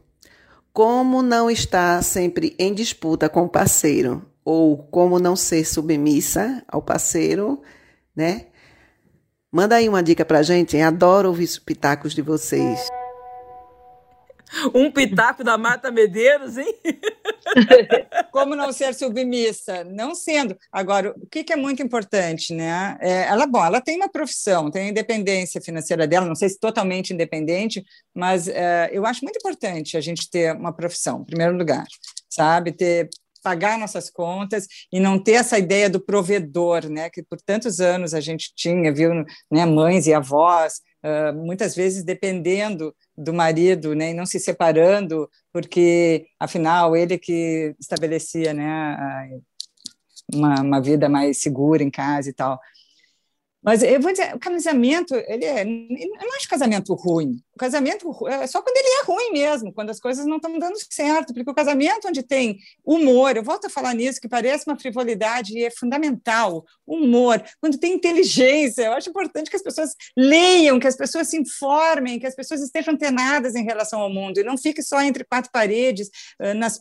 Como 0.78 1.22
não 1.22 1.50
estar 1.50 2.04
sempre 2.04 2.54
em 2.56 2.72
disputa 2.72 3.28
com 3.28 3.42
o 3.42 3.48
parceiro, 3.48 4.24
ou 4.44 4.78
como 4.78 5.18
não 5.18 5.34
ser 5.34 5.64
submissa 5.64 6.62
ao 6.68 6.80
parceiro, 6.80 7.60
né? 8.14 8.46
Manda 9.50 9.74
aí 9.74 9.88
uma 9.88 10.04
dica 10.04 10.24
pra 10.24 10.40
gente, 10.40 10.76
hein? 10.76 10.84
adoro 10.84 11.30
ouvir 11.30 11.46
os 11.46 11.58
pitacos 11.58 12.14
de 12.14 12.22
vocês. 12.22 12.88
Um 14.74 14.90
pitaco 14.90 15.44
da 15.44 15.58
Mata 15.58 15.90
Medeiros, 15.90 16.56
hein? 16.56 16.74
Como 18.32 18.54
não 18.54 18.72
ser 18.72 18.94
submissa? 18.94 19.84
Não 19.84 20.14
sendo. 20.14 20.56
Agora, 20.72 21.14
o 21.16 21.26
que, 21.26 21.52
é 21.52 21.56
muito 21.56 21.82
importante, 21.82 22.54
né? 22.54 22.96
É, 23.00 23.24
ela, 23.24 23.46
bom, 23.46 23.64
ela 23.64 23.80
tem 23.80 23.96
uma 23.96 24.08
profissão, 24.08 24.70
tem 24.70 24.86
a 24.86 24.90
independência 24.90 25.60
financeira 25.60 26.06
dela, 26.06 26.26
não 26.26 26.34
sei 26.34 26.48
se 26.48 26.58
totalmente 26.58 27.12
independente, 27.12 27.84
mas 28.14 28.48
é, 28.48 28.90
eu 28.92 29.04
acho 29.06 29.24
muito 29.24 29.36
importante 29.36 29.96
a 29.96 30.00
gente 30.00 30.30
ter 30.30 30.54
uma 30.54 30.72
profissão, 30.72 31.20
em 31.20 31.24
primeiro 31.24 31.56
lugar, 31.56 31.84
sabe? 32.28 32.72
Ter 32.72 33.08
pagar 33.42 33.78
nossas 33.78 34.10
contas 34.10 34.66
e 34.92 35.00
não 35.00 35.22
ter 35.22 35.32
essa 35.32 35.58
ideia 35.58 35.88
do 35.88 36.00
provedor, 36.00 36.88
né, 36.88 37.08
que 37.10 37.22
por 37.22 37.40
tantos 37.40 37.80
anos 37.80 38.14
a 38.14 38.20
gente 38.20 38.52
tinha, 38.54 38.92
viu, 38.92 39.12
né, 39.50 39.66
mães 39.66 40.06
e 40.06 40.14
avós, 40.14 40.80
uh, 41.04 41.34
muitas 41.34 41.74
vezes 41.74 42.04
dependendo 42.04 42.94
do 43.16 43.32
marido, 43.32 43.94
né, 43.94 44.10
e 44.10 44.14
não 44.14 44.26
se 44.26 44.38
separando, 44.38 45.28
porque 45.52 46.26
afinal 46.38 46.96
ele 46.96 47.18
que 47.18 47.74
estabelecia, 47.80 48.52
né, 48.52 48.96
uma, 50.32 50.60
uma 50.60 50.80
vida 50.80 51.08
mais 51.08 51.40
segura 51.40 51.82
em 51.82 51.90
casa 51.90 52.30
e 52.30 52.32
tal. 52.32 52.58
Mas 53.62 53.82
eu 53.82 54.00
vou 54.00 54.12
dizer, 54.12 54.34
o 54.34 54.38
casamento, 54.38 55.14
ele 55.14 55.44
é, 55.44 55.64
não 55.64 56.36
acho 56.36 56.48
casamento 56.48 56.94
ruim. 56.94 57.40
Casamento 57.58 58.08
é 58.28 58.46
só 58.46 58.62
quando 58.62 58.76
ele 58.76 58.88
é 58.88 59.04
ruim 59.04 59.32
mesmo, 59.32 59.72
quando 59.72 59.90
as 59.90 60.00
coisas 60.00 60.24
não 60.24 60.36
estão 60.36 60.58
dando 60.58 60.76
certo, 60.90 61.34
porque 61.34 61.50
o 61.50 61.54
casamento 61.54 62.08
onde 62.08 62.22
tem 62.22 62.58
humor, 62.84 63.36
eu 63.36 63.42
volto 63.42 63.66
a 63.66 63.70
falar 63.70 63.94
nisso, 63.94 64.20
que 64.20 64.28
parece 64.28 64.64
uma 64.66 64.78
frivolidade 64.78 65.58
e 65.58 65.64
é 65.64 65.70
fundamental, 65.70 66.64
humor, 66.86 67.42
quando 67.60 67.78
tem 67.78 67.94
inteligência, 67.94 68.84
eu 68.84 68.92
acho 68.92 69.10
importante 69.10 69.50
que 69.50 69.56
as 69.56 69.62
pessoas 69.62 69.94
leiam, 70.16 70.80
que 70.80 70.86
as 70.86 70.96
pessoas 70.96 71.28
se 71.28 71.36
informem, 71.36 72.18
que 72.18 72.26
as 72.26 72.34
pessoas 72.34 72.62
estejam 72.62 72.94
antenadas 72.94 73.54
em 73.54 73.64
relação 73.64 74.00
ao 74.00 74.10
mundo 74.10 74.38
e 74.38 74.44
não 74.44 74.56
fique 74.56 74.82
só 74.82 75.02
entre 75.02 75.24
quatro 75.24 75.50
paredes, 75.52 76.08
nas 76.56 76.80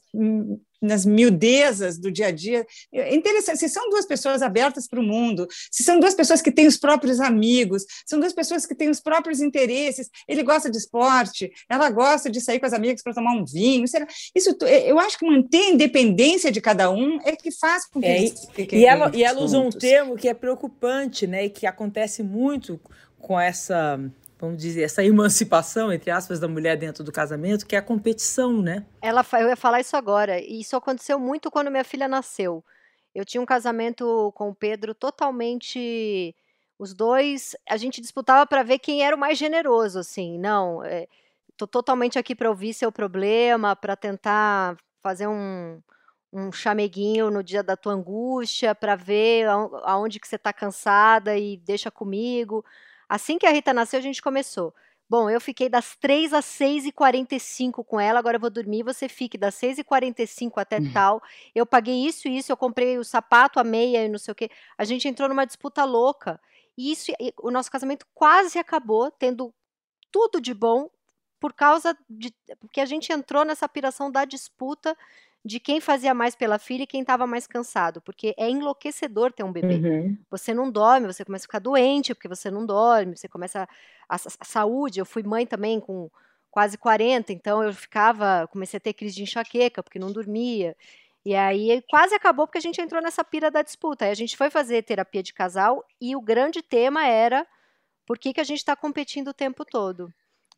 nas 0.82 1.06
miudezas 1.06 1.98
do 1.98 2.12
dia 2.12 2.28
a 2.28 2.32
dia. 2.32 2.66
É 2.94 3.16
interessante, 3.16 3.60
se 3.60 3.70
são 3.70 3.90
duas 3.90 4.06
pessoas 4.06 4.42
abertas 4.42 4.88
para 4.88 5.00
o 5.00 5.04
mundo, 5.04 5.48
se 5.72 5.84
são 5.84 6.00
duas 6.00 6.14
pessoas 6.14 6.42
que 6.42 6.52
têm 6.52 6.68
os 6.68 6.78
próprios 6.78 7.20
amigos, 7.20 7.86
são 8.06 8.20
duas 8.20 8.34
pessoas 8.34 8.66
que 8.66 8.76
têm 8.76 8.90
os 8.90 9.00
próprios 9.00 9.42
interesses, 9.42 10.10
ele 10.28 10.44
gosta 10.44 10.67
de 10.70 10.78
esporte, 10.78 11.52
ela 11.70 11.90
gosta 11.90 12.30
de 12.30 12.42
sair 12.42 12.60
com 12.60 12.66
as 12.66 12.74
amigas 12.74 13.02
para 13.02 13.14
tomar 13.14 13.34
um 13.34 13.46
vinho, 13.46 13.86
isso 13.86 14.58
é, 14.64 14.92
eu 14.92 15.00
acho 15.00 15.18
que 15.18 15.26
manter 15.26 15.64
a 15.64 15.70
independência 15.70 16.52
de 16.52 16.62
cada 16.62 16.90
um 16.90 17.20
é 17.24 17.36
que 17.36 17.52
faz 17.52 17.88
com 17.88 18.00
que 18.00 18.08
é, 18.08 18.18
eles 18.18 18.48
fiquem 18.54 18.80
E 18.80 18.86
ela, 18.86 19.12
e 19.14 19.24
ela 19.24 19.42
usa 19.42 19.60
um 19.60 19.70
termo 19.70 20.16
que 20.16 20.28
é 20.28 20.34
preocupante, 20.34 21.28
né, 21.28 21.46
e 21.46 21.50
que 21.50 21.66
acontece 21.66 22.24
muito 22.24 22.80
com 23.20 23.40
essa 23.40 24.00
vamos 24.40 24.62
dizer, 24.62 24.84
essa 24.84 25.04
emancipação, 25.04 25.92
entre 25.92 26.12
aspas, 26.12 26.40
da 26.40 26.48
mulher 26.48 26.78
dentro 26.78 27.04
do 27.04 27.12
casamento, 27.12 27.66
que 27.66 27.76
é 27.76 27.80
a 27.80 27.82
competição, 27.82 28.62
né? 28.62 28.86
Ela, 29.02 29.26
eu 29.34 29.50
ia 29.50 29.56
falar 29.56 29.82
isso 29.82 29.98
agora, 29.98 30.40
e 30.40 30.62
isso 30.62 30.76
aconteceu 30.76 31.20
muito 31.20 31.50
quando 31.50 31.72
minha 31.72 31.84
filha 31.84 32.08
nasceu. 32.08 32.64
Eu 33.16 33.26
tinha 33.26 33.42
um 33.42 33.48
casamento 33.48 34.32
com 34.36 34.50
o 34.50 34.56
Pedro 34.56 34.94
totalmente. 34.94 36.36
Os 36.80 36.94
dois, 36.94 37.56
a 37.68 37.76
gente 37.78 38.00
disputava 38.00 38.46
para 38.46 38.64
ver 38.64 38.80
quem 38.80 39.04
era 39.04 39.16
o 39.16 39.20
mais 39.20 39.38
generoso, 39.38 40.00
assim. 40.00 40.38
Não, 40.38 40.84
é, 40.84 41.08
tô 41.58 41.66
totalmente 41.66 42.20
aqui 42.20 42.36
para 42.36 42.50
ouvir 42.50 42.74
seu 42.74 42.92
problema, 42.92 43.76
para 43.76 43.96
tentar 43.96 44.78
fazer 45.02 45.28
um, 45.28 45.82
um 46.32 46.52
chameguinho 46.52 47.32
no 47.32 47.44
dia 47.44 47.64
da 47.64 47.76
tua 47.76 47.94
angústia, 47.94 48.76
para 48.76 48.96
ver 48.96 49.48
aonde 49.84 50.20
que 50.20 50.28
você 50.28 50.36
está 50.36 50.54
cansada 50.54 51.38
e 51.38 51.58
deixa 51.58 51.90
comigo. 51.90 52.64
Assim 53.10 53.38
que 53.38 53.46
a 53.48 53.52
Rita 53.52 53.74
nasceu, 53.74 54.00
a 54.00 54.04
gente 54.04 54.22
começou. 54.22 54.74
Bom, 55.10 55.30
eu 55.30 55.40
fiquei 55.40 55.70
das 55.70 55.96
3 55.96 56.34
às 56.34 56.46
6h45 56.46 57.84
com 57.86 57.98
ela, 57.98 58.20
agora 58.20 58.36
eu 58.36 58.42
vou 58.42 58.50
dormir, 58.50 58.84
você 58.84 59.08
fique 59.08 59.38
das 59.38 59.56
6h45 59.56 60.52
até 60.58 60.80
uhum. 60.80 60.92
tal. 60.92 61.24
Eu 61.56 61.66
paguei 61.66 62.06
isso 62.06 62.28
e 62.28 62.38
isso, 62.38 62.52
eu 62.52 62.58
comprei 62.58 62.98
o 62.98 63.06
sapato, 63.06 63.58
a 63.58 63.64
meia 63.64 64.04
e 64.04 64.10
não 64.10 64.20
sei 64.20 64.34
o 64.34 64.36
quê. 64.36 64.50
A 64.78 64.84
gente 64.84 65.08
entrou 65.08 65.30
numa 65.30 65.46
disputa 65.46 65.86
louca. 65.86 66.40
E 66.78 66.92
isso, 66.92 67.12
o 67.42 67.50
nosso 67.50 67.72
casamento 67.72 68.06
quase 68.14 68.60
acabou, 68.60 69.10
tendo 69.12 69.54
tudo 70.12 70.40
de 70.40 70.54
bom, 70.54 70.90
por 71.40 71.54
causa 71.54 71.98
de. 72.10 72.34
Porque 72.60 72.82
a 72.82 72.86
gente 72.86 73.12
entrou 73.12 73.44
nessa 73.44 73.68
piração 73.68 74.12
da 74.12 74.26
disputa 74.26 74.96
de 75.44 75.60
quem 75.60 75.80
fazia 75.80 76.14
mais 76.14 76.36
pela 76.36 76.60
filha 76.60 76.84
e 76.84 76.88
quem 76.88 77.02
estava 77.02 77.26
mais 77.26 77.48
cansado, 77.48 78.02
porque 78.02 78.36
é 78.38 78.50
enlouquecedor 78.50 79.32
ter 79.32 79.44
um 79.44 79.52
bebê. 79.52 79.76
Uhum. 79.76 80.18
Você 80.30 80.54
não 80.54 80.70
dorme, 80.70 81.08
você 81.08 81.24
começa 81.24 81.44
a 81.44 81.48
ficar 81.48 81.60
doente 81.60 82.14
porque 82.14 82.28
você 82.28 82.52
não 82.52 82.66
dorme, 82.66 83.16
você 83.16 83.30
começa 83.30 83.64
a, 84.10 84.16
a, 84.16 84.20
a, 84.40 84.46
saúde. 84.46 85.00
Eu 85.00 85.06
fui 85.06 85.24
mãe 85.24 85.46
também 85.46 85.80
com 85.80 86.10
quase 86.52 86.78
40, 86.78 87.32
então 87.32 87.64
eu 87.64 87.74
ficava, 87.74 88.48
comecei 88.52 88.78
a 88.78 88.82
ter 88.82 88.94
crise 88.94 89.16
de 89.16 89.24
enxaqueca 89.24 89.82
porque 89.82 90.00
não 90.00 90.12
dormia. 90.12 90.76
E 91.28 91.36
aí 91.36 91.84
quase 91.90 92.16
acabou 92.16 92.48
porque 92.48 92.58
a 92.58 92.62
gente 92.62 92.80
entrou 92.80 93.02
nessa 93.02 93.22
pira 93.22 93.52
da 93.52 93.62
disputa. 93.62 94.06
Aí 94.06 94.12
a 94.12 94.16
gente 94.16 94.38
foi 94.38 94.50
fazer 94.50 94.82
terapia 94.84 95.22
de 95.22 95.34
casal 95.34 95.84
e 96.00 96.16
o 96.16 96.22
grande 96.22 96.62
tema 96.62 97.06
era 97.06 97.46
por 98.06 98.18
que, 98.18 98.32
que 98.32 98.40
a 98.40 98.46
gente 98.46 98.60
está 98.60 98.78
competindo 98.78 99.28
o 99.28 99.34
tempo 99.34 99.66
todo. 99.66 100.10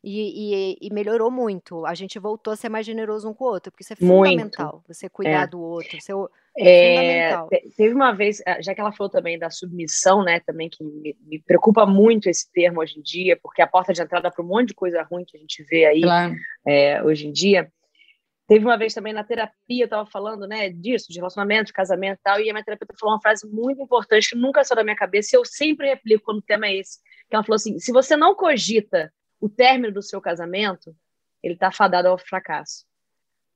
E, 0.02 0.76
e, 0.76 0.78
e, 0.80 0.94
melhorou 0.94 1.28
muito. 1.28 1.84
A 1.84 1.92
gente 1.92 2.20
voltou 2.20 2.52
a 2.52 2.56
ser 2.56 2.68
mais 2.68 2.86
generoso 2.86 3.28
um 3.28 3.34
com 3.34 3.46
o 3.46 3.48
outro, 3.48 3.72
porque 3.72 3.82
isso 3.82 3.94
é 3.94 3.96
fundamental. 3.96 4.74
Muito. 4.74 4.84
Você 4.86 5.08
cuidar 5.08 5.42
é. 5.42 5.46
do 5.48 5.60
outro. 5.60 6.00
Você, 6.00 6.12
é, 6.56 7.32
é 7.32 7.46
teve 7.76 7.92
uma 7.92 8.12
vez, 8.12 8.40
ah, 8.46 8.62
já 8.62 8.72
que 8.72 8.80
ela 8.80 8.92
falou 8.92 9.10
também 9.10 9.36
da 9.36 9.50
submissão, 9.50 10.22
né? 10.22 10.38
Também 10.38 10.70
que 10.70 10.84
me, 10.84 11.16
me 11.26 11.42
preocupa 11.42 11.84
muito 11.84 12.30
esse 12.30 12.48
termo 12.52 12.80
hoje 12.80 12.96
em 12.96 13.02
dia, 13.02 13.36
porque 13.42 13.60
é 13.60 13.64
a 13.64 13.68
porta 13.68 13.92
de 13.92 14.00
entrada 14.00 14.30
para 14.30 14.44
um 14.44 14.46
monte 14.46 14.68
de 14.68 14.74
coisa 14.74 15.02
ruim 15.02 15.24
que 15.24 15.36
a 15.36 15.40
gente 15.40 15.64
vê 15.64 15.84
aí 15.84 16.02
claro. 16.02 16.36
é, 16.64 17.02
hoje 17.02 17.26
em 17.26 17.32
dia. 17.32 17.68
Teve 18.50 18.64
uma 18.64 18.76
vez 18.76 18.92
também 18.92 19.12
na 19.12 19.22
terapia, 19.22 19.82
eu 19.82 19.84
estava 19.84 20.04
falando, 20.10 20.44
né, 20.44 20.70
disso, 20.70 21.06
de 21.08 21.18
relacionamento, 21.18 21.66
de 21.66 21.72
casamento 21.72 22.18
e 22.18 22.22
tal, 22.24 22.40
e 22.40 22.50
a 22.50 22.52
minha 22.52 22.64
terapeuta 22.64 22.96
falou 22.98 23.14
uma 23.14 23.20
frase 23.20 23.46
muito 23.46 23.80
importante 23.80 24.30
que 24.30 24.34
nunca 24.34 24.64
saiu 24.64 24.74
da 24.74 24.82
minha 24.82 24.96
cabeça 24.96 25.36
e 25.36 25.38
eu 25.38 25.44
sempre 25.44 25.86
replico 25.86 26.24
quando 26.24 26.38
o 26.38 26.42
tema 26.42 26.66
é 26.66 26.74
esse. 26.74 26.98
Que 27.28 27.36
ela 27.36 27.44
falou 27.44 27.54
assim: 27.54 27.78
se 27.78 27.92
você 27.92 28.16
não 28.16 28.34
cogita 28.34 29.14
o 29.40 29.48
término 29.48 29.94
do 29.94 30.02
seu 30.02 30.20
casamento, 30.20 30.92
ele 31.40 31.54
está 31.54 31.70
fadado 31.70 32.08
ao 32.08 32.18
fracasso. 32.18 32.84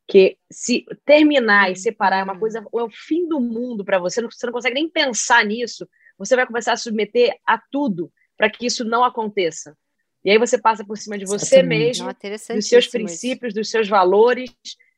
Que 0.07 0.39
se 0.49 0.87
terminar 1.05 1.73
e 1.73 1.77
separar 1.77 2.21
é 2.21 2.23
uma 2.23 2.39
coisa, 2.39 2.61
é 2.61 2.83
o 2.83 2.89
fim 2.89 3.27
do 3.27 3.41
mundo 3.41 3.85
para 3.85 3.99
você, 3.99 4.23
você 4.23 4.47
não 4.47 4.53
consegue 4.53 4.77
nem 4.77 4.89
pensar 4.89 5.45
nisso, 5.45 5.89
você 6.17 6.37
vai 6.37 6.47
começar 6.47 6.73
a 6.73 6.77
submeter 6.77 7.37
a 7.45 7.59
tudo 7.59 8.13
para 8.37 8.49
que 8.49 8.65
isso 8.65 8.85
não 8.85 9.03
aconteça. 9.03 9.77
E 10.25 10.31
aí 10.31 10.39
você 10.39 10.57
passa 10.57 10.85
por 10.85 10.97
cima 10.97 11.19
de 11.19 11.27
você 11.27 11.63
mesmo, 11.63 12.09
dos 12.55 12.67
seus 12.67 12.87
princípios, 12.87 13.53
dos 13.53 13.69
seus 13.69 13.89
valores, 13.89 14.51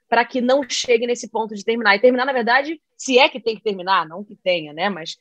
para 0.09 0.25
que 0.25 0.41
não 0.41 0.63
chegue 0.69 1.07
nesse 1.07 1.29
ponto 1.29 1.55
de 1.55 1.65
terminar. 1.65 1.97
E 1.97 2.01
terminar, 2.01 2.25
na 2.25 2.33
verdade, 2.33 2.81
se 2.97 3.19
é 3.19 3.29
que 3.29 3.41
tem 3.41 3.57
que 3.57 3.63
terminar, 3.63 4.07
não 4.09 4.25
que 4.25 4.37
tenha, 4.37 4.73
né? 4.73 4.89
Mas 4.89 5.17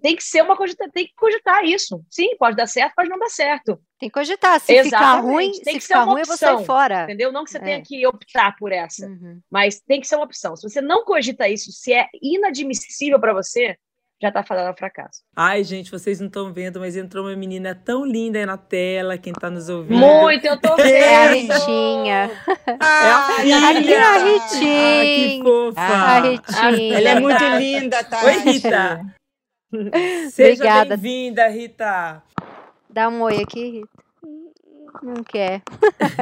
tem 0.00 0.14
que 0.14 0.22
ser 0.22 0.42
uma 0.42 0.56
cogita, 0.56 0.88
tem 0.90 1.06
que 1.06 1.14
cogitar 1.16 1.64
isso. 1.64 2.04
Sim, 2.08 2.36
pode 2.36 2.56
dar 2.56 2.66
certo, 2.66 2.94
pode 2.94 3.08
não 3.08 3.18
dar 3.18 3.28
certo. 3.28 3.78
Tem 3.98 4.08
que 4.08 4.14
cogitar. 4.14 4.60
Se 4.60 4.72
Exatamente. 4.72 4.90
ficar 4.90 5.20
ruim, 5.20 5.52
tem 5.52 5.74
se 5.74 5.78
que 5.78 5.80
ficar 5.80 6.04
ruim, 6.04 6.20
opção, 6.20 6.48
eu 6.48 6.56
vou 6.56 6.58
sair 6.58 6.66
fora. 6.66 7.04
Entendeu? 7.04 7.32
Não 7.32 7.44
que 7.44 7.50
você 7.50 7.58
é. 7.58 7.60
tenha 7.60 7.82
que 7.82 8.06
optar 8.06 8.56
por 8.56 8.70
essa, 8.70 9.06
uhum. 9.06 9.40
mas 9.50 9.80
tem 9.80 10.00
que 10.00 10.06
ser 10.06 10.16
uma 10.16 10.24
opção. 10.24 10.54
Se 10.56 10.68
você 10.68 10.80
não 10.80 11.04
cogita 11.04 11.48
isso, 11.48 11.72
se 11.72 11.92
é 11.92 12.06
inadmissível 12.22 13.18
para 13.18 13.32
você, 13.32 13.76
já 14.22 14.30
tá 14.30 14.42
falando 14.42 14.68
ao 14.68 14.76
fracasso. 14.76 15.22
Ai, 15.36 15.64
gente, 15.64 15.90
vocês 15.90 16.20
não 16.20 16.28
estão 16.28 16.52
vendo, 16.52 16.80
mas 16.80 16.96
entrou 16.96 17.26
uma 17.26 17.36
menina 17.36 17.74
tão 17.74 18.04
linda 18.04 18.38
aí 18.38 18.46
na 18.46 18.56
tela, 18.56 19.18
quem 19.18 19.32
tá 19.32 19.50
nos 19.50 19.68
ouvindo. 19.68 19.98
Muito, 19.98 20.46
eu 20.46 20.58
tô 20.58 20.76
vendo. 20.76 20.86
É 20.86 21.26
a 21.26 21.32
Ritinha. 21.32 22.30
Ah, 22.80 23.06
é 23.06 23.10
a 23.10 23.74
filha. 23.74 24.00
a 24.00 24.18
Ritinha. 24.18 25.00
Ah, 25.00 25.04
que 25.04 25.40
fofa. 25.42 25.80
Ah, 25.80 26.16
a 26.16 26.20
Ritinha. 26.20 26.98
Ela 26.98 27.08
é 27.10 27.20
muito 27.20 27.44
linda, 27.58 28.04
tá? 28.04 28.24
Oi, 28.24 28.38
Rita. 28.38 29.00
Seja 30.30 30.84
bem-vinda, 30.84 31.48
Rita. 31.48 32.22
Dá 32.88 33.08
um 33.08 33.22
oi 33.22 33.42
aqui, 33.42 33.70
Rita. 33.70 34.04
Não 35.02 35.24
quer. 35.24 35.60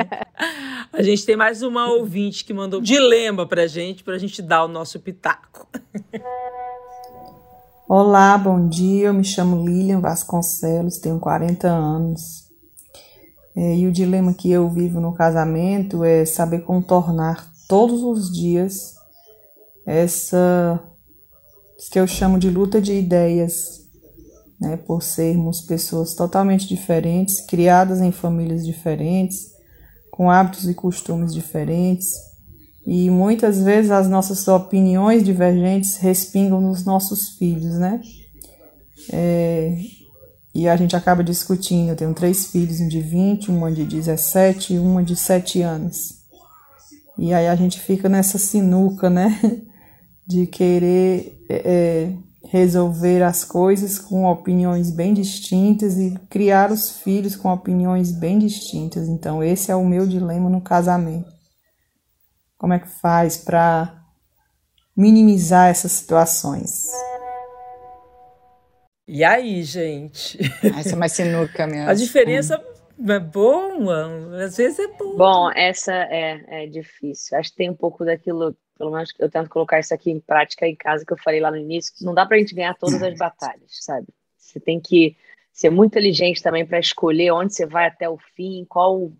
a 0.92 1.02
gente 1.02 1.26
tem 1.26 1.36
mais 1.36 1.62
uma 1.62 1.92
ouvinte 1.92 2.42
que 2.44 2.54
mandou 2.54 2.80
um 2.80 2.82
dilema 2.82 3.46
pra 3.46 3.66
gente, 3.66 4.02
pra 4.02 4.16
gente 4.16 4.40
dar 4.40 4.64
o 4.64 4.68
nosso 4.68 4.98
pitaco. 4.98 5.68
Olá, 7.88 8.38
bom 8.38 8.68
dia. 8.68 9.08
Eu 9.08 9.14
me 9.14 9.24
chamo 9.24 9.66
Lilian 9.66 10.00
Vasconcelos, 10.00 10.98
tenho 10.98 11.18
40 11.18 11.68
anos. 11.68 12.48
É, 13.56 13.76
e 13.76 13.88
o 13.88 13.92
dilema 13.92 14.32
que 14.32 14.50
eu 14.50 14.70
vivo 14.70 15.00
no 15.00 15.12
casamento 15.12 16.04
é 16.04 16.24
saber 16.24 16.60
contornar 16.60 17.52
todos 17.68 18.02
os 18.02 18.32
dias 18.32 18.94
essa 19.84 20.80
que 21.90 21.98
eu 21.98 22.06
chamo 22.06 22.38
de 22.38 22.48
luta 22.48 22.80
de 22.80 22.92
ideias, 22.92 23.80
né, 24.60 24.76
por 24.76 25.02
sermos 25.02 25.60
pessoas 25.60 26.14
totalmente 26.14 26.68
diferentes, 26.68 27.44
criadas 27.44 28.00
em 28.00 28.12
famílias 28.12 28.64
diferentes, 28.64 29.50
com 30.10 30.30
hábitos 30.30 30.68
e 30.68 30.74
costumes 30.74 31.34
diferentes, 31.34 32.31
e 32.86 33.08
muitas 33.10 33.62
vezes 33.62 33.90
as 33.90 34.08
nossas 34.08 34.46
opiniões 34.48 35.22
divergentes 35.22 35.96
respingam 35.96 36.60
nos 36.60 36.84
nossos 36.84 37.30
filhos, 37.30 37.78
né? 37.78 38.00
É, 39.12 39.78
e 40.54 40.68
a 40.68 40.76
gente 40.76 40.94
acaba 40.94 41.24
discutindo. 41.24 41.90
Eu 41.90 41.96
tenho 41.96 42.14
três 42.14 42.46
filhos, 42.46 42.80
um 42.80 42.88
de 42.88 43.00
20, 43.00 43.50
uma 43.50 43.70
de 43.70 43.84
17 43.84 44.74
e 44.74 44.78
uma 44.78 45.02
de 45.02 45.16
7 45.16 45.62
anos. 45.62 46.22
E 47.18 47.32
aí 47.32 47.48
a 47.48 47.54
gente 47.54 47.80
fica 47.80 48.08
nessa 48.08 48.38
sinuca, 48.38 49.08
né? 49.08 49.38
De 50.24 50.46
querer 50.46 51.44
é, 51.48 51.56
é, 51.64 52.12
resolver 52.48 53.22
as 53.22 53.44
coisas 53.44 53.98
com 53.98 54.24
opiniões 54.24 54.90
bem 54.90 55.12
distintas 55.12 55.98
e 55.98 56.16
criar 56.30 56.70
os 56.70 56.90
filhos 56.90 57.34
com 57.34 57.52
opiniões 57.52 58.12
bem 58.12 58.38
distintas. 58.38 59.08
Então, 59.08 59.42
esse 59.42 59.72
é 59.72 59.76
o 59.76 59.84
meu 59.84 60.06
dilema 60.06 60.48
no 60.48 60.60
casamento. 60.60 61.31
Como 62.62 62.74
é 62.74 62.78
que 62.78 62.86
faz 62.86 63.36
para 63.36 64.06
minimizar 64.96 65.68
essas 65.68 65.90
situações? 65.90 66.92
E 69.04 69.24
aí, 69.24 69.64
gente? 69.64 70.38
Essa 70.78 70.94
é 70.94 70.96
mais 70.96 71.10
sinuca 71.10 71.66
mesmo. 71.66 71.90
A 71.90 71.94
diferença 71.94 72.64
é 73.08 73.18
boa, 73.18 74.44
às 74.44 74.58
vezes 74.58 74.78
é 74.78 74.86
boa. 74.86 75.16
Bom, 75.16 75.50
essa 75.56 75.92
é, 75.92 76.62
é 76.62 76.66
difícil. 76.68 77.36
Acho 77.36 77.50
que 77.50 77.56
tem 77.56 77.68
um 77.68 77.74
pouco 77.74 78.04
daquilo 78.04 78.56
pelo 78.78 78.92
menos 78.92 79.12
eu 79.18 79.28
tento 79.28 79.50
colocar 79.50 79.80
isso 79.80 79.92
aqui 79.92 80.12
em 80.12 80.20
prática 80.20 80.64
em 80.64 80.76
casa, 80.76 81.04
que 81.04 81.12
eu 81.12 81.18
falei 81.18 81.40
lá 81.40 81.50
no 81.50 81.56
início, 81.56 81.92
não 82.00 82.14
dá 82.14 82.24
para 82.24 82.36
a 82.36 82.38
gente 82.38 82.54
ganhar 82.54 82.74
todas 82.74 83.02
as 83.02 83.18
batalhas, 83.18 83.70
sabe? 83.80 84.06
Você 84.38 84.60
tem 84.60 84.78
que 84.80 85.16
ser 85.52 85.70
muito 85.70 85.90
inteligente 85.90 86.40
também 86.40 86.64
para 86.64 86.78
escolher 86.78 87.32
onde 87.32 87.54
você 87.54 87.66
vai 87.66 87.88
até 87.88 88.08
o 88.08 88.18
fim, 88.36 88.64
qual 88.68 89.10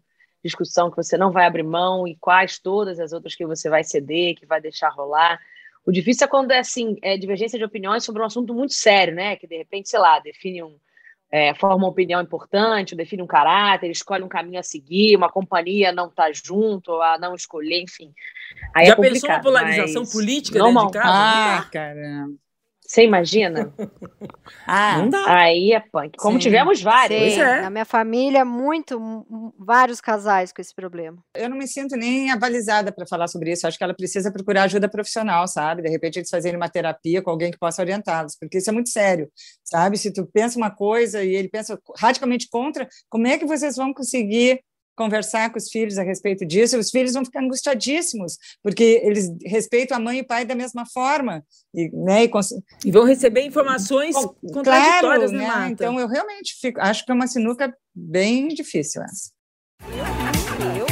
discussão 0.45 0.90
que 0.90 0.97
você 0.97 1.16
não 1.16 1.30
vai 1.30 1.47
abrir 1.47 1.62
mão 1.62 2.07
e 2.07 2.16
quais 2.16 2.59
todas 2.59 2.99
as 2.99 3.12
outras 3.12 3.34
que 3.34 3.47
você 3.47 3.68
vai 3.68 3.84
ceder, 3.84 4.34
que 4.34 4.47
vai 4.47 4.61
deixar 4.61 4.88
rolar. 4.90 5.40
O 5.84 5.93
difícil 5.93 6.26
é 6.26 6.28
quando 6.28 6.53
é 6.53 6.59
assim, 6.59 6.97
é 7.03 7.16
divergência 7.16 7.59
de 7.59 7.64
opiniões 7.64 8.05
sobre 8.05 8.22
um 8.22 8.26
assunto 8.26 8.55
muito 8.55 8.74
sério, 8.74 9.14
né? 9.14 9.36
Que 9.36 9.47
de 9.47 9.57
repente, 9.57 9.88
sei 9.88 9.99
lá, 9.99 10.18
define 10.20 10.62
um, 10.62 10.76
é, 11.30 11.55
forma 11.55 11.76
uma 11.76 11.88
opinião 11.88 12.20
importante, 12.20 12.95
define 12.95 13.22
um 13.22 13.26
caráter, 13.26 13.90
escolhe 13.90 14.22
um 14.22 14.28
caminho 14.28 14.61
a 14.61 14.62
seguir, 14.62 15.16
uma 15.16 15.30
companhia 15.30 15.90
não 15.90 16.09
está 16.09 16.30
junto, 16.30 17.01
a 17.01 17.18
não 17.18 17.34
escolher, 17.34 17.80
enfim. 17.80 18.12
Aí 18.74 18.86
Já 18.86 18.93
é 18.93 18.97
pensou 18.97 19.30
uma 19.30 19.40
polarização 19.40 20.05
política 20.05 20.59
normal. 20.59 20.86
dentro 20.86 21.01
de 21.01 21.05
casa? 21.05 21.66
Ah, 21.66 21.68
caramba. 21.72 22.41
Você 22.93 23.05
imagina? 23.05 23.72
ah, 24.68 24.99
não 24.99 25.09
dá. 25.09 25.24
Aí 25.34 25.72
é 25.72 25.80
punk. 25.80 26.18
Como 26.18 26.34
Sim. 26.34 26.40
tivemos 26.40 26.82
vários. 26.82 27.32
Sim. 27.32 27.40
É. 27.40 27.62
Na 27.62 27.70
minha 27.70 27.86
família, 27.86 28.45
muito, 28.45 29.01
vários 29.59 29.99
casais 29.99 30.53
com 30.53 30.61
esse 30.61 30.74
problema. 30.74 31.16
Eu 31.34 31.49
não 31.49 31.57
me 31.57 31.66
sinto 31.66 31.97
nem 31.97 32.30
avalizada 32.30 32.93
para 32.93 33.07
falar 33.07 33.28
sobre 33.28 33.51
isso. 33.51 33.66
Acho 33.66 33.78
que 33.78 33.84
ela 33.84 33.95
precisa 33.95 34.30
procurar 34.30 34.64
ajuda 34.64 34.90
profissional, 34.90 35.49
sabe? 35.49 35.80
De 35.80 35.88
repente 35.88 36.18
eles 36.18 36.28
fazerem 36.28 36.59
uma 36.59 36.68
terapia 36.68 37.22
com 37.22 37.30
alguém 37.30 37.51
que 37.51 37.59
possa 37.59 37.80
orientá-los, 37.80 38.36
porque 38.38 38.59
isso 38.59 38.68
é 38.68 38.74
muito 38.74 38.90
sério, 38.90 39.32
sabe? 39.64 39.97
Se 39.97 40.12
tu 40.12 40.26
pensa 40.26 40.59
uma 40.59 40.70
coisa 40.70 41.24
e 41.24 41.34
ele 41.34 41.49
pensa 41.49 41.80
radicalmente 41.97 42.47
contra, 42.51 42.86
como 43.09 43.26
é 43.26 43.38
que 43.38 43.47
vocês 43.47 43.74
vão 43.74 43.95
conseguir 43.95 44.61
conversar 44.97 45.51
com 45.51 45.59
os 45.59 45.68
filhos 45.68 45.99
a 45.99 46.03
respeito 46.03 46.45
disso, 46.45 46.78
os 46.78 46.90
filhos 46.90 47.12
vão 47.12 47.24
ficar 47.24 47.43
angustiadíssimos, 47.43 48.36
porque 48.62 49.01
eles 49.03 49.30
respeitam 49.45 49.97
a 49.97 50.01
mãe 50.01 50.18
e 50.18 50.22
o 50.22 50.26
pai 50.26 50.45
da 50.45 50.55
mesma 50.55 50.84
forma. 50.86 51.45
E, 51.74 51.90
né, 51.93 52.24
e, 52.24 52.28
cons... 52.28 52.51
e 52.84 52.90
vão 52.90 53.05
receber 53.05 53.43
informações 53.43 54.14
Bom, 54.14 54.34
contraditórias, 54.53 55.30
claro, 55.30 55.32
né, 55.32 55.47
Marta? 55.47 55.72
Então, 55.72 55.99
eu 55.99 56.07
realmente 56.07 56.55
fico, 56.61 56.80
acho 56.80 57.05
que 57.05 57.11
é 57.11 57.14
uma 57.14 57.26
sinuca 57.26 57.74
bem 57.95 58.49
difícil 58.49 59.03
essa. 59.03 59.30
Eu, 59.82 60.76
eu, 60.76 60.86
eu 60.86 60.91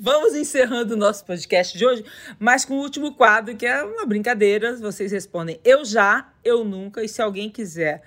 Vamos 0.00 0.34
encerrando 0.36 0.94
o 0.94 0.96
nosso 0.96 1.24
podcast 1.24 1.76
de 1.76 1.84
hoje, 1.84 2.04
mas 2.38 2.64
com 2.64 2.74
o 2.74 2.80
último 2.82 3.14
quadro, 3.14 3.56
que 3.56 3.66
é 3.66 3.82
uma 3.82 4.06
brincadeira. 4.06 4.76
Vocês 4.76 5.10
respondem 5.10 5.58
eu 5.64 5.84
já, 5.84 6.32
eu 6.44 6.64
nunca, 6.64 7.02
e 7.02 7.08
se 7.08 7.20
alguém 7.20 7.50
quiser 7.50 8.02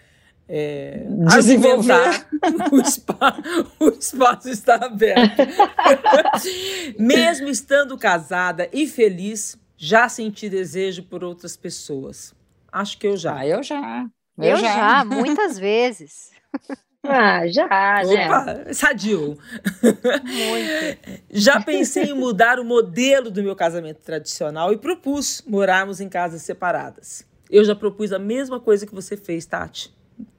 é, 0.48 1.06
desenvolver, 1.36 2.26
o, 2.72 2.80
espaço, 2.80 3.42
o 3.78 3.89
espaço 3.89 4.50
está 4.50 4.76
aberto. 4.76 5.42
Mesmo 6.98 7.50
estando 7.50 7.98
casada 7.98 8.70
e 8.72 8.88
feliz, 8.88 9.60
já 9.76 10.08
senti 10.08 10.50
desejo 10.50 11.04
por 11.04 11.26
outras 11.26 11.58
pessoas. 11.58 12.34
Acho 12.72 12.98
que 12.98 13.08
eu 13.08 13.18
já. 13.18 13.36
Ah, 13.36 13.48
eu 13.48 13.62
já. 13.62 14.06
Eu, 14.38 14.52
eu 14.52 14.58
já. 14.58 14.74
já, 14.74 15.06
muitas 15.06 15.60
vezes. 15.60 16.32
Ah, 17.04 17.47
já, 17.47 17.68
né? 18.06 18.26
Opa, 18.26 18.74
sadio. 18.74 19.38
Muito. 19.82 21.22
Já 21.32 21.60
pensei 21.60 22.04
em 22.06 22.14
mudar 22.14 22.60
o 22.60 22.64
modelo 22.64 23.32
do 23.32 23.41
meu 23.41 23.56
casamento 23.56 24.02
tradicional 24.04 24.72
e 24.72 24.78
propus 24.78 25.43
morarmos 25.47 25.99
em 25.99 26.08
casas 26.08 26.43
separadas. 26.43 27.26
Eu 27.49 27.66
já 27.66 27.76
propus 27.76 28.14
a 28.14 28.20
mesma 28.20 28.60
coisa 28.60 28.86
que 28.86 28.93
você 28.93 29.18
fez, 29.18 29.45
Tati. 29.45 29.91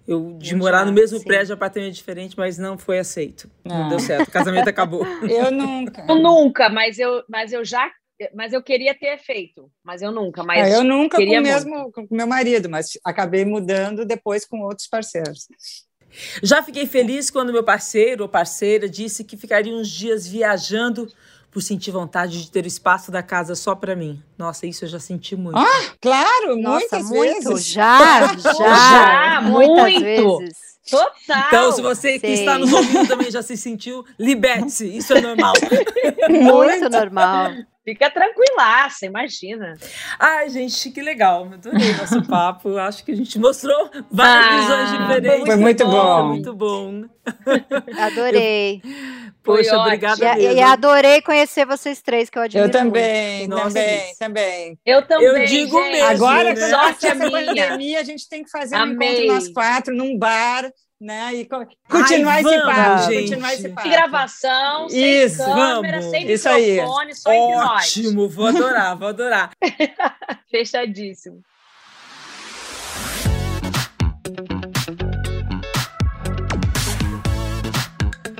Eu 0.07 0.37
de 0.39 0.53
eu 0.53 0.59
morar 0.59 0.81
já, 0.81 0.85
no 0.87 0.93
mesmo 0.93 1.19
sim. 1.19 1.25
prédio, 1.25 1.55
apartamento 1.55 1.95
diferente, 1.95 2.37
mas 2.37 2.59
não 2.59 2.79
foi 2.79 2.99
aceito. 2.99 3.51
Não, 3.65 3.83
não 3.83 3.89
deu 3.89 3.99
certo. 3.99 4.29
O 4.29 4.33
casamento 4.33 4.69
acabou. 4.69 5.05
Eu 5.29 5.51
nunca. 5.51 6.05
Eu 6.09 6.17
nunca, 6.17 6.69
mas 6.69 6.99
eu, 6.99 7.23
mas 7.29 7.53
eu 7.53 7.65
já 7.65 7.91
mas 8.35 8.53
eu 8.53 8.63
queria 8.63 8.95
ter 8.95 9.19
feito, 9.19 9.69
mas 9.83 10.01
eu 10.01 10.13
nunca. 10.13 10.45
Mas 10.45 10.73
é, 10.73 10.77
eu 10.77 10.85
nunca 10.85 11.17
queria 11.17 11.39
com 11.39 11.41
o 11.41 11.43
mesmo 11.43 11.93
com 11.93 12.07
meu 12.09 12.27
marido, 12.27 12.71
mas 12.71 12.93
acabei 13.05 13.45
mudando 13.45 14.05
depois 14.05 14.45
com 14.45 14.61
outros 14.61 14.87
parceiros. 14.87 15.49
Já 16.43 16.63
fiquei 16.63 16.87
feliz 16.87 17.31
quando 17.31 17.53
meu 17.53 17.65
parceiro 17.65 18.23
ou 18.25 18.29
parceira 18.29 18.89
disse 18.89 19.25
que 19.25 19.37
ficaria 19.37 19.75
uns 19.75 19.89
dias 19.89 20.27
viajando 20.27 21.09
por 21.51 21.61
sentir 21.63 21.91
vontade 21.91 22.43
de 22.43 22.51
ter 22.51 22.65
o 22.65 22.67
espaço 22.67 23.11
da 23.13 23.23
casa 23.23 23.55
só 23.55 23.75
para 23.75 23.95
mim. 23.95 24.23
Nossa, 24.39 24.67
isso 24.67 24.85
eu 24.85 24.89
já 24.89 24.99
senti 24.99 25.37
muito. 25.37 25.59
Ah, 25.59 25.93
claro, 26.01 26.57
Nossa, 26.57 26.79
muitas 26.99 27.11
muito. 27.11 27.49
vezes. 27.51 27.67
Já, 27.67 28.35
já, 28.37 28.53
Já, 28.53 29.41
muitas 29.43 29.93
muito. 29.93 30.39
vezes. 30.39 30.73
Total. 30.91 31.45
Então, 31.47 31.73
se 31.73 31.83
você 31.83 32.19
que 32.19 32.27
sei. 32.27 32.35
está 32.35 32.59
nos 32.59 32.73
ouvindo 32.73 33.07
também 33.07 33.31
já 33.31 33.43
se 33.43 33.57
sentiu, 33.57 34.05
liberte-se. 34.19 34.97
Isso 34.97 35.13
é 35.13 35.21
normal. 35.21 35.53
Muito 36.29 36.89
normal. 36.91 37.53
Fica 37.85 38.09
tranquilaça, 38.11 39.07
imagina. 39.07 39.75
Ai, 40.19 40.49
gente, 40.49 40.91
que 40.91 41.03
legal. 41.03 41.51
Adorei 41.53 41.93
nosso 41.95 42.23
papo. 42.29 42.77
Acho 42.79 43.05
que 43.05 43.11
a 43.11 43.17
gente 43.17 43.39
mostrou 43.41 43.91
várias 44.09 44.47
Ah, 44.47 44.61
visões 44.87 44.91
diferentes. 45.01 45.47
foi 45.47 45.57
muito 45.57 45.85
bom. 45.87 46.29
Muito 46.29 46.55
bom. 46.55 47.05
Adorei. 47.99 48.81
Poxa, 49.43 49.71
Foi 49.71 49.79
obrigada 49.79 50.39
E, 50.39 50.55
e 50.55 50.61
adorei 50.61 51.21
conhecer 51.23 51.67
vocês 51.67 52.01
três, 52.01 52.31
que 52.31 52.39
eu 52.39 52.43
admiro 52.43 52.69
Eu 52.69 52.71
também, 52.71 53.39
muito. 53.49 53.51
Nossa. 53.51 53.69
também, 53.75 54.15
também. 54.19 54.79
Eu 54.87 55.03
também. 55.07 55.27
Eu 55.27 55.45
digo 55.47 55.79
gente. 55.83 55.93
mesmo, 55.93 56.07
Agora, 56.09 56.55
né? 56.55 56.71
sorte 56.71 57.07
a 57.09 57.15
minha. 57.17 57.31
pandemia, 57.31 58.01
a 58.01 58.05
gente 58.05 58.29
tem 58.29 58.45
que 58.45 58.51
fazer 58.51 58.77
um 58.77 58.83
Amei. 58.83 59.09
encontro 59.27 59.35
nós 59.35 59.49
quatro 59.53 59.95
num 59.97 60.17
bar, 60.17 60.71
né? 61.03 61.35
E 61.35 61.45
co- 61.45 61.67
continuar 61.89 62.41
esse 62.41 62.57
vamos, 62.59 62.75
papo, 62.75 63.03
gente. 63.11 63.21
continuar 63.23 63.55
esse 63.55 63.69
papo. 63.69 63.83
Sem 63.83 63.91
gravação, 63.91 64.89
sem 64.89 65.25
Isso, 65.25 65.45
câmera, 65.45 65.99
vamos. 65.99 66.11
sem 66.11 66.31
Isso 66.33 66.49
aí. 66.49 66.71
microfone, 66.73 67.15
só 67.15 67.33
entre 67.33 67.57
nós. 67.57 67.83
Ótimo, 67.99 68.29
vou 68.29 68.47
adorar, 68.47 68.97
vou 68.97 69.09
adorar. 69.09 69.51
Fechadíssimo. 70.51 71.43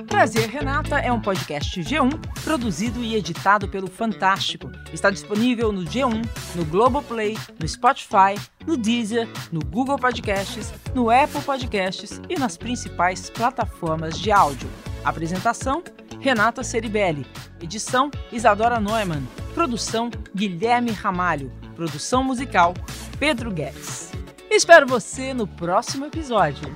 Prazer 0.07 0.47
Renata 0.47 0.99
é 0.99 1.11
um 1.11 1.19
podcast 1.19 1.81
G1 1.81 2.09
produzido 2.43 3.03
e 3.03 3.15
editado 3.15 3.67
pelo 3.67 3.87
Fantástico. 3.89 4.71
Está 4.93 5.09
disponível 5.09 5.71
no 5.71 5.81
G1, 5.83 6.21
no 6.55 6.65
Globoplay, 6.65 7.35
no 7.59 7.67
Spotify, 7.67 8.35
no 8.65 8.77
Deezer, 8.77 9.27
no 9.51 9.59
Google 9.59 9.97
Podcasts, 9.97 10.73
no 10.93 11.09
Apple 11.09 11.41
Podcasts 11.41 12.21
e 12.29 12.37
nas 12.37 12.57
principais 12.57 13.29
plataformas 13.29 14.19
de 14.19 14.31
áudio. 14.31 14.69
Apresentação: 15.03 15.83
Renata 16.19 16.63
Ceribelli. 16.63 17.25
Edição: 17.61 18.09
Isadora 18.31 18.79
Neumann. 18.79 19.23
Produção: 19.53 20.09
Guilherme 20.35 20.91
Ramalho. 20.91 21.51
Produção 21.75 22.23
musical: 22.23 22.73
Pedro 23.19 23.51
Guedes. 23.51 24.11
Espero 24.49 24.85
você 24.85 25.33
no 25.33 25.47
próximo 25.47 26.05
episódio. 26.05 26.71